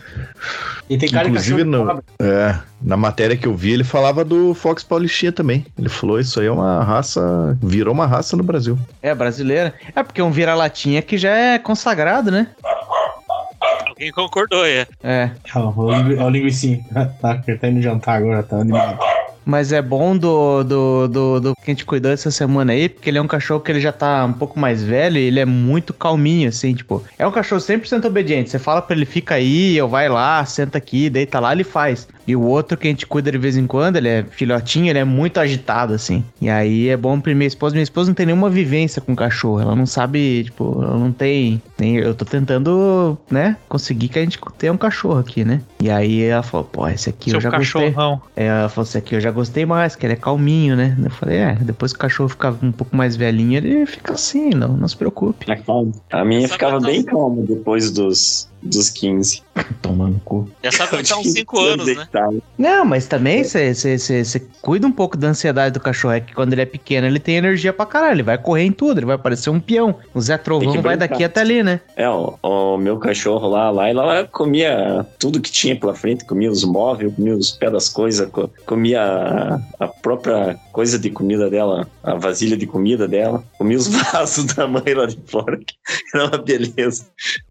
E 0.89 0.97
tem 0.97 1.09
cara 1.11 1.25
de 1.25 1.31
Inclusive, 1.31 1.65
cachorro 1.65 1.85
no- 1.85 1.87
pobre. 1.87 2.05
É, 2.21 2.57
na 2.81 2.97
matéria 2.97 3.37
que 3.37 3.49
eu 3.49 3.57
vi, 3.57 3.73
ele 3.73 3.83
falava 3.83 4.25
do 4.25 4.55
Fox 4.55 4.85
Paulistinha 4.85 5.33
também. 5.33 5.67
Ele 5.77 5.89
falou, 5.89 6.21
isso 6.21 6.39
aí 6.39 6.47
é 6.47 6.51
uma 6.53 6.85
raça, 6.85 7.59
virou 7.61 7.93
uma 7.93 8.07
raça 8.07 8.37
no 8.37 8.45
Brasil. 8.45 8.79
É, 9.03 9.13
brasileira. 9.13 9.75
É 9.93 10.01
porque 10.05 10.21
é 10.21 10.25
um 10.25 10.31
vira-latinha 10.31 11.03
que 11.03 11.19
já 11.19 11.31
é 11.31 11.59
consagrado, 11.59 12.31
né? 12.31 12.47
Alguém 13.89 14.13
concordou, 14.13 14.65
é. 14.65 14.87
É. 15.03 15.31
Ó, 15.57 15.73
o 15.77 15.91
lingu- 15.93 16.23
ó, 16.23 16.27
o 16.27 16.31
linguicinho. 16.31 16.85
Tá, 17.21 17.43
ele 17.49 17.59
tá 17.59 17.69
indo 17.69 17.83
jantar 17.83 18.19
agora, 18.19 18.43
tá 18.45 18.59
animado. 18.59 18.99
Mas 19.47 19.71
é 19.71 19.81
bom 19.81 20.17
do, 20.17 20.65
do, 20.65 21.09
do, 21.09 21.41
do 21.41 21.55
que 21.55 21.71
a 21.71 21.71
gente 21.71 21.85
cuidou 21.85 22.11
essa 22.11 22.33
semana 22.33 22.73
aí, 22.73 22.89
porque 22.89 23.09
ele 23.09 23.19
é 23.19 23.23
um 23.23 23.29
cachorro 23.29 23.61
que 23.61 23.71
ele 23.71 23.81
já 23.81 23.93
tá 23.93 24.25
um 24.25 24.33
pouco 24.33 24.59
mais 24.59 24.83
velho 24.83 25.17
e 25.19 25.23
ele 25.23 25.39
é 25.39 25.45
muito 25.45 25.95
calminho, 25.95 26.49
assim, 26.49 26.75
tipo. 26.75 27.05
É 27.17 27.25
um 27.25 27.31
cachorro 27.31 27.61
100% 27.61 28.05
obediente. 28.07 28.51
Você 28.51 28.59
fala 28.59 28.83
pra 28.83 28.97
ele, 28.97 29.07
fica 29.07 29.37
aí, 29.37 29.77
eu 29.77 29.89
vai 29.89 30.09
lá, 30.09 30.45
senta 30.45 30.79
aqui, 30.79 31.09
deita 31.09 31.39
lá, 31.39 31.53
ele 31.53 31.63
faz. 31.63 32.09
E 32.27 32.35
o 32.35 32.43
outro 32.43 32.77
que 32.77 32.89
a 32.89 32.91
gente 32.91 33.07
cuida 33.07 33.31
de 33.31 33.39
vez 33.39 33.57
em 33.57 33.69
quando, 33.69 33.97
ele 33.97 34.09
é 34.09 34.25
filhotinho, 34.29 34.91
ele 34.91 34.99
é 34.99 35.05
muito 35.05 35.39
agitado, 35.39 35.95
assim. 35.95 36.25
E 36.41 36.51
aí 36.51 36.89
é 36.89 36.97
bom 36.97 37.21
pra 37.21 37.33
minha 37.33 37.47
esposa. 37.47 37.75
Minha 37.75 37.85
esposa 37.85 38.11
não 38.11 38.15
tem 38.17 38.27
nenhuma 38.27 38.51
vivência 38.51 39.01
com 39.01 39.15
cachorro. 39.15 39.61
Ela 39.61 39.77
não 39.77 39.87
sabe, 39.87 40.43
tipo, 40.45 40.83
ela 40.83 40.99
não 40.99 41.13
tem. 41.13 41.63
Nem, 41.79 41.97
eu 41.99 42.15
tô 42.15 42.25
tentando, 42.25 43.17
né, 43.31 43.57
conseguir 43.69 44.09
que 44.09 44.19
a 44.19 44.23
gente 44.23 44.41
tenha 44.59 44.73
um 44.73 44.77
cachorro 44.77 45.21
aqui, 45.21 45.45
né? 45.45 45.61
E 45.81 45.89
aí 45.89 46.25
ela 46.25 46.43
falou, 46.43 46.65
pô, 46.65 46.89
esse 46.89 47.09
aqui 47.11 47.31
Seu 47.31 47.37
eu 47.37 47.41
já 47.41 47.51
gostei. 47.51 47.91
cachorrão. 47.91 48.21
É, 48.35 48.47
ela 48.47 48.69
falou 48.69 48.89
assim, 48.89 48.99
aqui 48.99 49.15
eu 49.15 49.21
já 49.21 49.31
gostei 49.37 49.65
mais, 49.65 49.95
que 49.95 50.05
ele 50.05 50.15
é 50.15 50.17
calminho, 50.17 50.75
né? 50.75 50.97
Eu 51.03 51.11
falei, 51.11 51.37
é, 51.39 51.55
depois 51.55 51.93
que 51.93 51.97
o 51.99 52.01
cachorro 52.01 52.29
ficar 52.29 52.55
um 52.63 52.73
pouco 52.73 52.97
mais 52.97 53.15
velhinho, 53.17 53.57
ele 53.59 53.87
fica 53.87 54.15
assim, 54.15 54.51
não, 54.51 54.77
não 54.77 54.89
se 54.89 54.97
preocupe. 54.97 55.49
É 55.51 55.57
calmo. 55.57 55.93
A 56.11 56.25
minha 56.25 56.49
Só 56.49 56.55
ficava 56.55 56.81
bem 56.81 57.05
dar- 57.05 57.13
calma 57.13 57.43
depois 57.43 57.91
dos, 57.93 58.49
dos 58.67 58.91
15. 58.91 59.43
Toma 59.81 60.09
no 60.09 60.21
cu. 60.21 60.49
Já 60.63 60.71
sabe 60.73 60.99
que 61.03 61.09
tá 61.09 61.17
uns 61.19 61.33
5 61.33 61.59
anos, 61.61 61.87
né? 61.97 62.07
Não, 62.59 62.85
mas 62.85 63.07
também 63.07 63.43
você 63.45 64.41
cuida 64.61 64.87
um 64.87 64.93
pouco 64.93 65.17
da 65.17 65.29
ansiedade 65.29 65.73
do 65.75 65.81
cachorro. 65.81 66.15
É 66.15 66.21
que 66.21 66.35
quando 66.35 66.53
ele 66.53 66.63
é 66.63 66.67
pequeno, 66.67 67.07
ele 67.07 67.19
tem 67.19 67.37
energia 67.37 67.73
pra 67.73 67.87
caralho. 67.87 68.17
Ele 68.17 68.23
vai 68.23 68.39
correr 68.39 68.65
em 68.65 68.73
tudo, 68.73 68.99
ele 68.99 69.07
vai 69.07 69.19
parecer 69.19 69.51
um 69.51 69.61
peão. 69.61 69.97
O 70.15 70.21
Zé 70.21 70.37
Trovão 70.37 70.83
vai 70.83 70.97
daqui 70.97 71.25
até 71.25 71.41
ali, 71.41 71.63
né? 71.63 71.81
É, 71.97 72.09
o, 72.09 72.39
o 72.43 72.77
meu 72.77 72.99
cachorro 72.99 73.49
lá, 73.49 73.71
lá, 73.71 73.89
ela 73.89 74.25
comia 74.27 75.07
tudo 75.19 75.41
que 75.41 75.51
tinha 75.51 75.79
pela 75.79 75.95
frente, 75.95 76.25
comia 76.25 76.51
os 76.51 76.65
móveis, 76.65 77.15
comia 77.15 77.35
os 77.37 77.53
pés 77.53 77.73
das 77.73 77.89
coisas, 77.89 78.29
co- 78.31 78.51
comia 78.67 79.03
a, 79.03 79.59
a 79.81 79.89
própria 79.89 80.57
coisa 80.73 80.99
de 80.99 81.11
comida 81.11 81.49
dela, 81.49 81.89
a 82.03 82.15
vasilha 82.15 82.57
de 82.57 82.67
comida 82.67 83.09
dela, 83.09 83.43
comia 83.59 83.77
os 83.79 83.87
vasos 84.13 84.45
da 84.55 84.67
mãe 84.67 84.95
lá 84.95 85.07
de 85.07 85.19
fora, 85.27 85.57
que 85.59 85.75
era 86.15 86.27
uma 86.27 86.39
beleza. 86.39 87.07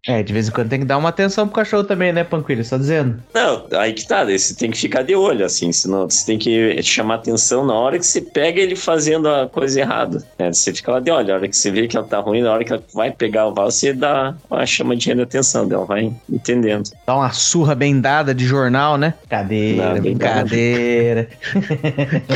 É, 0.07 0.21
de 0.21 0.31
vez 0.33 0.47
em 0.47 0.51
quando 0.51 0.69
tem 0.69 0.79
que 0.79 0.85
dar 0.85 0.97
uma 0.97 1.04
atenção 1.09 1.47
pro 1.47 1.55
cachorro 1.55 1.83
também, 1.83 2.11
né, 2.13 2.23
Panquilho? 2.23 2.63
Só 2.63 2.77
dizendo. 2.77 3.17
Não, 3.33 3.65
aí 3.79 3.93
que 3.93 4.07
tá, 4.07 4.23
você 4.25 4.55
tem 4.55 4.71
que 4.71 4.77
ficar 4.77 5.03
de 5.03 5.15
olho, 5.15 5.45
assim, 5.45 5.71
senão 5.71 6.09
você 6.09 6.25
tem 6.25 6.37
que 6.37 6.81
chamar 6.83 7.15
atenção 7.15 7.65
na 7.65 7.73
hora 7.73 7.97
que 7.99 8.05
você 8.05 8.21
pega 8.21 8.59
ele 8.59 8.75
fazendo 8.75 9.27
a 9.29 9.47
coisa 9.47 9.79
errada. 9.79 10.23
né? 10.39 10.51
Você 10.51 10.73
fica 10.73 10.91
lá 10.91 10.99
de 10.99 11.11
olho, 11.11 11.31
a 11.33 11.37
hora 11.37 11.47
que 11.47 11.55
você 11.55 11.71
vê 11.71 11.87
que 11.87 11.97
ela 11.97 12.05
tá 12.05 12.19
ruim, 12.19 12.41
na 12.41 12.51
hora 12.51 12.63
que 12.63 12.71
ela 12.73 12.83
vai 12.93 13.11
pegar 13.11 13.47
o 13.47 13.53
vaso, 13.53 13.77
você 13.77 13.93
dá 13.93 14.33
uma 14.49 14.65
chamadinha 14.65 15.15
de 15.15 15.21
atenção 15.21 15.67
dela, 15.67 15.85
vai 15.85 16.11
entendendo. 16.29 16.89
Dá 17.05 17.15
uma 17.15 17.31
surra 17.31 17.75
bem 17.75 17.99
dada 17.99 18.33
de 18.33 18.45
jornal, 18.45 18.97
né? 18.97 19.13
Brincadeira, 19.21 19.93
Não, 19.93 20.01
brincadeira. 20.01 21.27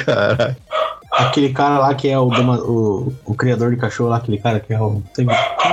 Caralho. 0.06 0.56
Aquele 1.12 1.50
cara 1.50 1.80
lá 1.80 1.94
que 1.96 2.08
é 2.08 2.18
o, 2.20 2.28
o, 2.30 3.14
o 3.26 3.34
criador 3.34 3.72
de 3.72 3.78
cachorro 3.78 4.10
lá, 4.10 4.18
aquele 4.18 4.38
cara 4.38 4.60
que 4.60 4.72
é 4.72 4.80
o. 4.80 5.02
Tem 5.16 5.28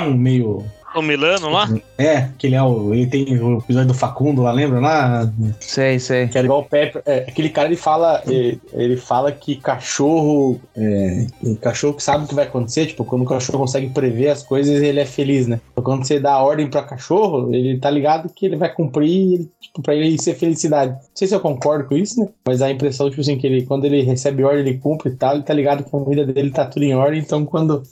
um 0.06 0.14
meio. 0.14 0.64
O 0.96 1.02
Milano 1.02 1.50
lá? 1.50 1.68
É, 1.98 2.30
que 2.38 2.46
ele 2.46 2.56
é 2.56 2.62
o. 2.62 2.94
Ele 2.94 3.06
tem 3.06 3.38
o 3.38 3.58
episódio 3.58 3.88
do 3.88 3.94
Facundo 3.94 4.42
lá, 4.42 4.50
lembra? 4.50 4.80
Lá. 4.80 5.30
Sei, 5.60 5.98
sei. 5.98 6.26
Que 6.28 6.38
era 6.38 6.46
igual 6.46 6.60
o 6.60 6.64
Pepe. 6.64 7.00
É, 7.04 7.26
aquele 7.28 7.50
cara 7.50 7.68
ele 7.68 7.76
fala. 7.76 8.22
Ele, 8.26 8.58
ele 8.72 8.96
fala 8.96 9.30
que 9.30 9.56
cachorro. 9.56 10.58
É, 10.74 11.26
cachorro 11.60 11.94
que 11.94 12.02
sabe 12.02 12.24
o 12.24 12.26
que 12.26 12.34
vai 12.34 12.46
acontecer, 12.46 12.86
tipo, 12.86 13.04
quando 13.04 13.22
o 13.22 13.26
cachorro 13.26 13.58
consegue 13.58 13.90
prever 13.90 14.30
as 14.30 14.42
coisas, 14.42 14.82
ele 14.82 14.98
é 14.98 15.04
feliz, 15.04 15.46
né? 15.46 15.60
Então, 15.72 15.84
quando 15.84 16.06
você 16.06 16.18
dá 16.18 16.32
a 16.32 16.42
ordem 16.42 16.68
pra 16.68 16.82
cachorro, 16.82 17.54
ele 17.54 17.78
tá 17.78 17.90
ligado 17.90 18.32
que 18.34 18.46
ele 18.46 18.56
vai 18.56 18.72
cumprir, 18.72 19.34
ele, 19.34 19.50
tipo, 19.60 19.82
pra 19.82 19.94
ele 19.94 20.20
ser 20.20 20.34
felicidade. 20.34 20.92
Não 20.92 21.00
sei 21.14 21.28
se 21.28 21.34
eu 21.34 21.40
concordo 21.40 21.84
com 21.84 21.96
isso, 21.96 22.18
né? 22.20 22.28
Mas 22.46 22.62
a 22.62 22.70
impressão, 22.70 23.10
tipo 23.10 23.20
assim, 23.20 23.36
que 23.36 23.46
ele, 23.46 23.66
quando 23.66 23.84
ele 23.84 24.02
recebe 24.02 24.44
ordem, 24.44 24.60
ele 24.60 24.78
cumpre 24.78 25.10
e 25.10 25.16
tal, 25.16 25.34
ele 25.34 25.42
tá 25.42 25.52
ligado 25.52 25.84
que 25.84 25.94
a 25.94 25.98
vida 26.00 26.24
dele 26.24 26.50
tá 26.50 26.64
tudo 26.64 26.84
em 26.84 26.94
ordem, 26.94 27.20
então 27.20 27.44
quando 27.44 27.82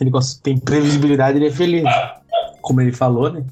ele 0.00 0.10
tem 0.42 0.58
previsibilidade, 0.58 1.38
ele 1.38 1.48
é 1.48 1.50
feliz. 1.50 1.84
Como 2.62 2.80
ele 2.80 2.92
falou, 2.92 3.30
né? 3.30 3.44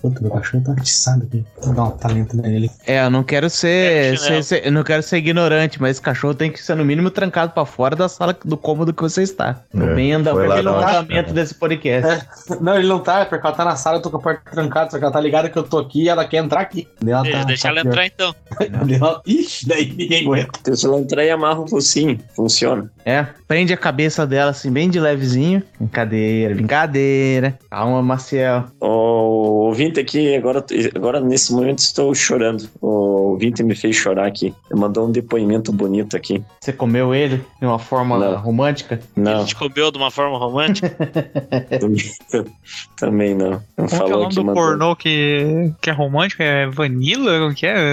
Puta, 0.00 0.20
meu 0.20 0.30
cachorro 0.30 0.62
tá 0.64 0.72
atiçado 0.72 1.24
aqui. 1.26 1.44
Vou 1.62 1.74
dar 1.74 1.84
um 1.84 1.90
talento 1.90 2.36
nele. 2.36 2.70
É, 2.86 3.04
eu 3.04 3.10
não 3.10 3.22
quero 3.22 3.50
ser, 3.50 3.68
É, 4.14 4.16
ser- 4.16 4.42
ser- 4.44 4.66
eu 4.66 4.72
não 4.72 4.82
quero 4.82 5.02
ser 5.02 5.18
ignorante, 5.18 5.80
mas 5.80 5.92
esse 5.92 6.00
cachorro 6.02 6.34
tem 6.34 6.50
que 6.50 6.62
ser 6.62 6.74
no 6.74 6.84
mínimo 6.84 7.10
trancado 7.10 7.52
pra 7.52 7.64
fora 7.66 7.94
da 7.94 8.08
sala 8.08 8.36
do 8.44 8.56
cômodo 8.56 8.92
que 8.94 9.02
você 9.02 9.22
está. 9.22 9.60
É, 9.74 9.76
No 9.76 9.94
bem 9.94 10.12
anda 10.12 10.32
foi 10.32 10.46
lá 10.48 10.56
pelo 10.56 10.80
não, 10.80 11.34
desse 11.34 11.54
podcast. 11.54 12.26
Não, 12.60 12.76
ele 12.76 12.86
não 12.88 12.98
tá, 13.00 13.20
é 13.20 13.24
porque 13.26 13.46
ela 13.46 13.54
tá 13.56 13.64
na 13.64 13.76
sala, 13.76 13.98
eu 13.98 14.02
tô 14.02 14.10
com 14.10 14.16
a 14.16 14.20
porta 14.20 14.42
trancada, 14.50 14.90
só 14.90 14.98
que 14.98 15.04
ela 15.04 15.12
tá 15.12 15.20
ligada 15.20 15.48
que 15.50 15.58
eu 15.58 15.62
tô 15.62 15.78
aqui 15.78 16.04
e 16.04 16.08
ela 16.08 16.24
quer 16.26 16.38
entrar 16.38 16.60
aqui. 16.60 16.88
Ela 17.06 17.22
tá- 17.30 17.44
Deixa 17.44 17.62
tá 17.64 17.68
ela 17.68 17.80
entrar 17.80 18.06
então. 18.06 18.34
Ela- 18.90 19.20
Ixi, 19.26 19.68
daí 19.68 19.86
ninguém 19.96 20.22
aguenta. 20.24 20.74
Se 20.76 20.86
ela 20.86 20.98
entrar 20.98 21.24
e 21.24 21.30
amarra 21.30 21.60
o 21.60 21.68
focinho, 21.68 22.18
funciona. 22.34 22.90
É, 23.04 23.26
prende 23.48 23.72
a 23.72 23.76
cabeça 23.76 24.26
dela 24.26 24.50
assim, 24.50 24.70
bem 24.70 24.88
de 24.90 24.98
levezinho. 25.00 25.62
Brincadeira, 25.78 26.54
brincadeira. 26.54 27.58
Calma, 27.70 28.02
Maciel. 28.02 28.64
O 28.80 29.72
ouvinte 29.90 30.00
aqui, 30.00 30.34
agora, 30.36 30.64
agora 30.94 31.20
nesse 31.20 31.52
momento 31.52 31.78
estou 31.80 32.14
chorando. 32.14 32.68
O 32.80 33.30
ouvinte 33.32 33.62
me 33.62 33.74
fez 33.74 33.96
chorar 33.96 34.26
aqui. 34.26 34.54
Ele 34.70 34.80
mandou 34.80 35.06
um 35.08 35.12
depoimento 35.12 35.72
bonito 35.72 36.16
aqui. 36.16 36.42
Você 36.60 36.72
comeu 36.72 37.14
ele 37.14 37.44
de 37.60 37.66
uma 37.66 37.78
forma 37.78 38.18
Não. 38.18 38.36
romântica? 38.38 39.00
A 39.16 39.20
Não, 39.20 39.40
gente 39.40 39.54
comeu 39.56 39.90
de 39.90 39.98
uma 39.98 40.10
forma 40.10 40.38
romântica. 40.38 40.90
também 42.96 43.34
não. 43.34 43.62
Não 43.76 43.86
Como 43.86 43.88
que 43.88 43.94
é 43.94 43.96
o 43.96 43.98
falou 43.98 44.22
nome 44.22 44.34
que 44.34 44.42
do 44.42 44.52
pornô 44.52 44.96
que, 44.96 45.72
que 45.80 45.90
é 45.90 45.92
romântico? 45.92 46.42
É 46.42 46.66
Vanilla? 46.66 47.38
Como 47.40 47.54
que 47.54 47.66
é? 47.66 47.90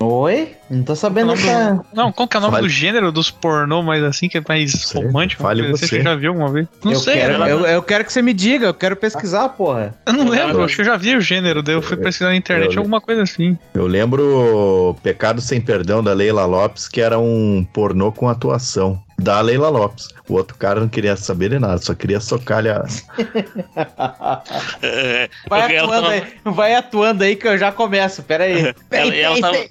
Oi? 0.00 0.52
Não 0.70 0.82
tô 0.84 0.96
sabendo 0.96 1.28
Qual 1.34 1.36
que 1.38 1.48
é 1.48 1.48
o 1.48 1.52
essa. 1.58 1.70
nome 1.70 1.78
do- 1.82 1.96
Não, 1.96 2.12
qual 2.12 2.28
que 2.28 2.36
é 2.36 2.38
o 2.38 2.42
nome 2.42 2.52
Fale. 2.54 2.66
do 2.66 2.68
gênero 2.70 3.12
dos 3.12 3.30
pornô, 3.30 3.82
mas 3.82 4.02
assim, 4.02 4.28
que 4.28 4.38
é 4.38 4.42
mais 4.48 4.72
Sei. 4.72 5.02
romântico? 5.04 5.42
Fale 5.42 5.62
Não 5.68 5.76
sei 5.76 5.88
se 5.88 5.88
você. 5.88 5.96
você 5.98 6.02
já 6.02 6.14
viu 6.14 6.30
alguma 6.30 6.50
vez. 6.50 6.66
Não 6.84 6.92
eu, 6.92 6.98
sei, 6.98 7.14
quero, 7.14 7.34
ela- 7.34 7.48
eu, 7.48 7.60
eu 7.66 7.82
quero 7.82 8.04
que 8.04 8.12
você 8.12 8.22
me 8.22 8.32
diga, 8.32 8.66
eu 8.66 8.74
quero 8.74 8.96
pesquisar, 8.96 9.48
porra. 9.50 9.94
eu 10.06 10.12
não 10.12 10.28
lembro, 10.28 10.62
acho 10.64 10.74
que 10.76 10.80
eu 10.82 10.86
já 10.86 10.96
vi 10.96 11.14
o 11.16 11.20
gênero, 11.20 11.31
daí 11.62 11.74
eu 11.74 11.82
fui 11.82 11.96
pesquisar 11.96 12.30
na 12.30 12.36
internet 12.36 12.74
Eu- 12.74 12.80
alguma 12.80 13.00
coisa 13.00 13.22
assim. 13.22 13.56
Eu 13.74 13.86
lembro 13.86 14.96
Pecado 15.02 15.40
Sem 15.40 15.60
Perdão 15.60 16.02
da 16.02 16.12
Leila 16.12 16.44
Lopes, 16.44 16.88
que 16.88 17.00
era 17.00 17.18
um 17.18 17.66
pornô 17.72 18.12
com 18.12 18.28
atuação 18.28 19.00
da 19.22 19.40
Leila 19.40 19.68
Lopes. 19.68 20.08
O 20.28 20.34
outro 20.34 20.56
cara 20.56 20.80
não 20.80 20.88
queria 20.88 21.16
saber 21.16 21.50
de 21.50 21.58
nada, 21.58 21.78
só 21.78 21.94
queria 21.94 22.20
socar 22.20 22.62
a... 22.66 22.84
É, 24.82 25.28
Vai 25.48 25.76
atuando 25.76 25.92
tava- 26.02 26.10
aí, 26.12 26.24
vai 26.44 26.74
atuando 26.74 27.24
aí 27.24 27.36
que 27.36 27.46
eu 27.46 27.58
já 27.58 27.70
começo, 27.72 28.22
pera 28.22 28.44
aí. 28.44 28.74
Ela, 28.90 29.14
ela 29.14 29.40
tava- 29.40 29.66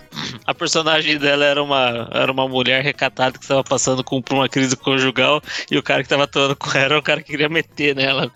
a 0.46 0.54
personagem 0.54 1.18
dela 1.18 1.46
era 1.46 1.62
uma, 1.62 2.10
era 2.12 2.32
uma 2.32 2.48
mulher 2.48 2.84
recatada 2.84 3.38
que 3.38 3.44
estava 3.44 3.64
passando 3.64 4.04
com, 4.04 4.22
por 4.22 4.36
uma 4.36 4.50
crise 4.50 4.76
conjugal 4.76 5.42
e 5.70 5.78
o 5.78 5.84
cara 5.84 6.00
que 6.02 6.06
estava 6.06 6.24
atuando 6.24 6.56
com 6.56 6.70
ela 6.72 6.82
era 6.86 7.00
o 7.00 7.02
cara 7.04 7.22
que 7.22 7.32
queria 7.32 7.50
meter 7.50 7.96
nela. 7.96 8.32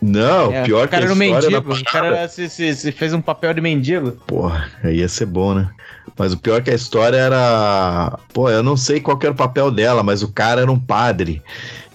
Não, 0.00 0.52
É, 0.52 0.62
pior 0.64 0.84
o 0.86 0.88
que 0.88 0.94
a 0.94 0.98
cara 0.98 1.04
era 1.04 1.14
um 1.14 1.22
história 1.22 1.50
mendigo, 1.60 1.72
o 1.74 1.84
cara 1.84 2.28
se, 2.28 2.48
se- 2.48 2.74
se 2.74 2.92
fez 2.92 3.12
um 3.12 3.20
papel 3.20 3.52
de 3.54 3.60
mendigo. 3.60 4.12
Porra, 4.26 4.70
aí 4.82 4.96
ia 4.98 5.08
ser 5.08 5.26
bom, 5.26 5.54
né? 5.54 5.68
Mas 6.16 6.32
o 6.32 6.38
pior 6.38 6.62
que 6.62 6.70
a 6.70 6.74
história 6.74 7.16
era. 7.16 8.18
Pô, 8.32 8.50
eu 8.50 8.62
não 8.62 8.76
sei 8.76 9.00
qual 9.00 9.18
era 9.22 9.32
o 9.32 9.36
papel 9.36 9.70
dela, 9.70 10.02
mas 10.02 10.22
o 10.22 10.32
cara 10.32 10.60
era 10.60 10.70
um 10.70 10.78
padre. 10.78 11.42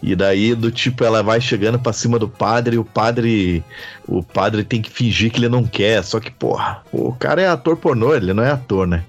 E 0.05 0.15
daí, 0.15 0.53
do 0.53 0.69
tipo, 0.69 1.03
ela 1.03 1.23
vai 1.23 1.41
chegando 1.41 1.79
pra 1.79 1.91
cima 1.91 2.19
do 2.19 2.29
padre 2.29 2.75
e 2.75 2.79
o 2.79 2.85
padre. 2.85 3.63
O 4.07 4.21
padre 4.21 4.63
tem 4.63 4.79
que 4.79 4.91
fingir 4.91 5.31
que 5.31 5.39
ele 5.39 5.49
não 5.49 5.63
quer. 5.63 6.03
Só 6.03 6.19
que, 6.19 6.29
porra, 6.29 6.83
o 6.91 7.11
cara 7.11 7.41
é 7.41 7.47
ator 7.47 7.75
pornô, 7.75 8.13
ele 8.13 8.31
não 8.31 8.43
é 8.43 8.51
ator, 8.51 8.85
né? 8.85 9.03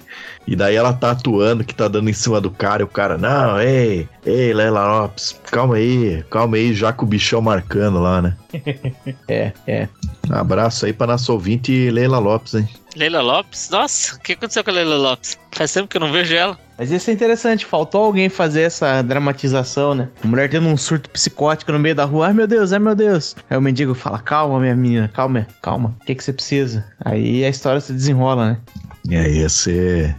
E 0.47 0.57
daí 0.57 0.75
ela 0.75 0.95
tá 0.95 1.11
atuando 1.11 1.65
que 1.65 1.75
tá 1.75 1.87
dando 1.87 2.09
em 2.09 2.15
cima 2.15 2.41
do 2.41 2.51
cara 2.51 2.81
e 2.81 2.85
o 2.85 2.89
cara, 2.89 3.19
não, 3.19 3.61
ei, 3.61 4.09
ei, 4.25 4.55
Leila 4.55 5.03
Lopes, 5.03 5.39
calma 5.51 5.75
aí, 5.75 6.25
calma 6.31 6.57
aí, 6.57 6.73
já 6.73 6.95
com 6.95 7.05
o 7.05 7.09
bichão 7.09 7.43
marcando 7.43 7.99
lá, 7.99 8.23
né? 8.23 8.37
É, 9.29 9.53
é. 9.67 9.89
Um 10.31 10.35
abraço 10.35 10.87
aí 10.87 10.93
pra 10.93 11.09
nossa 11.09 11.33
ouvinte 11.33 11.91
Leila 11.91 12.19
Lopes, 12.19 12.55
hein? 12.55 12.69
Leila 12.95 13.21
Lopes? 13.21 13.69
Nossa, 13.71 14.15
o 14.17 14.21
que 14.21 14.33
aconteceu 14.33 14.65
com 14.65 14.71
a 14.71 14.75
Leila 14.75 14.97
Lopes? 14.97 15.37
Faz 15.53 15.73
tempo 15.73 15.89
que 15.89 15.97
eu 15.97 16.01
não 16.01 16.13
vejo 16.13 16.35
ela. 16.35 16.59
Mas 16.79 16.91
isso 16.91 17.11
é 17.11 17.13
interessante, 17.13 17.65
faltou 17.65 18.05
alguém 18.05 18.29
fazer 18.29 18.63
essa 18.63 19.01
dramatização, 19.03 19.95
né? 19.95 20.09
A 20.23 20.27
mulher 20.27 20.49
tendo 20.51 20.69
um 20.69 20.77
surto 20.77 21.09
psicótico 21.11 21.73
no 21.73 21.79
meio 21.79 21.95
da 21.95 22.05
rua, 22.05 22.27
ai 22.29 22.33
meu 22.35 22.47
Deus, 22.47 22.73
ai 22.73 22.79
meu 22.79 22.95
Deus. 22.95 23.35
Aí 23.49 23.57
o 23.57 23.63
mendigo 23.63 23.95
fala, 23.95 24.19
calma 24.19 24.61
minha 24.61 24.77
menina, 24.77 25.09
calma, 25.09 25.47
calma, 25.63 25.97
o 26.01 26.05
que 26.05 26.15
que 26.15 26.23
você 26.23 26.33
precisa? 26.33 26.85
Aí 27.05 27.45
a 27.45 27.49
história 27.49 27.81
se 27.81 27.93
desenrola, 27.93 28.51
né? 28.51 28.59
Aí 29.19 29.39
ia 29.39 29.49
ser 29.49 30.15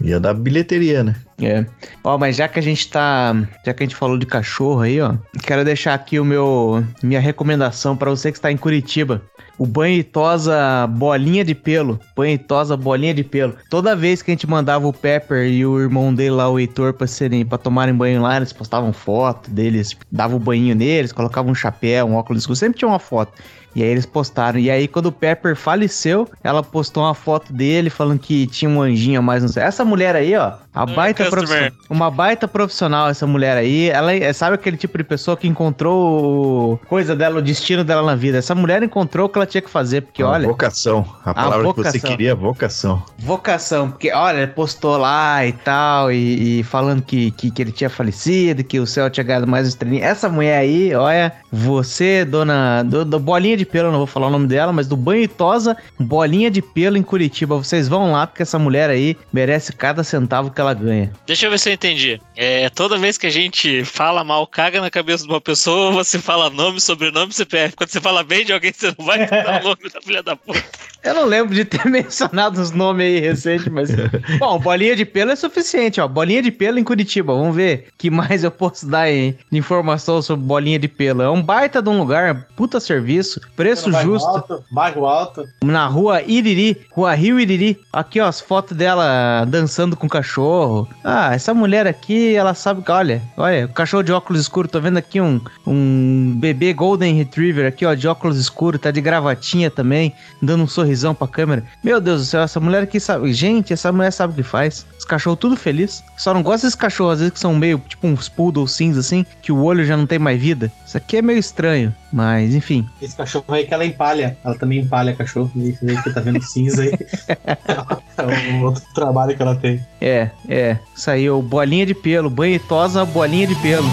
Ia 0.00 0.18
dar 0.18 0.34
bilheteria, 0.34 1.04
né? 1.04 1.14
É. 1.40 1.64
Ó, 2.02 2.18
mas 2.18 2.36
já 2.36 2.48
que 2.48 2.58
a 2.58 2.62
gente 2.62 2.88
tá. 2.88 3.34
Já 3.64 3.72
que 3.72 3.82
a 3.82 3.86
gente 3.86 3.96
falou 3.96 4.18
de 4.18 4.26
cachorro 4.26 4.80
aí, 4.80 5.00
ó. 5.00 5.14
Quero 5.42 5.64
deixar 5.64 5.94
aqui 5.94 6.18
o 6.18 6.24
meu. 6.24 6.84
Minha 7.02 7.20
recomendação 7.20 7.96
pra 7.96 8.10
você 8.10 8.30
que 8.30 8.38
está 8.38 8.50
em 8.50 8.56
Curitiba. 8.56 9.22
O 9.56 9.66
banho 9.66 9.98
e 9.98 10.02
tosa 10.02 10.86
bolinha 10.88 11.44
de 11.44 11.54
pelo. 11.54 12.00
Banho 12.16 12.34
e 12.34 12.38
tosa 12.38 12.76
bolinha 12.76 13.14
de 13.14 13.22
pelo. 13.22 13.54
Toda 13.70 13.94
vez 13.94 14.20
que 14.20 14.30
a 14.30 14.34
gente 14.34 14.48
mandava 14.48 14.86
o 14.86 14.92
Pepper 14.92 15.46
e 15.46 15.64
o 15.64 15.80
irmão 15.80 16.12
dele 16.12 16.30
lá, 16.30 16.48
o 16.48 16.58
Heitor, 16.58 16.92
pra, 16.92 17.06
serem, 17.06 17.46
pra 17.46 17.56
tomarem 17.56 17.94
banho 17.94 18.20
lá, 18.20 18.36
eles 18.36 18.52
postavam 18.52 18.92
foto 18.92 19.48
deles, 19.50 19.96
davam 20.10 20.38
o 20.38 20.40
banho 20.40 20.74
neles, 20.74 21.12
colocavam 21.12 21.52
um 21.52 21.54
chapéu, 21.54 22.06
um 22.06 22.16
óculos 22.16 22.42
escuro, 22.42 22.56
sempre 22.56 22.78
tinha 22.80 22.88
uma 22.88 22.98
foto. 22.98 23.32
E 23.74 23.82
aí 23.82 23.88
eles 23.88 24.06
postaram. 24.06 24.58
E 24.58 24.70
aí, 24.70 24.86
quando 24.86 25.06
o 25.06 25.12
Pepper 25.12 25.56
faleceu, 25.56 26.28
ela 26.42 26.62
postou 26.62 27.02
uma 27.02 27.14
foto 27.14 27.52
dele 27.52 27.90
falando 27.90 28.18
que 28.18 28.46
tinha 28.46 28.70
um 28.70 28.80
anjinho 28.80 29.18
a 29.18 29.22
mais, 29.22 29.42
não 29.42 29.48
sei. 29.48 29.62
Essa 29.62 29.84
mulher 29.84 30.14
aí, 30.14 30.34
ó, 30.36 30.52
a 30.74 30.84
baita 30.86 31.24
customer. 31.24 31.46
profissional. 31.46 31.72
Uma 31.88 32.10
baita 32.10 32.48
profissional, 32.48 33.08
essa 33.08 33.26
mulher 33.26 33.56
aí. 33.56 33.88
Ela 33.90 34.12
é, 34.14 34.32
sabe 34.32 34.54
aquele 34.56 34.76
tipo 34.76 34.98
de 34.98 35.04
pessoa 35.04 35.36
que 35.36 35.46
encontrou 35.46 36.72
o- 36.74 36.78
coisa 36.88 37.14
dela, 37.14 37.38
o 37.38 37.42
destino 37.42 37.84
dela 37.84 38.02
na 38.02 38.14
vida. 38.16 38.38
Essa 38.38 38.54
mulher 38.54 38.82
encontrou 38.82 39.26
o 39.26 39.28
que 39.28 39.38
ela 39.38 39.46
tinha 39.46 39.62
que 39.62 39.70
fazer, 39.70 40.02
porque 40.02 40.22
Uma 40.22 40.32
olha. 40.32 40.46
vocação. 40.48 41.04
A 41.24 41.32
palavra 41.34 41.58
que 41.72 41.76
você 41.82 41.98
vocação. 41.98 42.10
queria 42.10 42.30
é 42.30 42.34
vocação. 42.34 43.02
Vocação, 43.18 43.90
porque 43.90 44.12
olha, 44.12 44.38
ele 44.38 44.46
postou 44.48 44.96
lá 44.96 45.46
e 45.46 45.52
tal, 45.52 46.10
e, 46.10 46.60
e 46.60 46.62
falando 46.64 47.02
que, 47.02 47.30
que, 47.32 47.50
que 47.50 47.62
ele 47.62 47.72
tinha 47.72 47.90
falecido, 47.90 48.64
que 48.64 48.80
o 48.80 48.86
céu 48.86 49.08
tinha 49.10 49.24
ganhado 49.24 49.46
mais 49.46 49.66
um 49.66 49.68
estrelinha. 49.68 50.04
Essa 50.04 50.28
mulher 50.28 50.58
aí, 50.58 50.94
olha, 50.94 51.32
você, 51.52 52.24
dona 52.24 52.82
do, 52.82 53.04
do 53.04 53.18
Bolinha 53.18 53.56
de 53.56 53.64
Pelo, 53.64 53.90
não 53.90 53.98
vou 53.98 54.06
falar 54.06 54.26
o 54.26 54.30
nome 54.30 54.46
dela, 54.46 54.72
mas 54.72 54.86
do 54.86 54.96
Banho 54.96 55.22
e 55.22 55.28
Tosa, 55.28 55.76
Bolinha 55.98 56.50
de 56.50 56.60
Pelo 56.60 56.96
em 56.96 57.02
Curitiba. 57.02 57.56
Vocês 57.56 57.88
vão 57.88 58.12
lá, 58.12 58.26
porque 58.26 58.42
essa 58.42 58.58
mulher 58.58 58.90
aí 58.90 59.16
merece 59.32 59.72
cada 59.72 60.02
centavo 60.02 60.50
que 60.50 60.60
ela 60.60 60.63
ganha. 60.72 61.12
Deixa 61.26 61.46
eu 61.46 61.50
ver 61.50 61.58
se 61.58 61.68
eu 61.68 61.74
entendi. 61.74 62.20
É, 62.36 62.70
toda 62.70 62.96
vez 62.96 63.18
que 63.18 63.26
a 63.26 63.30
gente 63.30 63.84
fala 63.84 64.24
mal, 64.24 64.46
caga 64.46 64.80
na 64.80 64.90
cabeça 64.90 65.24
de 65.24 65.30
uma 65.30 65.40
pessoa, 65.40 65.90
você 65.92 66.18
fala 66.18 66.48
nome, 66.48 66.80
sobrenome, 66.80 67.32
CPF. 67.32 67.76
Quando 67.76 67.90
você 67.90 68.00
fala 68.00 68.22
bem 68.22 68.44
de 68.44 68.52
alguém, 68.52 68.72
você 68.72 68.94
não 68.96 69.04
vai 69.04 69.26
dar 69.26 69.60
o 69.60 69.64
nome 69.64 69.90
da 69.92 70.00
filha 70.00 70.22
da 70.22 70.36
puta. 70.36 70.62
Eu 71.04 71.12
não 71.12 71.26
lembro 71.26 71.54
de 71.54 71.66
ter 71.66 71.84
mencionado 71.90 72.60
os 72.60 72.70
nomes 72.70 73.04
aí 73.04 73.20
recentes, 73.20 73.68
mas. 73.68 73.90
Bom, 74.40 74.58
bolinha 74.58 74.96
de 74.96 75.04
pelo 75.04 75.30
é 75.30 75.36
suficiente, 75.36 76.00
ó. 76.00 76.08
Bolinha 76.08 76.40
de 76.40 76.50
pelo 76.50 76.78
em 76.78 76.84
Curitiba. 76.84 77.34
Vamos 77.34 77.54
ver 77.54 77.88
que 77.98 78.10
mais 78.10 78.42
eu 78.42 78.50
posso 78.50 78.86
dar 78.86 79.02
aí 79.02 79.36
de 79.52 79.58
informação 79.58 80.22
sobre 80.22 80.46
bolinha 80.46 80.78
de 80.78 80.88
pelo. 80.88 81.20
É 81.20 81.28
um 81.28 81.42
baita 81.42 81.82
de 81.82 81.88
um 81.90 81.98
lugar, 81.98 82.46
puta 82.56 82.80
serviço, 82.80 83.40
preço 83.54 83.90
Bairro 83.90 84.12
justo. 84.12 84.28
Alto, 84.28 84.64
bairro 84.70 85.06
alto. 85.06 85.44
Na 85.62 85.86
rua 85.86 86.22
Iriri, 86.22 86.80
rua 86.90 87.14
Rio 87.14 87.38
Iriri. 87.38 87.78
Aqui, 87.92 88.20
ó, 88.20 88.26
as 88.26 88.40
fotos 88.40 88.76
dela 88.76 89.44
dançando 89.44 89.96
com 89.96 90.06
o 90.06 90.10
cachorro. 90.54 90.88
Ah, 91.02 91.34
essa 91.34 91.52
mulher 91.52 91.86
aqui, 91.86 92.34
ela 92.34 92.54
sabe 92.54 92.82
que, 92.82 92.90
olha, 92.90 93.22
olha, 93.36 93.66
o 93.66 93.68
cachorro 93.68 94.02
de 94.02 94.12
óculos 94.12 94.40
escuros. 94.40 94.70
Tô 94.70 94.80
vendo 94.80 94.96
aqui 94.96 95.20
um, 95.20 95.40
um 95.66 96.34
bebê 96.36 96.72
Golden 96.72 97.14
Retriever 97.14 97.66
aqui, 97.66 97.84
ó, 97.84 97.94
de 97.94 98.06
óculos 98.06 98.38
escuros, 98.38 98.80
tá 98.80 98.90
de 98.90 99.00
gravatinha 99.00 99.70
também, 99.70 100.12
dando 100.40 100.64
um 100.64 100.66
sorrisão 100.66 101.14
pra 101.14 101.26
câmera. 101.26 101.64
Meu 101.82 102.00
Deus 102.00 102.22
do 102.22 102.26
céu, 102.26 102.42
essa 102.42 102.60
mulher 102.60 102.82
aqui 102.82 103.00
sabe. 103.00 103.32
Gente, 103.32 103.72
essa 103.72 103.92
mulher 103.92 104.12
sabe 104.12 104.32
o 104.32 104.36
que 104.36 104.42
faz. 104.42 104.86
Os 104.98 105.04
cachorros 105.04 105.38
tudo 105.38 105.56
feliz. 105.56 106.02
Só 106.16 106.32
não 106.32 106.42
gosto 106.42 106.62
desses 106.62 106.74
cachorros, 106.74 107.14
às 107.14 107.18
vezes, 107.20 107.34
que 107.34 107.40
são 107.40 107.54
meio 107.54 107.78
tipo 107.88 108.06
uns 108.06 108.28
poodle 108.28 108.66
cinza 108.68 109.00
assim, 109.00 109.26
que 109.42 109.52
o 109.52 109.62
olho 109.62 109.84
já 109.84 109.96
não 109.96 110.06
tem 110.06 110.18
mais 110.18 110.40
vida. 110.40 110.72
Isso 110.86 110.96
aqui 110.96 111.16
é 111.16 111.22
meio 111.22 111.38
estranho, 111.38 111.94
mas 112.14 112.54
enfim. 112.54 112.86
Esse 113.02 113.16
cachorro 113.16 113.44
aí 113.48 113.66
que 113.66 113.74
ela 113.74 113.84
empalha. 113.84 114.38
Ela 114.44 114.54
também 114.54 114.78
empalha 114.78 115.16
cachorro. 115.16 115.50
Aí 115.56 115.72
que 115.72 115.84
você 115.84 116.12
tá 116.12 116.20
vendo 116.20 116.40
cinza 116.40 116.82
aí. 116.82 116.92
é 118.16 118.52
um 118.52 118.62
outro 118.62 118.84
trabalho 118.94 119.36
que 119.36 119.42
ela 119.42 119.56
tem. 119.56 119.84
É, 120.00 120.30
é. 120.48 120.78
Saiu 120.94 121.42
bolinha 121.42 121.84
de 121.84 121.92
pelo, 121.92 122.30
banho 122.30 122.54
e 122.54 122.60
tosa, 122.60 123.04
bolinha 123.04 123.48
de 123.48 123.56
pelo. 123.56 123.88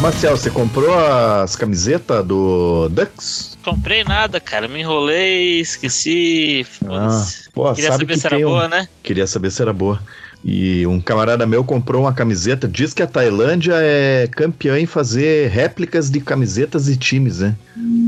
Marcel, 0.00 0.34
você 0.36 0.50
comprou 0.50 0.94
as 0.98 1.54
camisetas 1.56 2.24
do 2.24 2.88
Ducks? 2.88 3.58
Comprei 3.62 4.02
nada, 4.02 4.40
cara. 4.40 4.66
Me 4.66 4.80
enrolei, 4.80 5.60
esqueci. 5.60 6.64
Foda-se. 6.64 7.50
pô, 7.52 7.70
Queria 7.74 7.90
sabe 7.92 8.00
saber 8.04 8.14
que 8.14 8.20
se 8.20 8.26
era 8.26 8.38
um- 8.38 8.50
boa, 8.50 8.68
né? 8.68 8.88
Queria 9.02 9.26
saber 9.26 9.50
se 9.50 9.60
era 9.60 9.72
boa. 9.74 10.00
E 10.42 10.86
um 10.86 11.02
camarada 11.02 11.46
meu 11.46 11.62
comprou 11.62 12.04
uma 12.04 12.14
camiseta. 12.14 12.66
Diz 12.66 12.94
que 12.94 13.02
a 13.02 13.06
Tailândia 13.06 13.74
é 13.76 14.26
campeã 14.26 14.78
em 14.80 14.86
fazer 14.86 15.50
réplicas 15.50 16.08
de 16.10 16.18
camisetas 16.18 16.88
e 16.88 16.96
times, 16.96 17.40
né? 17.40 17.54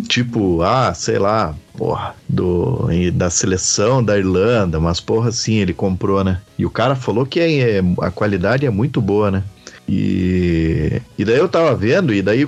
Tipo, 0.09 0.63
ah, 0.63 0.95
sei 0.95 1.19
lá, 1.19 1.55
porra, 1.77 2.15
do, 2.27 2.89
da 3.13 3.29
seleção 3.29 4.03
da 4.03 4.17
Irlanda, 4.17 4.81
mas 4.81 4.99
porra 4.99 5.29
assim, 5.29 5.57
ele 5.57 5.75
comprou, 5.75 6.25
né? 6.25 6.41
E 6.59 6.65
o 6.65 6.71
cara 6.71 6.95
falou 6.97 7.27
que 7.27 7.39
é- 7.39 7.79
é- 7.79 7.83
a 8.01 8.11
qualidade 8.11 8.65
é 8.65 8.71
muito 8.71 8.99
boa, 9.03 9.31
né? 9.31 9.43
E, 9.89 11.03
e 11.19 11.25
daí 11.25 11.39
eu 11.39 11.49
tava 11.49 11.75
vendo, 11.75 12.15
e 12.15 12.23
daí 12.23 12.47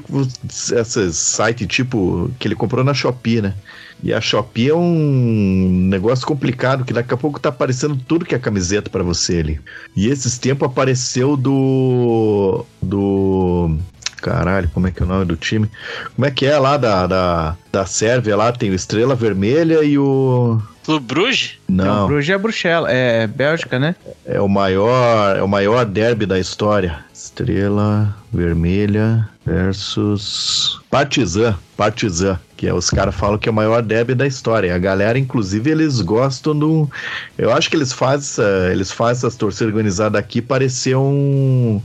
esses 0.49 1.17
sites 1.17 1.67
tipo 1.67 2.31
que 2.39 2.49
ele 2.49 2.55
comprou 2.55 2.85
na 2.85 2.95
Shopee, 2.95 3.43
né? 3.43 3.55
E 4.03 4.13
a 4.13 4.21
Shopee 4.21 4.69
é 4.69 4.75
um 4.75 5.89
negócio 5.89 6.27
complicado, 6.27 6.85
que 6.85 6.93
daqui 6.93 7.15
a 7.15 7.17
pouco 7.17 7.41
tá 7.41 7.49
aparecendo 7.49 7.97
tudo 7.97 8.25
que 8.25 8.35
é 8.35 8.39
camiseta 8.39 8.91
pra 8.91 9.03
você 9.03 9.39
ali. 9.39 9.61
E 9.97 10.09
esses 10.09 10.39
tempos 10.39 10.69
apareceu 10.69 11.37
do. 11.37 12.67
do. 12.83 13.77
Caralho, 14.25 14.71
como 14.73 14.87
é 14.87 14.91
que 14.91 15.03
é 15.03 15.05
o 15.05 15.09
nome 15.09 15.27
do 15.27 15.37
time? 15.37 15.71
Como 16.17 16.25
é 16.25 16.31
que 16.31 16.47
é 16.47 16.59
lá 16.59 16.79
da, 16.79 17.07
da, 17.07 17.57
da 17.71 17.85
Sérvia 17.85 18.35
lá? 18.35 18.51
Tem 18.53 18.71
o 18.71 18.75
Estrela 18.75 19.15
Vermelha 19.15 19.85
e 19.85 19.99
o. 19.99 20.59
Clube 20.83 21.07
Bruges? 21.07 21.59
Não, 21.69 21.85
Não, 21.85 22.07
Bruges 22.07 22.31
é 22.31 22.39
Bruxelas, 22.39 22.91
é 22.91 23.27
Bélgica, 23.27 23.79
né? 23.79 23.95
é 24.25 24.41
o 24.41 24.49
maior, 24.49 25.37
é 25.37 25.43
o 25.43 25.49
maior 25.49 25.85
derby 25.85 26.25
da 26.25 26.39
história. 26.39 27.05
Estrela 27.13 28.17
Vermelha 28.33 29.29
versus 29.45 30.81
Partizan, 30.91 31.59
Partizan, 31.77 32.41
que 32.57 32.67
é 32.67 32.73
os 32.73 32.89
caras 32.89 33.15
falam 33.15 33.37
que 33.37 33.51
é 33.51 33.53
o 33.53 33.55
maior 33.55 33.83
derby 33.83 34.15
da 34.15 34.27
história. 34.27 34.75
A 34.75 34.79
galera, 34.79 35.19
inclusive, 35.19 35.71
eles 35.71 36.01
gostam 36.01 36.59
do, 36.59 36.91
eu 37.37 37.53
acho 37.53 37.69
que 37.69 37.77
eles 37.77 37.93
fazem, 37.93 38.43
eles 38.73 38.91
fazem 38.91 39.19
essas 39.19 39.37
torcidas 39.37 39.75
organizadas 39.75 40.19
aqui 40.19 40.41
parecer 40.41 40.97
um 40.97 41.83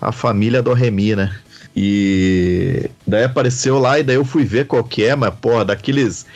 a 0.00 0.12
família 0.12 0.62
do 0.62 0.72
Remy, 0.72 1.16
né? 1.16 1.36
E 1.74 2.90
daí 3.06 3.24
apareceu 3.24 3.78
lá 3.78 3.98
e 3.98 4.02
daí 4.02 4.16
eu 4.16 4.24
fui 4.24 4.44
ver 4.44 4.66
qual 4.66 4.82
que 4.82 5.04
é, 5.04 5.14
mas 5.14 5.32
porra, 5.34 5.64
daqueles 5.64 6.26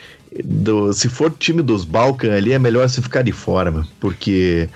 do- 0.43 0.93
se 0.93 1.09
for 1.09 1.31
time 1.31 1.63
dos 1.63 1.85
Balkan 1.85 2.35
ali, 2.35 2.53
é 2.53 2.59
melhor 2.59 2.89
você 2.89 3.01
ficar 3.03 3.23
de 3.23 3.33
fora, 3.33 3.71
mano. 3.71 3.87
Porque, 4.01 4.69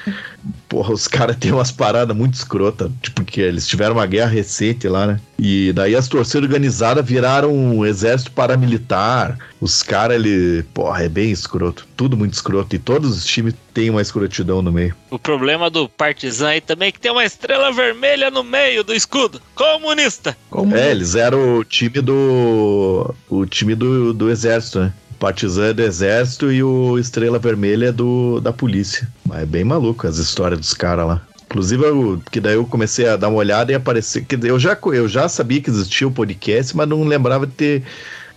porra, 0.69 0.93
os 0.93 1.09
caras 1.09 1.37
têm 1.37 1.53
umas 1.53 1.73
paradas 1.73 2.17
muito 2.17 2.35
escrotas. 2.35 2.91
Tipo, 3.03 3.25
que 3.25 3.41
eles 3.41 3.67
tiveram 3.67 3.95
uma 3.95 4.07
guerra 4.07 4.31
recente 4.31 4.87
lá, 4.89 5.07
né? 5.07 5.21
E 5.39 5.73
daí 5.73 5.95
as 5.97 6.07
torcidas 6.09 6.43
organizadas 6.49 7.05
viraram 7.07 7.53
um 7.55 7.85
exército 7.87 8.31
paramilitar. 8.33 9.39
Os 9.61 9.83
caras, 9.83 10.17
ele, 10.17 10.63
porra, 10.75 11.05
é 11.05 11.09
bem 11.09 11.31
escroto. 11.31 11.87
Tudo 11.97 12.17
muito 12.17 12.35
escroto. 12.35 12.75
E 12.77 12.79
todos 12.79 13.17
os 13.17 13.25
times 13.25 13.55
têm 13.75 13.91
uma 13.91 14.03
escrotidão 14.03 14.63
no 14.63 14.71
meio. 14.73 14.95
O 15.11 15.19
problema 15.19 15.69
do 15.71 15.89
Partizan 15.89 16.49
aí 16.51 16.61
também 16.61 16.89
é 16.89 16.93
que 16.93 17.01
tem 17.01 17.11
uma 17.11 17.25
estrela 17.25 17.73
vermelha 17.73 18.31
no 18.31 18.45
meio 18.45 18.85
do 18.85 18.95
escudo. 18.95 19.41
Comunista! 19.55 20.37
Como 20.51 20.77
É, 20.77 20.91
eles 20.91 21.15
eram 21.15 21.59
o 21.59 21.65
time 21.65 22.01
do. 22.01 23.15
O 23.29 23.47
time 23.47 23.75
do, 23.75 24.13
do 24.13 24.31
exército, 24.31 24.81
né? 24.81 24.93
Partizan 25.19 25.66
é 25.66 25.73
do 25.73 25.83
exército 25.83 26.53
e 26.53 26.62
o 26.62 26.99
Estrela 26.99 27.39
Vermelha 27.39 27.87
é 27.87 27.93
do, 27.93 28.41
da 28.41 28.53
polícia. 28.53 29.09
Mas 29.27 29.43
é 29.43 29.47
bem 29.47 29.64
maluco 29.64 30.07
as 30.07 30.19
histórias 30.19 30.61
dos 30.61 30.75
caras 30.75 31.07
lá. 31.07 31.23
Inclusive, 31.47 31.83
eu, 31.83 32.23
que 32.31 32.41
daí 32.41 32.55
eu 32.55 32.66
comecei 32.66 33.09
a 33.09 33.16
dar 33.16 33.29
uma 33.29 33.39
olhada 33.39 33.73
e 33.73 33.75
aparecer. 33.75 34.25
Que 34.25 34.39
eu 34.43 34.59
já, 34.59 34.79
eu 34.93 35.09
já 35.09 35.29
sabia 35.29 35.61
que 35.61 35.71
existia 35.71 36.07
o 36.07 36.11
podcast, 36.11 36.77
mas 36.77 36.87
não 36.87 37.05
lembrava 37.05 37.47
de 37.47 37.53
ter, 37.53 37.83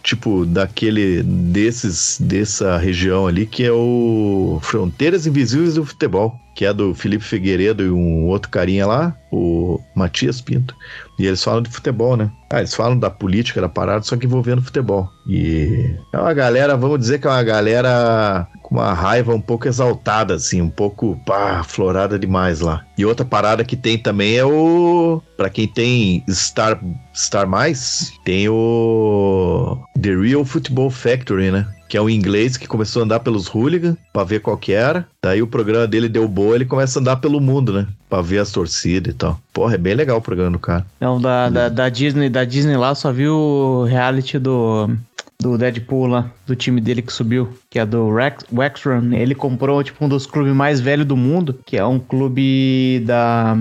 tipo, 0.01 0.45
daquele. 0.45 1.21
desses. 1.21 2.17
dessa 2.21 2.77
região 2.77 3.27
ali, 3.27 3.45
que 3.45 3.65
é 3.65 3.71
o 3.71 4.59
Fronteiras 4.61 5.27
Invisíveis 5.27 5.75
do 5.75 5.85
Futebol. 5.85 6.39
Que 6.53 6.65
é 6.65 6.73
do 6.73 6.93
Felipe 6.93 7.23
Figueiredo 7.23 7.83
e 7.83 7.89
um 7.89 8.27
outro 8.27 8.49
carinha 8.49 8.85
lá, 8.85 9.15
o 9.31 9.79
Matias 9.95 10.41
Pinto. 10.41 10.75
E 11.17 11.25
eles 11.25 11.43
falam 11.43 11.61
de 11.61 11.69
futebol, 11.69 12.17
né? 12.17 12.31
Ah, 12.49 12.59
eles 12.59 12.73
falam 12.73 12.97
da 12.97 13.09
política 13.09 13.61
da 13.61 13.69
parada, 13.69 14.03
só 14.03 14.17
que 14.17 14.25
envolvendo 14.25 14.61
futebol. 14.61 15.09
E 15.27 15.95
é 16.11 16.17
uma 16.17 16.33
galera, 16.33 16.75
vamos 16.75 16.99
dizer 16.99 17.19
que 17.19 17.27
é 17.27 17.29
uma 17.29 17.43
galera 17.43 18.47
com 18.61 18.75
uma 18.75 18.93
raiva 18.93 19.33
um 19.33 19.39
pouco 19.39 19.67
exaltada, 19.67 20.33
assim, 20.33 20.61
um 20.61 20.69
pouco, 20.69 21.19
pá, 21.25 21.63
florada 21.63 22.17
demais 22.17 22.59
lá. 22.59 22.83
E 22.97 23.05
outra 23.05 23.25
parada 23.25 23.63
que 23.63 23.75
tem 23.75 23.97
também 23.97 24.35
é 24.35 24.43
o. 24.43 25.21
Pra 25.37 25.49
quem 25.49 25.67
tem 25.67 26.23
Star, 26.29 26.81
Star 27.13 27.47
Mais, 27.47 28.11
tem 28.25 28.49
o. 28.49 29.77
The 30.01 30.15
Real 30.15 30.43
Football 30.43 30.89
Factory, 30.89 31.51
né? 31.51 31.67
Que 31.91 31.97
é 31.97 32.01
um 32.01 32.09
inglês 32.09 32.55
que 32.55 32.69
começou 32.69 33.01
a 33.01 33.05
andar 33.05 33.19
pelos 33.19 33.53
hooligans 33.53 33.97
pra 34.13 34.23
ver 34.23 34.39
qual 34.39 34.55
que 34.55 34.71
era. 34.71 35.05
Daí 35.21 35.41
o 35.41 35.47
programa 35.47 35.85
dele 35.85 36.07
deu 36.07 36.25
boa, 36.25 36.55
ele 36.55 36.63
começa 36.63 36.97
a 36.97 37.01
andar 37.01 37.17
pelo 37.17 37.41
mundo, 37.41 37.73
né? 37.73 37.85
Pra 38.09 38.21
ver 38.21 38.39
as 38.39 38.49
torcidas 38.49 39.13
e 39.13 39.17
tal. 39.17 39.37
Porra, 39.51 39.75
é 39.75 39.77
bem 39.77 39.93
legal 39.93 40.17
o 40.17 40.21
programa 40.21 40.51
do 40.51 40.59
cara. 40.59 40.85
Não, 41.01 41.19
da, 41.19 41.49
da, 41.49 41.67
da 41.67 41.89
Disney, 41.89 42.29
da 42.29 42.45
Disney 42.45 42.77
lá, 42.77 42.95
só 42.95 43.11
viu 43.11 43.35
o 43.35 43.83
reality 43.83 44.39
do, 44.39 44.89
do 45.37 45.57
Deadpool 45.57 46.07
lá, 46.07 46.31
do 46.47 46.55
time 46.55 46.79
dele 46.79 47.01
que 47.01 47.11
subiu, 47.11 47.49
que 47.69 47.77
é 47.77 47.85
do 47.85 48.15
Rex, 48.15 48.45
Wexrun. 48.53 49.11
Ele 49.11 49.35
comprou, 49.35 49.83
tipo, 49.83 50.05
um 50.05 50.07
dos 50.07 50.25
clubes 50.25 50.53
mais 50.53 50.79
velhos 50.79 51.05
do 51.05 51.17
mundo, 51.17 51.59
que 51.65 51.75
é 51.75 51.85
um 51.85 51.99
clube 51.99 53.03
da... 53.05 53.57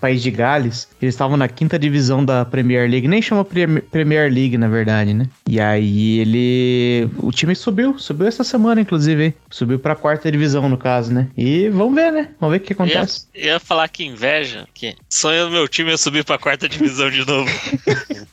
País 0.00 0.22
de 0.22 0.30
Gales, 0.30 0.88
eles 1.00 1.14
estavam 1.14 1.36
na 1.36 1.46
quinta 1.48 1.78
divisão 1.78 2.24
da 2.24 2.44
Premier 2.44 2.88
League, 2.90 3.06
nem 3.06 3.20
chama 3.20 3.44
Prem- 3.44 3.80
Premier 3.90 4.32
League, 4.32 4.56
na 4.56 4.68
verdade, 4.68 5.12
né? 5.14 5.26
E 5.48 5.60
aí 5.60 6.18
ele. 6.20 7.08
O 7.18 7.30
time 7.30 7.54
subiu, 7.54 7.98
subiu 7.98 8.26
essa 8.26 8.42
semana, 8.42 8.80
inclusive, 8.80 9.24
hein? 9.24 9.34
Subiu 9.50 9.78
pra 9.78 9.94
quarta 9.94 10.30
divisão, 10.30 10.68
no 10.68 10.78
caso, 10.78 11.12
né? 11.12 11.28
E 11.36 11.68
vamos 11.68 11.94
ver, 11.94 12.10
né? 12.12 12.28
Vamos 12.40 12.56
ver 12.58 12.62
o 12.62 12.66
que 12.66 12.72
Eu 12.72 12.86
ia, 12.86 12.92
acontece. 12.94 13.26
eu 13.34 13.44
ia 13.46 13.60
falar 13.60 13.88
que 13.88 14.04
inveja, 14.04 14.66
que 14.72 14.94
sonho 15.08 15.46
do 15.46 15.50
meu 15.52 15.68
time 15.68 15.92
é 15.92 15.96
subir 15.96 16.24
pra 16.24 16.38
quarta 16.38 16.68
divisão 16.68 17.10
de 17.10 17.26
novo. 17.26 17.50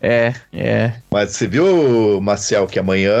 É, 0.00 0.32
é. 0.52 0.92
Mas 1.10 1.32
você 1.32 1.46
viu, 1.46 2.20
Marcel, 2.22 2.66
que 2.66 2.78
amanhã, 2.78 3.12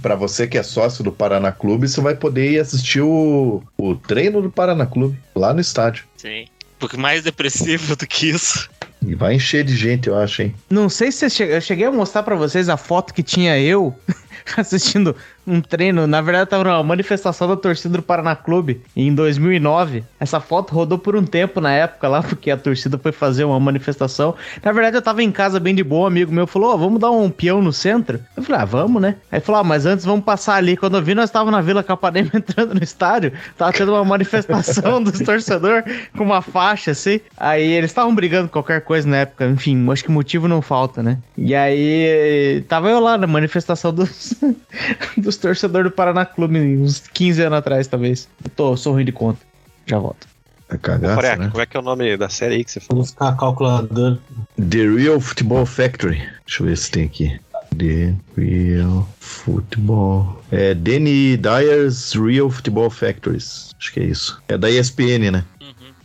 pra 0.00 0.14
você 0.14 0.46
que 0.46 0.56
é 0.56 0.62
sócio 0.62 1.04
do 1.04 1.12
Paraná 1.12 1.52
Clube, 1.52 1.86
você 1.88 2.00
vai 2.00 2.14
poder 2.14 2.52
ir 2.52 2.58
assistir 2.60 3.00
o, 3.02 3.62
o 3.76 3.94
treino 3.94 4.40
do 4.40 4.50
Paraná 4.50 4.86
Clube, 4.86 5.18
lá 5.34 5.52
no 5.52 5.60
estádio. 5.60 6.04
Sim. 6.16 6.46
Um 6.82 6.88
pouco 6.88 6.98
mais 6.98 7.22
depressivo 7.22 7.94
do 7.94 8.04
que 8.08 8.30
isso. 8.30 8.68
E 9.06 9.14
vai 9.14 9.34
encher 9.34 9.62
de 9.62 9.76
gente, 9.76 10.08
eu 10.08 10.16
acho, 10.18 10.42
hein? 10.42 10.52
Não 10.68 10.88
sei 10.88 11.12
se 11.12 11.30
che- 11.30 11.44
eu 11.44 11.60
cheguei 11.60 11.86
a 11.86 11.92
mostrar 11.92 12.24
pra 12.24 12.34
vocês 12.34 12.68
a 12.68 12.76
foto 12.76 13.14
que 13.14 13.22
tinha 13.22 13.56
eu 13.56 13.94
assistindo 14.56 15.14
um 15.46 15.60
treino. 15.60 16.06
Na 16.06 16.20
verdade, 16.20 16.50
tava 16.50 16.64
numa 16.64 16.82
manifestação 16.82 17.48
da 17.48 17.56
torcida 17.56 17.96
do 17.96 18.02
Paraná 18.02 18.34
Clube 18.36 18.80
em 18.96 19.14
2009. 19.14 20.04
Essa 20.20 20.40
foto 20.40 20.74
rodou 20.74 20.98
por 20.98 21.16
um 21.16 21.24
tempo 21.24 21.60
na 21.60 21.72
época 21.72 22.08
lá, 22.08 22.22
porque 22.22 22.50
a 22.50 22.56
torcida 22.56 22.98
foi 22.98 23.12
fazer 23.12 23.44
uma 23.44 23.58
manifestação. 23.58 24.34
Na 24.62 24.72
verdade, 24.72 24.96
eu 24.96 25.02
tava 25.02 25.22
em 25.22 25.32
casa 25.32 25.58
bem 25.58 25.74
de 25.74 25.82
boa, 25.82 26.04
um 26.04 26.06
amigo 26.06 26.32
meu 26.32 26.46
falou: 26.46 26.72
Ó, 26.72 26.76
vamos 26.76 27.00
dar 27.00 27.10
um 27.10 27.30
peão 27.30 27.60
no 27.60 27.72
centro? 27.72 28.20
Eu 28.36 28.42
falei: 28.42 28.62
Ah, 28.62 28.64
vamos, 28.64 29.02
né? 29.02 29.16
Aí 29.30 29.40
falou: 29.40 29.60
Ah, 29.60 29.64
mas 29.64 29.86
antes 29.86 30.04
vamos 30.04 30.24
passar 30.24 30.56
ali. 30.56 30.76
Quando 30.76 30.96
eu 30.96 31.02
vi, 31.02 31.14
nós 31.14 31.30
tava 31.30 31.50
na 31.50 31.60
Vila 31.60 31.82
Capanema 31.82 32.30
entrando 32.34 32.74
no 32.74 32.82
estádio. 32.82 33.32
Tava 33.56 33.72
tendo 33.72 33.92
uma 33.92 34.04
manifestação 34.04 35.02
dos 35.02 35.18
torcedores 35.20 35.84
com 36.16 36.24
uma 36.24 36.42
faixa 36.42 36.92
assim. 36.92 37.20
Aí 37.36 37.72
eles 37.72 37.90
estavam 37.90 38.14
brigando 38.14 38.48
com 38.48 38.52
qualquer 38.52 38.82
coisa 38.82 39.08
na 39.08 39.18
época. 39.18 39.46
Enfim, 39.46 39.90
acho 39.90 40.04
que 40.04 40.10
motivo 40.10 40.46
não 40.46 40.62
falta, 40.62 41.02
né? 41.02 41.18
E 41.36 41.54
aí 41.54 42.64
tava 42.68 42.88
eu 42.88 43.00
lá 43.00 43.18
na 43.18 43.26
manifestação 43.26 43.92
dos, 43.92 44.21
dos 45.16 45.36
torcedores 45.36 45.90
do 45.90 45.94
Paraná 45.94 46.24
Clube, 46.24 46.58
uns 46.58 47.00
15 47.12 47.42
anos 47.42 47.58
atrás, 47.58 47.86
talvez. 47.86 48.28
Eu 48.44 48.50
tô, 48.50 48.76
sou 48.76 48.94
ruim 48.94 49.04
de 49.04 49.12
conta. 49.12 49.40
Já 49.86 49.98
volto. 49.98 50.26
É 50.68 50.78
cagaça, 50.78 51.14
Coreia, 51.14 51.36
né? 51.36 51.48
como 51.50 51.62
é 51.62 51.66
que 51.66 51.76
é 51.76 51.80
o 51.80 51.82
nome 51.82 52.16
da 52.16 52.28
série 52.28 52.54
aí 52.54 52.64
que 52.64 52.70
você 52.70 52.80
falou? 52.80 53.02
Vamos 53.02 53.10
ficar 53.10 53.36
calculador. 53.36 54.18
The 54.56 54.88
Real 54.88 55.20
Football 55.20 55.66
Factory. 55.66 56.22
Deixa 56.46 56.62
eu 56.62 56.66
ver 56.66 56.76
se 56.78 56.90
tem 56.90 57.04
aqui. 57.04 57.38
The 57.76 58.14
Real 58.36 59.08
Football. 59.20 60.42
É 60.50 60.74
Danny 60.74 61.36
Dyer's 61.36 62.12
Real 62.14 62.50
Football 62.50 62.90
Factories. 62.90 63.70
Acho 63.78 63.92
que 63.92 64.00
é 64.00 64.04
isso. 64.04 64.40
É 64.48 64.56
da 64.56 64.70
ESPN, 64.70 65.30
né? 65.30 65.44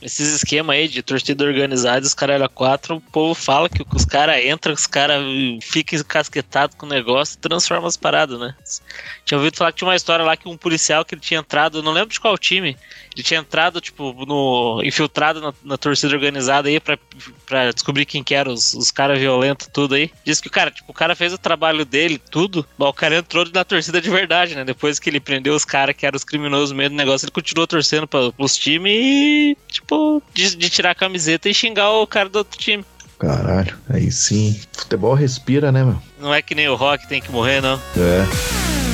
Esses 0.07 0.35
esquemas 0.35 0.73
aí 0.73 0.87
de 0.87 1.03
torcida 1.03 1.43
organizada, 1.43 2.05
os 2.05 2.13
caras 2.13 2.41
a 2.41 2.47
quatro, 2.47 2.95
o 2.95 3.01
povo 3.01 3.35
fala 3.35 3.67
que 3.67 3.83
os 3.93 4.05
caras 4.05 4.41
entram, 4.41 4.73
os 4.73 4.87
caras 4.87 5.21
ficam 5.61 5.99
encasquetados 5.99 6.77
com 6.77 6.85
o 6.85 6.89
negócio 6.89 7.37
transformam 7.39 7.87
as 7.87 7.97
paradas, 7.97 8.39
né? 8.39 8.55
Tinha 9.25 9.37
ouvido 9.37 9.57
falar 9.57 9.73
que 9.73 9.79
tinha 9.79 9.87
uma 9.89 9.97
história 9.97 10.23
lá 10.23 10.37
que 10.37 10.47
um 10.47 10.55
policial 10.55 11.03
que 11.03 11.13
ele 11.13 11.19
tinha 11.19 11.41
entrado, 11.41 11.83
não 11.83 11.91
lembro 11.91 12.13
de 12.13 12.21
qual 12.21 12.37
time, 12.37 12.77
ele 13.17 13.23
tinha 13.23 13.39
entrado, 13.39 13.81
tipo, 13.81 14.13
no. 14.25 14.81
infiltrado 14.83 15.41
na, 15.41 15.53
na 15.63 15.77
torcida 15.77 16.13
organizada 16.13 16.69
aí 16.69 16.79
pra, 16.79 16.97
pra 17.47 17.71
descobrir 17.71 18.05
quem 18.05 18.23
que 18.23 18.35
eram 18.35 18.53
os, 18.53 18.75
os 18.75 18.91
caras 18.91 19.17
violentos, 19.17 19.67
tudo 19.73 19.95
aí. 19.95 20.11
Diz 20.23 20.39
que 20.39 20.47
o 20.47 20.51
cara, 20.51 20.69
tipo, 20.69 20.91
o 20.91 20.93
cara 20.93 21.15
fez 21.15 21.33
o 21.33 21.37
trabalho 21.37 21.83
dele, 21.83 22.21
tudo, 22.29 22.65
mas 22.77 22.89
o 22.89 22.93
cara 22.93 23.17
entrou 23.17 23.43
na 23.51 23.63
torcida 23.63 23.99
de 23.99 24.09
verdade, 24.09 24.53
né? 24.53 24.63
Depois 24.63 24.99
que 24.99 25.09
ele 25.09 25.19
prendeu 25.19 25.55
os 25.55 25.65
caras 25.65 25.95
que 25.95 26.05
eram 26.05 26.15
os 26.15 26.23
criminosos 26.23 26.69
no 26.69 26.77
meio 26.77 26.91
do 26.91 26.95
negócio, 26.95 27.25
ele 27.25 27.31
continuou 27.31 27.65
torcendo 27.65 28.07
pra, 28.07 28.31
pros 28.31 28.55
times 28.55 28.91
e, 28.95 29.57
tipo, 29.67 30.21
de, 30.33 30.55
de 30.55 30.69
tirar 30.69 30.91
a 30.91 30.95
camiseta 30.95 31.49
e 31.49 31.53
xingar 31.53 31.89
o 31.89 32.05
cara 32.05 32.29
do 32.29 32.37
outro 32.37 32.59
time. 32.59 32.85
Caralho, 33.17 33.75
aí 33.89 34.11
sim. 34.11 34.59
Futebol 34.73 35.15
respira, 35.15 35.71
né, 35.71 35.83
meu? 35.83 35.99
Não 36.19 36.31
é 36.31 36.41
que 36.43 36.53
nem 36.53 36.69
o 36.69 36.75
Rock 36.75 37.07
tem 37.07 37.19
que 37.19 37.31
morrer, 37.31 37.61
não. 37.61 37.81
É. 37.97 38.86